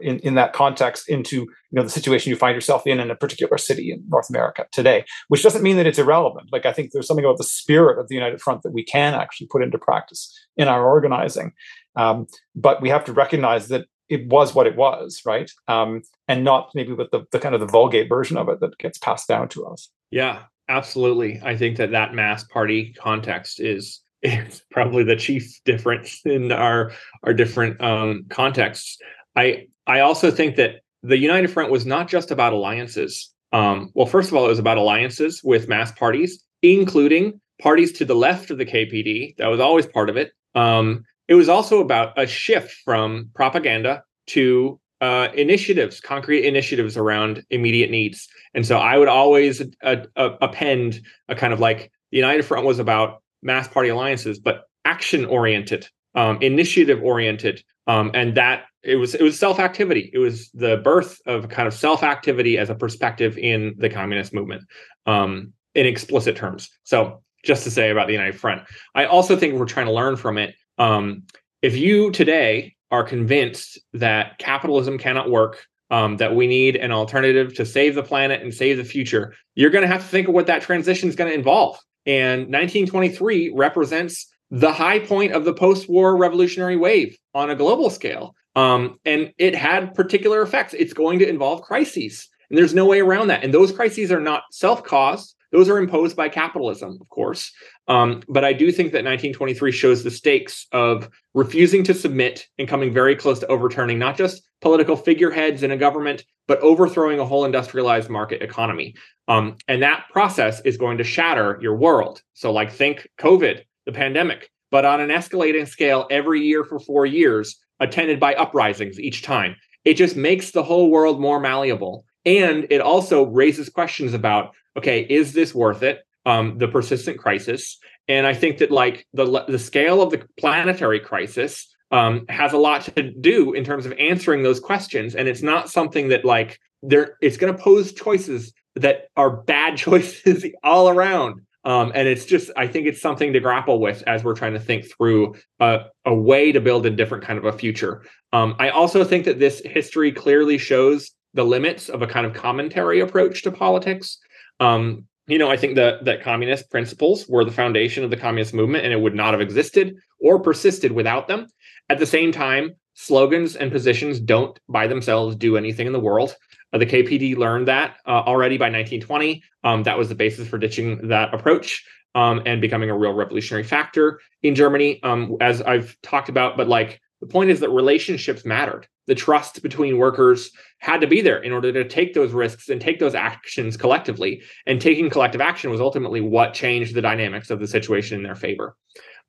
in, 0.00 0.18
in 0.20 0.34
that 0.34 0.53
context 0.53 1.09
into 1.09 1.36
you 1.36 1.48
know 1.72 1.82
the 1.82 1.90
situation 1.90 2.30
you 2.30 2.36
find 2.36 2.55
yourself 2.55 2.86
in 2.86 3.00
in 3.00 3.11
a 3.11 3.16
particular 3.16 3.59
city 3.59 3.90
in 3.90 4.03
North 4.09 4.30
America 4.30 4.66
today, 4.72 5.05
which 5.28 5.42
doesn't 5.42 5.62
mean 5.62 5.76
that 5.76 5.86
it's 5.86 5.98
irrelevant. 5.98 6.48
Like 6.53 6.66
I 6.66 6.72
think 6.72 6.92
there's 6.92 7.07
something 7.07 7.24
about 7.24 7.38
the 7.38 7.44
spirit 7.44 7.98
of 7.98 8.09
the 8.09 8.14
United 8.14 8.40
Front 8.40 8.62
that 8.62 8.72
we 8.72 8.84
can 8.84 9.14
actually 9.14 9.48
put 9.48 9.62
into 9.62 9.78
practice 9.78 10.32
in 10.57 10.68
our 10.68 10.86
organizing, 10.86 11.53
um, 11.96 12.26
but 12.55 12.80
we 12.80 12.88
have 12.90 13.05
to 13.07 13.12
recognize 13.12 13.68
that 13.68 13.86
it 14.09 14.26
was 14.26 14.55
what 14.55 14.66
it 14.66 14.76
was, 14.76 15.22
right? 15.24 15.50
Um, 15.68 16.03
and 16.28 16.44
not 16.44 16.70
maybe 16.74 16.92
with 16.92 17.11
the, 17.11 17.24
the 17.30 17.38
kind 17.38 17.55
of 17.55 17.61
the 17.61 17.66
vulgate 17.66 18.09
version 18.09 18.36
of 18.36 18.48
it 18.48 18.61
that 18.61 18.78
gets 18.78 18.98
passed 18.98 19.28
down 19.28 19.48
to 19.50 19.66
us. 19.66 19.88
Yeah, 20.11 20.42
absolutely. 20.68 21.40
I 21.42 21.57
think 21.57 21.76
that 21.78 21.92
that 21.92 22.14
mass 22.14 22.44
party 22.44 22.94
context 22.94 23.61
is 23.61 24.00
is 24.22 24.62
probably 24.70 25.03
the 25.03 25.16
chief 25.16 25.61
difference 25.64 26.20
in 26.24 26.53
our 26.53 26.92
our 27.24 27.34
different 27.34 27.80
um, 27.80 28.26
contexts. 28.28 28.98
I 29.36 29.66
I 29.86 30.00
also 30.00 30.30
think 30.30 30.57
that 30.57 30.76
the 31.03 31.18
United 31.18 31.48
Front 31.48 31.72
was 31.72 31.84
not 31.84 32.09
just 32.09 32.30
about 32.30 32.53
alliances. 32.53 33.32
Um, 33.53 33.90
well, 33.94 34.07
first 34.07 34.30
of 34.30 34.36
all, 34.36 34.44
it 34.44 34.48
was 34.48 34.59
about 34.59 34.78
alliances 34.78 35.42
with 35.42 35.68
mass 35.68 35.92
parties, 35.92 36.42
including 36.62 37.40
parties 37.61 37.92
to 37.92 38.05
the 38.05 38.14
left 38.14 38.50
of 38.50 38.59
the 38.59 38.64
KPD. 38.64 39.36
That 39.36 39.48
was 39.48 39.61
always 39.61 39.86
part 39.86 40.09
of 40.09 40.16
it. 40.16 40.32
Um, 40.55 41.05
it 41.28 41.34
was 41.34 41.48
also 41.48 41.80
about 41.80 42.18
a 42.18 42.26
shift 42.26 42.72
from 42.84 43.30
propaganda 43.34 44.02
to 44.28 44.78
uh, 45.00 45.28
initiatives, 45.34 46.00
concrete 46.00 46.46
initiatives 46.46 46.96
around 46.96 47.44
immediate 47.50 47.90
needs. 47.90 48.28
And 48.54 48.64
so 48.64 48.78
I 48.78 48.96
would 48.96 49.08
always 49.08 49.60
uh, 49.82 49.96
uh, 50.16 50.30
append 50.40 51.00
a 51.28 51.34
kind 51.34 51.52
of 51.52 51.58
like 51.58 51.90
the 52.12 52.18
United 52.18 52.44
Front 52.44 52.66
was 52.66 52.78
about 52.78 53.22
mass 53.42 53.66
party 53.66 53.88
alliances, 53.88 54.38
but 54.38 54.64
action 54.84 55.24
oriented, 55.24 55.88
um, 56.14 56.40
initiative 56.40 57.02
oriented, 57.02 57.64
um, 57.88 58.12
and 58.14 58.36
that 58.36 58.64
it 58.84 58.96
was 58.96 59.14
it 59.16 59.22
was 59.22 59.38
self 59.38 59.58
activity. 59.58 60.10
It 60.12 60.18
was 60.18 60.50
the 60.50 60.76
birth 60.76 61.20
of 61.26 61.48
kind 61.48 61.66
of 61.66 61.74
self 61.74 62.04
activity 62.04 62.56
as 62.56 62.70
a 62.70 62.74
perspective 62.74 63.36
in 63.38 63.74
the 63.78 63.90
communist 63.90 64.32
movement, 64.32 64.62
um, 65.06 65.52
in 65.74 65.86
explicit 65.86 66.36
terms. 66.36 66.70
So 66.84 67.22
just 67.44 67.64
to 67.64 67.72
say 67.72 67.90
about 67.90 68.06
the 68.06 68.12
United 68.12 68.38
Front, 68.38 68.62
I 68.94 69.06
also 69.06 69.36
think 69.36 69.54
we're 69.54 69.66
trying 69.66 69.86
to 69.86 69.92
learn 69.92 70.16
from 70.16 70.38
it 70.38 70.54
um, 70.78 71.24
if 71.62 71.76
you 71.76 72.10
today 72.10 72.74
are 72.90 73.04
convinced 73.04 73.78
that 73.94 74.38
capitalism 74.38 74.98
cannot 74.98 75.30
work, 75.30 75.66
um, 75.90 76.16
that 76.16 76.34
we 76.34 76.46
need 76.46 76.76
an 76.76 76.90
alternative 76.90 77.54
to 77.54 77.66
save 77.66 77.94
the 77.94 78.02
planet 78.02 78.42
and 78.42 78.52
save 78.54 78.78
the 78.78 78.84
future, 78.84 79.34
you're 79.54 79.70
going 79.70 79.82
to 79.82 79.88
have 79.88 80.00
to 80.00 80.08
think 80.08 80.26
of 80.26 80.34
what 80.34 80.46
that 80.46 80.62
transition 80.62 81.08
is 81.08 81.16
going 81.16 81.30
to 81.30 81.36
involve. 81.36 81.78
And 82.06 82.42
1923 82.42 83.52
represents 83.54 84.32
the 84.50 84.72
high 84.72 84.98
point 84.98 85.32
of 85.32 85.44
the 85.44 85.54
post-war 85.54 86.16
revolutionary 86.16 86.76
wave 86.76 87.16
on 87.34 87.50
a 87.50 87.56
global 87.56 87.90
scale. 87.90 88.34
Um, 88.56 88.98
and 89.04 89.32
it 89.38 89.54
had 89.54 89.94
particular 89.94 90.42
effects. 90.42 90.74
It's 90.74 90.92
going 90.92 91.18
to 91.20 91.28
involve 91.28 91.62
crises, 91.62 92.28
and 92.50 92.58
there's 92.58 92.74
no 92.74 92.84
way 92.84 93.00
around 93.00 93.28
that. 93.28 93.44
And 93.44 93.54
those 93.54 93.72
crises 93.72 94.12
are 94.12 94.20
not 94.20 94.42
self-caused; 94.50 95.34
those 95.53 95.68
are 95.68 95.78
imposed 95.78 96.16
by 96.16 96.28
capitalism, 96.28 96.98
of 97.00 97.09
course. 97.09 97.53
Um, 97.86 98.22
but 98.28 98.44
I 98.44 98.53
do 98.53 98.72
think 98.72 98.92
that 98.92 99.05
1923 99.05 99.70
shows 99.70 100.03
the 100.03 100.11
stakes 100.11 100.66
of 100.72 101.09
refusing 101.34 101.84
to 101.84 101.94
submit 101.94 102.46
and 102.59 102.66
coming 102.66 102.92
very 102.92 103.14
close 103.14 103.38
to 103.40 103.46
overturning 103.46 103.98
not 103.98 104.16
just 104.16 104.42
political 104.61 104.96
figureheads 104.96 105.62
in 105.62 105.70
a 105.70 105.76
government, 105.76 106.24
but 106.48 106.61
overthrowing 106.61 107.20
a 107.20 107.26
whole 107.26 107.44
industrialized 107.44 108.11
market 108.11 108.42
economy. 108.42 108.94
Um, 109.28 109.57
and 109.68 109.82
that 109.82 110.07
process 110.12 110.61
is 110.62 110.76
going 110.76 110.98
to 110.98 111.05
shatter 111.05 111.59
your 111.61 111.76
world. 111.76 112.22
So, 112.34 112.50
like, 112.53 112.72
think 112.72 113.09
COVID, 113.20 113.62
the 113.86 113.92
pandemic, 113.92 114.50
but 114.70 114.84
on 114.84 115.00
an 115.00 115.11
escalating 115.11 115.68
scale 115.68 116.07
every 116.11 116.40
year 116.40 116.64
for 116.64 116.80
four 116.80 117.07
years, 117.07 117.59
attended 117.80 118.18
by 118.18 118.34
uprisings 118.34 118.98
each 118.98 119.22
time. 119.22 119.57
It 119.84 119.94
just 119.94 120.16
makes 120.16 120.53
the 120.53 120.62
whole 120.62 120.90
world 120.90 121.20
more 121.20 121.40
malleable. 121.40 122.05
And 122.24 122.66
it 122.70 122.80
also 122.80 123.24
raises 123.24 123.68
questions 123.68 124.14
about 124.14 124.54
okay, 124.76 125.02
is 125.02 125.32
this 125.32 125.54
worth 125.54 125.82
it? 125.82 126.02
Um, 126.24 126.56
the 126.58 126.68
persistent 126.68 127.18
crisis, 127.18 127.78
and 128.06 128.26
I 128.26 128.34
think 128.34 128.58
that 128.58 128.70
like 128.70 129.06
the 129.12 129.44
the 129.48 129.58
scale 129.58 130.00
of 130.00 130.10
the 130.10 130.24
planetary 130.38 131.00
crisis 131.00 131.68
um, 131.90 132.26
has 132.28 132.52
a 132.52 132.58
lot 132.58 132.82
to 132.82 133.02
do 133.02 133.54
in 133.54 133.64
terms 133.64 133.86
of 133.86 133.92
answering 133.98 134.42
those 134.42 134.60
questions, 134.60 135.14
and 135.16 135.26
it's 135.26 135.42
not 135.42 135.68
something 135.68 136.08
that 136.08 136.24
like 136.24 136.60
there 136.82 137.16
it's 137.20 137.36
going 137.36 137.54
to 137.54 137.60
pose 137.60 137.92
choices 137.92 138.52
that 138.76 139.08
are 139.16 139.30
bad 139.30 139.76
choices 139.76 140.46
all 140.62 140.88
around. 140.88 141.40
Um, 141.64 141.92
and 141.94 142.08
it's 142.08 142.24
just, 142.24 142.50
I 142.56 142.66
think 142.66 142.88
it's 142.88 143.00
something 143.00 143.32
to 143.32 143.40
grapple 143.40 143.78
with 143.78 144.02
as 144.08 144.24
we're 144.24 144.34
trying 144.34 144.54
to 144.54 144.60
think 144.60 144.84
through 144.90 145.36
a, 145.60 145.84
a 146.04 146.14
way 146.14 146.50
to 146.50 146.60
build 146.60 146.86
a 146.86 146.90
different 146.90 147.22
kind 147.22 147.38
of 147.38 147.44
a 147.44 147.52
future. 147.52 148.02
Um, 148.32 148.56
I 148.58 148.70
also 148.70 149.04
think 149.04 149.26
that 149.26 149.38
this 149.38 149.62
history 149.64 150.10
clearly 150.10 150.58
shows 150.58 151.12
the 151.35 151.45
limits 151.45 151.89
of 151.89 152.03
a 152.03 152.07
kind 152.07 152.26
of 152.26 152.35
commentary 152.35 153.01
approach 153.01 153.43
to 153.43 153.51
politics. 153.51 154.18
Um, 154.61 155.07
you 155.26 155.39
know, 155.39 155.51
I 155.51 155.57
think 155.57 155.76
that 155.76 156.05
that 156.05 156.22
communist 156.22 156.70
principles 156.70 157.28
were 157.28 157.45
the 157.45 157.53
foundation 157.53 158.05
of 158.05 158.11
the 158.11 158.16
communist 158.16 158.53
movement, 158.53 158.85
and 158.85 158.93
it 158.93 159.01
would 159.01 159.14
not 159.14 159.33
have 159.35 159.41
existed 159.41 159.97
or 160.20 160.41
persisted 160.41 160.93
without 160.93 161.28
them. 161.28 161.47
At 161.89 161.99
the 161.99 162.07
same 162.07 162.33
time, 162.33 162.74
slogans 162.95 163.57
and 163.57 163.72
positions 163.72 164.20
don't 164.20 164.59
by 164.68 164.87
themselves 164.87 165.37
do 165.37 165.57
anything 165.57 165.87
in 165.87 165.93
the 165.93 166.01
world. 166.01 166.35
Uh, 166.72 166.78
the 166.78 166.87
KPD 166.87 167.37
learned 167.37 167.68
that 167.68 167.97
uh, 168.07 168.11
already 168.11 168.57
by 168.57 168.66
1920. 168.66 169.43
Um, 169.64 169.83
that 169.85 169.99
was 169.99 170.09
the 170.09 170.14
basis 170.14 170.49
for 170.49 170.59
ditching 170.59 171.09
that 171.09 171.33
approach 171.33 171.85
um, 172.14 172.43
and 172.47 172.61
becoming 172.61 172.91
a 172.91 172.97
real 172.97 173.12
revolutionary 173.12 173.64
factor 173.64 174.20
in 174.43 174.55
Germany, 174.55 175.03
um, 175.03 175.37
as 175.41 175.62
I've 175.62 175.97
talked 176.03 176.28
about. 176.28 176.57
But 176.57 176.68
like 176.68 177.01
the 177.22 177.28
point 177.28 177.50
is 177.50 177.60
that 177.60 177.70
relationships 177.70 178.44
mattered. 178.44 178.88
The 179.06 179.14
trust 179.14 179.62
between 179.62 179.96
workers 179.96 180.50
had 180.78 181.00
to 181.02 181.06
be 181.06 181.20
there 181.20 181.40
in 181.40 181.52
order 181.52 181.72
to 181.72 181.88
take 181.88 182.14
those 182.14 182.32
risks 182.32 182.68
and 182.68 182.80
take 182.80 182.98
those 182.98 183.14
actions 183.14 183.76
collectively. 183.76 184.42
And 184.66 184.80
taking 184.80 185.08
collective 185.08 185.40
action 185.40 185.70
was 185.70 185.80
ultimately 185.80 186.20
what 186.20 186.52
changed 186.52 186.96
the 186.96 187.00
dynamics 187.00 187.48
of 187.50 187.60
the 187.60 187.68
situation 187.68 188.16
in 188.16 188.24
their 188.24 188.34
favor. 188.34 188.76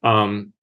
Um, 0.01 0.53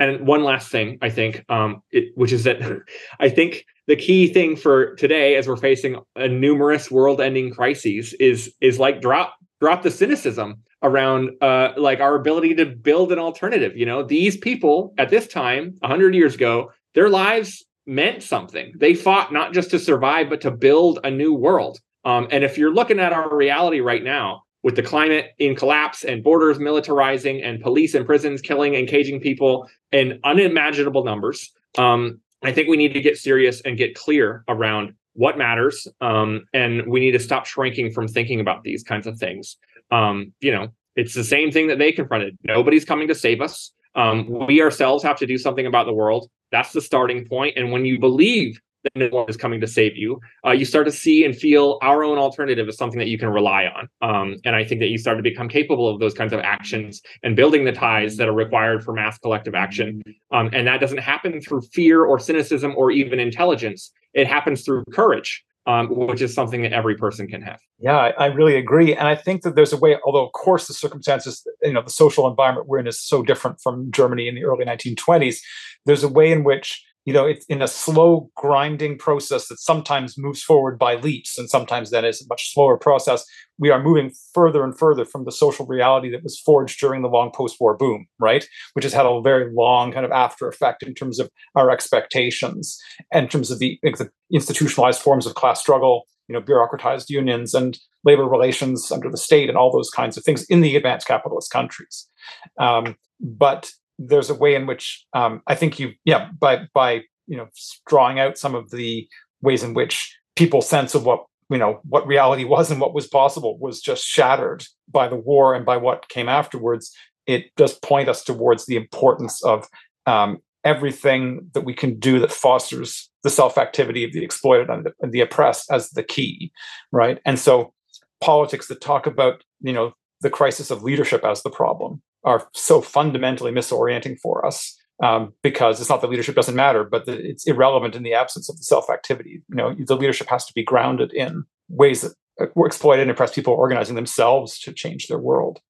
and 0.00 0.26
one 0.26 0.42
last 0.42 0.72
thing, 0.72 0.98
I 1.00 1.10
think, 1.10 1.44
um, 1.48 1.84
it, 1.92 2.08
which 2.16 2.32
is 2.32 2.42
that 2.42 2.60
I 3.20 3.28
think 3.28 3.66
the 3.86 3.94
key 3.94 4.26
thing 4.26 4.56
for 4.56 4.96
today, 4.96 5.36
as 5.36 5.46
we're 5.46 5.56
facing 5.56 5.96
a 6.16 6.26
numerous 6.26 6.90
world-ending 6.90 7.52
crises, 7.52 8.14
is 8.14 8.52
is 8.60 8.80
like 8.80 9.00
drop 9.00 9.36
drop 9.60 9.84
the 9.84 9.92
cynicism 9.92 10.64
around 10.82 11.30
uh, 11.40 11.72
like 11.76 12.00
our 12.00 12.16
ability 12.16 12.54
to 12.56 12.66
build 12.66 13.12
an 13.12 13.18
alternative. 13.20 13.76
You 13.76 13.86
know, 13.86 14.02
these 14.02 14.36
people 14.36 14.92
at 14.98 15.10
this 15.10 15.28
time, 15.28 15.76
hundred 15.84 16.16
years 16.16 16.34
ago, 16.34 16.72
their 16.94 17.08
lives 17.08 17.64
meant 17.86 18.22
something. 18.22 18.72
They 18.76 18.94
fought 18.94 19.32
not 19.32 19.52
just 19.52 19.70
to 19.70 19.78
survive, 19.78 20.28
but 20.28 20.40
to 20.42 20.50
build 20.50 21.00
a 21.04 21.10
new 21.10 21.34
world. 21.34 21.78
Um, 22.04 22.28
and 22.30 22.44
if 22.44 22.56
you're 22.56 22.72
looking 22.72 23.00
at 23.00 23.12
our 23.12 23.34
reality 23.34 23.80
right 23.80 24.02
now, 24.02 24.42
with 24.62 24.76
the 24.76 24.82
climate 24.82 25.30
in 25.38 25.56
collapse 25.56 26.04
and 26.04 26.22
borders 26.22 26.58
militarizing 26.58 27.42
and 27.44 27.60
police 27.60 27.94
and 27.94 28.04
prisons 28.04 28.42
killing 28.42 28.76
and 28.76 28.88
caging 28.88 29.20
people 29.20 29.68
in 29.92 30.20
unimaginable 30.24 31.04
numbers. 31.04 31.50
Um, 31.78 32.20
I 32.42 32.52
think 32.52 32.68
we 32.68 32.76
need 32.76 32.94
to 32.94 33.00
get 33.00 33.18
serious 33.18 33.60
and 33.62 33.76
get 33.76 33.94
clear 33.94 34.44
around 34.48 34.94
what 35.14 35.38
matters. 35.38 35.86
Um, 36.00 36.46
and 36.52 36.86
we 36.86 37.00
need 37.00 37.12
to 37.12 37.18
stop 37.18 37.46
shrinking 37.46 37.92
from 37.92 38.08
thinking 38.08 38.40
about 38.40 38.62
these 38.62 38.82
kinds 38.82 39.06
of 39.06 39.18
things. 39.18 39.56
Um, 39.90 40.32
you 40.40 40.52
know, 40.52 40.68
it's 40.96 41.14
the 41.14 41.24
same 41.24 41.50
thing 41.50 41.68
that 41.68 41.78
they 41.78 41.92
confronted. 41.92 42.38
Nobody's 42.42 42.84
coming 42.84 43.08
to 43.08 43.14
save 43.14 43.40
us. 43.40 43.72
Um, 43.94 44.46
we 44.46 44.62
ourselves 44.62 45.02
have 45.02 45.18
to 45.18 45.26
do 45.26 45.36
something 45.36 45.66
about 45.66 45.86
the 45.86 45.92
world. 45.92 46.30
That's 46.52 46.72
the 46.72 46.80
starting 46.80 47.26
point. 47.26 47.56
And 47.56 47.72
when 47.72 47.84
you 47.84 47.98
believe 47.98 48.60
that 48.84 48.96
no 48.96 49.08
one 49.08 49.28
is 49.28 49.36
coming 49.36 49.60
to 49.60 49.66
save 49.66 49.96
you, 49.96 50.20
uh, 50.46 50.52
you 50.52 50.64
start 50.64 50.86
to 50.86 50.92
see 50.92 51.24
and 51.24 51.36
feel 51.36 51.78
our 51.82 52.02
own 52.02 52.18
alternative 52.18 52.68
as 52.68 52.76
something 52.78 52.98
that 52.98 53.08
you 53.08 53.18
can 53.18 53.28
rely 53.28 53.66
on. 53.66 53.88
Um, 54.00 54.36
and 54.44 54.56
I 54.56 54.64
think 54.64 54.80
that 54.80 54.88
you 54.88 54.98
start 54.98 55.18
to 55.18 55.22
become 55.22 55.48
capable 55.48 55.88
of 55.88 56.00
those 56.00 56.14
kinds 56.14 56.32
of 56.32 56.40
actions 56.40 57.02
and 57.22 57.36
building 57.36 57.64
the 57.64 57.72
ties 57.72 58.16
that 58.16 58.28
are 58.28 58.32
required 58.32 58.82
for 58.82 58.94
mass 58.94 59.18
collective 59.18 59.54
action. 59.54 60.02
Um, 60.30 60.50
and 60.52 60.66
that 60.66 60.80
doesn't 60.80 60.98
happen 60.98 61.40
through 61.40 61.62
fear 61.72 62.04
or 62.04 62.18
cynicism 62.18 62.74
or 62.76 62.90
even 62.90 63.20
intelligence. 63.20 63.92
It 64.14 64.26
happens 64.26 64.64
through 64.64 64.84
courage. 64.92 65.44
Um, 65.66 65.88
which 65.90 66.22
is 66.22 66.32
something 66.32 66.62
that 66.62 66.72
every 66.72 66.96
person 66.96 67.28
can 67.28 67.42
have. 67.42 67.60
Yeah, 67.78 67.96
I, 67.96 68.08
I, 68.12 68.26
really 68.26 68.56
agree, 68.56 68.94
and 68.96 69.06
I 69.06 69.14
think 69.14 69.42
that 69.42 69.56
there's 69.56 69.74
a 69.74 69.76
way. 69.76 69.98
Although, 70.06 70.24
of 70.24 70.32
course, 70.32 70.66
the 70.66 70.72
circumstances, 70.72 71.46
you 71.62 71.74
know, 71.74 71.82
the 71.82 71.90
social 71.90 72.26
environment 72.26 72.66
we're 72.66 72.78
in 72.78 72.86
is 72.86 72.98
so 72.98 73.22
different 73.22 73.60
from 73.60 73.92
Germany 73.92 74.26
in 74.26 74.34
the 74.34 74.44
early 74.44 74.64
1920s. 74.64 75.36
There's 75.84 76.02
a 76.02 76.08
way 76.08 76.32
in 76.32 76.44
which 76.44 76.82
you 77.10 77.14
know 77.14 77.26
it's 77.26 77.44
in 77.46 77.60
a 77.60 77.66
slow 77.66 78.30
grinding 78.36 78.96
process 78.96 79.48
that 79.48 79.58
sometimes 79.58 80.16
moves 80.16 80.44
forward 80.44 80.78
by 80.78 80.94
leaps 80.94 81.36
and 81.36 81.50
sometimes 81.50 81.90
then 81.90 82.04
is 82.04 82.22
a 82.22 82.26
much 82.28 82.52
slower 82.52 82.78
process. 82.78 83.24
We 83.58 83.70
are 83.70 83.82
moving 83.82 84.12
further 84.32 84.62
and 84.62 84.78
further 84.78 85.04
from 85.04 85.24
the 85.24 85.32
social 85.32 85.66
reality 85.66 86.08
that 86.12 86.22
was 86.22 86.38
forged 86.38 86.78
during 86.78 87.02
the 87.02 87.08
long 87.08 87.32
post-war 87.32 87.76
boom 87.76 88.06
right? 88.20 88.46
Which 88.74 88.84
has 88.84 88.92
had 88.92 89.06
a 89.06 89.20
very 89.20 89.52
long 89.52 89.90
kind 89.90 90.06
of 90.06 90.12
after 90.12 90.46
effect 90.46 90.84
in 90.84 90.94
terms 90.94 91.18
of 91.18 91.28
our 91.56 91.68
expectations 91.68 92.78
and 93.12 93.24
in 93.24 93.28
terms 93.28 93.50
of 93.50 93.58
the, 93.58 93.76
the 93.82 94.08
institutionalized 94.32 95.02
forms 95.02 95.26
of 95.26 95.34
class 95.34 95.60
struggle 95.60 96.06
you 96.28 96.34
know 96.34 96.40
bureaucratized 96.40 97.10
unions 97.10 97.54
and 97.54 97.80
labor 98.04 98.24
relations 98.24 98.92
under 98.92 99.10
the 99.10 99.16
state 99.16 99.48
and 99.48 99.58
all 99.58 99.72
those 99.72 99.90
kinds 99.90 100.16
of 100.16 100.22
things 100.22 100.44
in 100.44 100.60
the 100.60 100.76
advanced 100.76 101.08
capitalist 101.08 101.50
countries. 101.50 102.08
Um, 102.56 102.94
but 103.20 103.72
there's 104.00 104.30
a 104.30 104.34
way 104.34 104.54
in 104.54 104.66
which 104.66 105.04
um, 105.12 105.42
I 105.46 105.54
think 105.54 105.78
you, 105.78 105.92
yeah, 106.04 106.30
by 106.38 106.66
by 106.72 107.02
you 107.26 107.36
know 107.36 107.48
drawing 107.86 108.18
out 108.18 108.38
some 108.38 108.54
of 108.54 108.70
the 108.70 109.06
ways 109.42 109.62
in 109.62 109.74
which 109.74 110.16
people's 110.36 110.68
sense 110.68 110.94
of 110.94 111.04
what 111.04 111.24
you 111.50 111.58
know 111.58 111.80
what 111.84 112.06
reality 112.06 112.44
was 112.44 112.70
and 112.70 112.80
what 112.80 112.94
was 112.94 113.06
possible 113.06 113.58
was 113.58 113.80
just 113.80 114.04
shattered 114.04 114.64
by 114.90 115.06
the 115.06 115.16
war 115.16 115.54
and 115.54 115.66
by 115.66 115.76
what 115.76 116.08
came 116.08 116.28
afterwards. 116.28 116.92
It 117.26 117.54
does 117.56 117.78
point 117.78 118.08
us 118.08 118.24
towards 118.24 118.66
the 118.66 118.76
importance 118.76 119.44
of 119.44 119.68
um, 120.06 120.38
everything 120.64 121.48
that 121.52 121.60
we 121.60 121.74
can 121.74 121.98
do 121.98 122.18
that 122.18 122.32
fosters 122.32 123.10
the 123.22 123.30
self 123.30 123.58
activity 123.58 124.02
of 124.02 124.12
the 124.12 124.24
exploited 124.24 124.70
and 124.70 124.86
the, 124.86 124.92
and 125.00 125.12
the 125.12 125.20
oppressed 125.20 125.70
as 125.70 125.90
the 125.90 126.02
key, 126.02 126.50
right? 126.90 127.20
And 127.26 127.38
so 127.38 127.74
politics 128.22 128.66
that 128.68 128.80
talk 128.80 129.06
about 129.06 129.44
you 129.60 129.74
know 129.74 129.92
the 130.22 130.30
crisis 130.30 130.70
of 130.70 130.82
leadership 130.82 131.22
as 131.24 131.42
the 131.42 131.50
problem 131.50 132.02
are 132.24 132.48
so 132.52 132.80
fundamentally 132.80 133.52
misorienting 133.52 134.18
for 134.18 134.44
us 134.44 134.76
um, 135.02 135.32
because 135.42 135.80
it's 135.80 135.88
not 135.88 136.00
that 136.02 136.10
leadership 136.10 136.34
doesn't 136.34 136.54
matter, 136.54 136.84
but 136.84 137.06
the, 137.06 137.12
it's 137.12 137.46
irrelevant 137.46 137.94
in 137.94 138.02
the 138.02 138.14
absence 138.14 138.48
of 138.48 138.56
the 138.56 138.62
self 138.62 138.90
activity. 138.90 139.42
You 139.48 139.56
know, 139.56 139.74
the 139.74 139.96
leadership 139.96 140.28
has 140.28 140.44
to 140.46 140.52
be 140.52 140.62
grounded 140.62 141.12
in 141.12 141.44
ways 141.68 142.02
that 142.02 142.12
uh, 142.40 142.64
exploited 142.64 143.02
and 143.02 143.10
oppressed 143.10 143.34
people 143.34 143.54
organizing 143.54 143.96
themselves 143.96 144.58
to 144.60 144.72
change 144.72 145.06
their 145.06 145.18
world. 145.18 145.60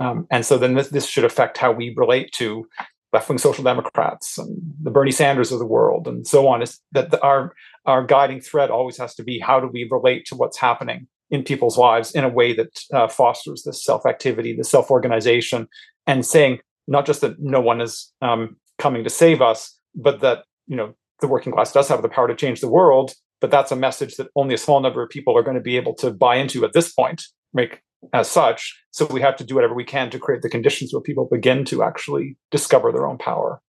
Um, 0.00 0.26
and 0.30 0.44
so 0.44 0.58
then 0.58 0.74
this, 0.74 0.88
this 0.88 1.06
should 1.06 1.24
affect 1.24 1.58
how 1.58 1.70
we 1.70 1.94
relate 1.96 2.32
to 2.32 2.66
left 3.12 3.28
wing 3.28 3.38
social 3.38 3.62
democrats 3.62 4.38
and 4.38 4.56
the 4.82 4.90
Bernie 4.90 5.12
Sanders 5.12 5.52
of 5.52 5.58
the 5.58 5.66
world 5.66 6.08
and 6.08 6.26
so 6.26 6.48
on. 6.48 6.62
Is 6.62 6.80
that 6.92 7.10
the, 7.10 7.22
our 7.22 7.54
our 7.84 8.04
guiding 8.04 8.40
thread 8.40 8.70
always 8.70 8.96
has 8.96 9.14
to 9.16 9.22
be 9.22 9.38
how 9.38 9.60
do 9.60 9.68
we 9.68 9.86
relate 9.90 10.24
to 10.26 10.34
what's 10.34 10.58
happening 10.58 11.06
in 11.30 11.42
people's 11.42 11.78
lives 11.78 12.12
in 12.12 12.24
a 12.24 12.28
way 12.28 12.52
that 12.52 12.80
uh, 12.92 13.08
fosters 13.08 13.62
this 13.64 13.84
self 13.84 14.06
activity, 14.06 14.54
the 14.56 14.64
self 14.64 14.90
organization, 14.90 15.68
and 16.06 16.24
saying 16.24 16.60
not 16.86 17.06
just 17.06 17.20
that 17.20 17.38
no 17.38 17.60
one 17.60 17.80
is 17.80 18.12
um, 18.22 18.56
coming 18.78 19.04
to 19.04 19.10
save 19.10 19.40
us, 19.40 19.78
but 19.94 20.20
that 20.20 20.44
you 20.66 20.76
know 20.76 20.94
the 21.20 21.28
working 21.28 21.52
class 21.52 21.72
does 21.72 21.88
have 21.88 22.02
the 22.02 22.08
power 22.08 22.28
to 22.28 22.34
change 22.34 22.60
the 22.60 22.68
world. 22.68 23.14
But 23.40 23.50
that's 23.50 23.72
a 23.72 23.76
message 23.76 24.16
that 24.16 24.28
only 24.36 24.54
a 24.54 24.58
small 24.58 24.80
number 24.80 25.02
of 25.02 25.10
people 25.10 25.36
are 25.36 25.42
going 25.42 25.56
to 25.56 25.62
be 25.62 25.76
able 25.76 25.94
to 25.96 26.12
buy 26.12 26.36
into 26.36 26.64
at 26.64 26.74
this 26.74 26.92
point, 26.92 27.24
make 27.52 27.80
as 28.12 28.30
such. 28.30 28.80
So 28.92 29.06
we 29.06 29.20
have 29.20 29.36
to 29.36 29.44
do 29.44 29.56
whatever 29.56 29.74
we 29.74 29.84
can 29.84 30.10
to 30.10 30.18
create 30.18 30.42
the 30.42 30.48
conditions 30.48 30.92
where 30.92 31.00
people 31.00 31.28
begin 31.30 31.64
to 31.66 31.82
actually 31.82 32.36
discover 32.50 32.92
their 32.92 33.06
own 33.06 33.18
power, 33.18 33.60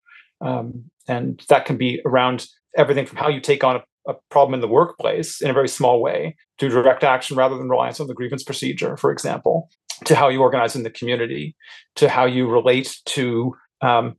um, 0.41 0.85
and 1.07 1.43
that 1.49 1.65
can 1.65 1.77
be 1.77 2.01
around 2.05 2.47
everything 2.77 3.05
from 3.05 3.17
how 3.17 3.29
you 3.29 3.39
take 3.39 3.63
on 3.63 3.77
a 3.77 3.83
a 4.07 4.13
problem 4.29 4.53
in 4.53 4.61
the 4.61 4.67
workplace 4.67 5.41
in 5.41 5.49
a 5.49 5.53
very 5.53 5.67
small 5.67 6.01
way 6.01 6.35
to 6.57 6.69
direct 6.69 7.03
action 7.03 7.37
rather 7.37 7.57
than 7.57 7.69
reliance 7.69 7.99
on 7.99 8.07
the 8.07 8.13
grievance 8.13 8.43
procedure, 8.43 8.97
for 8.97 9.11
example, 9.11 9.69
to 10.03 10.15
how 10.15 10.29
you 10.29 10.41
organize 10.41 10.75
in 10.75 10.83
the 10.83 10.89
community, 10.89 11.55
to 11.95 12.09
how 12.09 12.25
you 12.25 12.47
relate 12.47 12.97
to 13.05 13.55
um, 13.81 14.15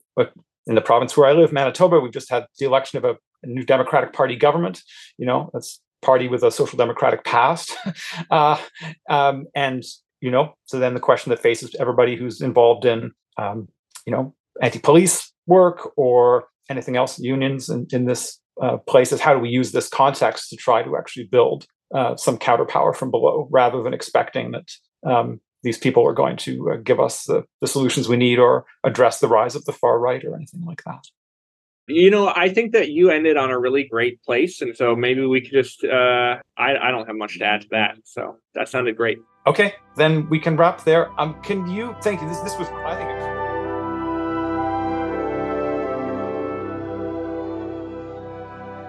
in 0.66 0.74
the 0.74 0.80
province 0.80 1.16
where 1.16 1.28
I 1.28 1.32
live, 1.32 1.52
Manitoba, 1.52 2.00
we've 2.00 2.12
just 2.12 2.30
had 2.30 2.46
the 2.58 2.66
election 2.66 2.98
of 2.98 3.04
a, 3.04 3.16
a 3.42 3.46
new 3.46 3.64
Democratic 3.64 4.12
Party 4.12 4.36
government. 4.36 4.82
You 5.18 5.26
know, 5.26 5.50
that's 5.52 5.80
party 6.02 6.28
with 6.28 6.42
a 6.42 6.50
social 6.50 6.76
democratic 6.76 7.24
past, 7.24 7.74
uh, 8.30 8.58
um, 9.08 9.46
and 9.54 9.82
you 10.20 10.30
know, 10.30 10.54
so 10.64 10.78
then 10.78 10.94
the 10.94 11.00
question 11.00 11.30
that 11.30 11.42
faces 11.42 11.74
everybody 11.78 12.16
who's 12.16 12.40
involved 12.40 12.84
in 12.84 13.12
um, 13.36 13.68
you 14.06 14.12
know 14.12 14.34
anti-police 14.62 15.32
work 15.46 15.92
or 15.96 16.48
anything 16.70 16.96
else, 16.96 17.18
unions 17.18 17.68
in, 17.68 17.86
in 17.92 18.06
this 18.06 18.40
uh, 18.60 18.78
is 18.96 19.20
how 19.20 19.34
do 19.34 19.40
we 19.40 19.48
use 19.48 19.72
this 19.72 19.88
context 19.88 20.48
to 20.50 20.56
try 20.56 20.82
to 20.82 20.96
actually 20.96 21.24
build 21.24 21.66
uh, 21.94 22.16
some 22.16 22.38
counterpower 22.38 22.94
from 22.94 23.10
below 23.10 23.48
rather 23.50 23.82
than 23.82 23.92
expecting 23.92 24.52
that 24.52 24.70
um, 25.06 25.40
these 25.64 25.78
people 25.78 26.06
are 26.06 26.12
going 26.12 26.36
to 26.36 26.70
uh, 26.70 26.76
give 26.76 27.00
us 27.00 27.24
the, 27.24 27.44
the 27.60 27.66
solutions 27.66 28.08
we 28.08 28.16
need 28.16 28.38
or 28.38 28.64
address 28.84 29.18
the 29.18 29.26
rise 29.26 29.56
of 29.56 29.64
the 29.64 29.72
far 29.72 29.98
right 29.98 30.24
or 30.24 30.36
anything 30.36 30.64
like 30.64 30.84
that. 30.84 31.04
You 31.86 32.10
know 32.10 32.32
i 32.34 32.48
think 32.48 32.72
that 32.72 32.88
you 32.92 33.10
ended 33.10 33.36
on 33.36 33.50
a 33.50 33.58
really 33.58 33.84
great 33.84 34.22
place 34.22 34.62
and 34.62 34.74
so 34.74 34.96
maybe 34.96 35.26
we 35.26 35.42
could 35.42 35.52
just 35.52 35.84
uh, 35.84 36.36
I, 36.56 36.76
I 36.76 36.90
don't 36.90 37.06
have 37.06 37.16
much 37.16 37.38
to 37.40 37.44
add 37.44 37.60
to 37.60 37.68
that 37.72 37.96
so 38.04 38.38
that 38.54 38.70
sounded 38.70 38.96
great. 38.96 39.18
Okay 39.46 39.74
then 39.96 40.26
we 40.30 40.38
can 40.38 40.56
wrap 40.56 40.84
there. 40.84 41.10
Um 41.20 41.34
can 41.42 41.66
you 41.66 41.94
thank 42.02 42.22
you 42.22 42.28
this 42.28 42.38
this 42.38 42.58
was 42.58 42.68
i 42.86 42.96
think 42.96 43.34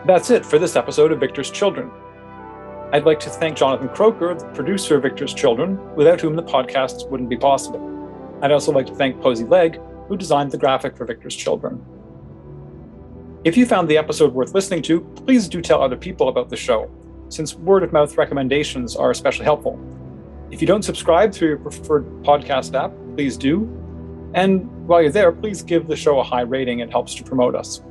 That's 0.05 0.29
it 0.29 0.45
for 0.45 0.59
this 0.59 0.75
episode 0.75 1.11
of 1.11 1.19
Victor's 1.19 1.49
Children. 1.49 1.91
I'd 2.95 3.03
like 3.03 3.19
to 3.19 3.29
thank 3.29 3.57
Jonathan 3.57 3.89
Croker, 3.89 4.33
the 4.35 4.45
producer 4.53 4.95
of 4.95 5.01
Victor's 5.01 5.33
Children, 5.33 5.93
without 5.95 6.21
whom 6.21 6.37
the 6.37 6.41
podcast 6.41 7.09
wouldn't 7.09 7.27
be 7.27 7.35
possible. 7.35 8.39
I'd 8.41 8.53
also 8.53 8.71
like 8.71 8.85
to 8.85 8.95
thank 8.95 9.21
Posey 9.21 9.43
Legg, 9.43 9.81
who 10.07 10.15
designed 10.15 10.49
the 10.49 10.57
graphic 10.57 10.95
for 10.95 11.03
Victor's 11.03 11.35
Children. 11.35 11.83
If 13.43 13.57
you 13.57 13.65
found 13.65 13.89
the 13.89 13.97
episode 13.97 14.33
worth 14.33 14.53
listening 14.53 14.81
to, 14.83 15.01
please 15.01 15.49
do 15.49 15.61
tell 15.61 15.81
other 15.81 15.97
people 15.97 16.29
about 16.29 16.49
the 16.49 16.55
show, 16.55 16.89
since 17.27 17.53
word 17.53 17.83
of 17.83 17.91
mouth 17.91 18.15
recommendations 18.15 18.95
are 18.95 19.11
especially 19.11 19.43
helpful. 19.43 19.77
If 20.49 20.61
you 20.61 20.67
don't 20.67 20.85
subscribe 20.85 21.33
through 21.33 21.49
your 21.49 21.57
preferred 21.57 22.05
podcast 22.23 22.81
app, 22.81 22.93
please 23.17 23.35
do. 23.35 23.63
And 24.35 24.71
while 24.87 25.01
you're 25.01 25.11
there, 25.11 25.33
please 25.33 25.63
give 25.63 25.87
the 25.87 25.97
show 25.97 26.21
a 26.21 26.23
high 26.23 26.43
rating. 26.43 26.79
It 26.79 26.91
helps 26.91 27.13
to 27.15 27.25
promote 27.25 27.55
us. 27.55 27.81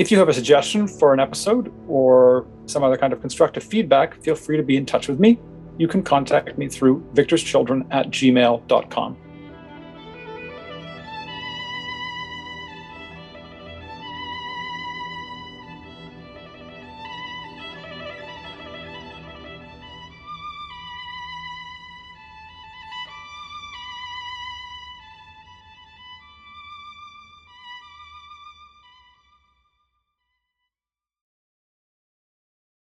If 0.00 0.10
you 0.10 0.18
have 0.18 0.30
a 0.30 0.32
suggestion 0.32 0.88
for 0.88 1.12
an 1.12 1.20
episode 1.20 1.70
or 1.86 2.46
some 2.64 2.82
other 2.82 2.96
kind 2.96 3.12
of 3.12 3.20
constructive 3.20 3.62
feedback, 3.62 4.18
feel 4.22 4.34
free 4.34 4.56
to 4.56 4.62
be 4.62 4.78
in 4.78 4.86
touch 4.86 5.08
with 5.08 5.20
me. 5.20 5.38
You 5.76 5.88
can 5.88 6.02
contact 6.02 6.56
me 6.56 6.68
through 6.68 7.06
victorschildren 7.12 7.86
at 7.90 8.08
gmail.com. 8.08 9.16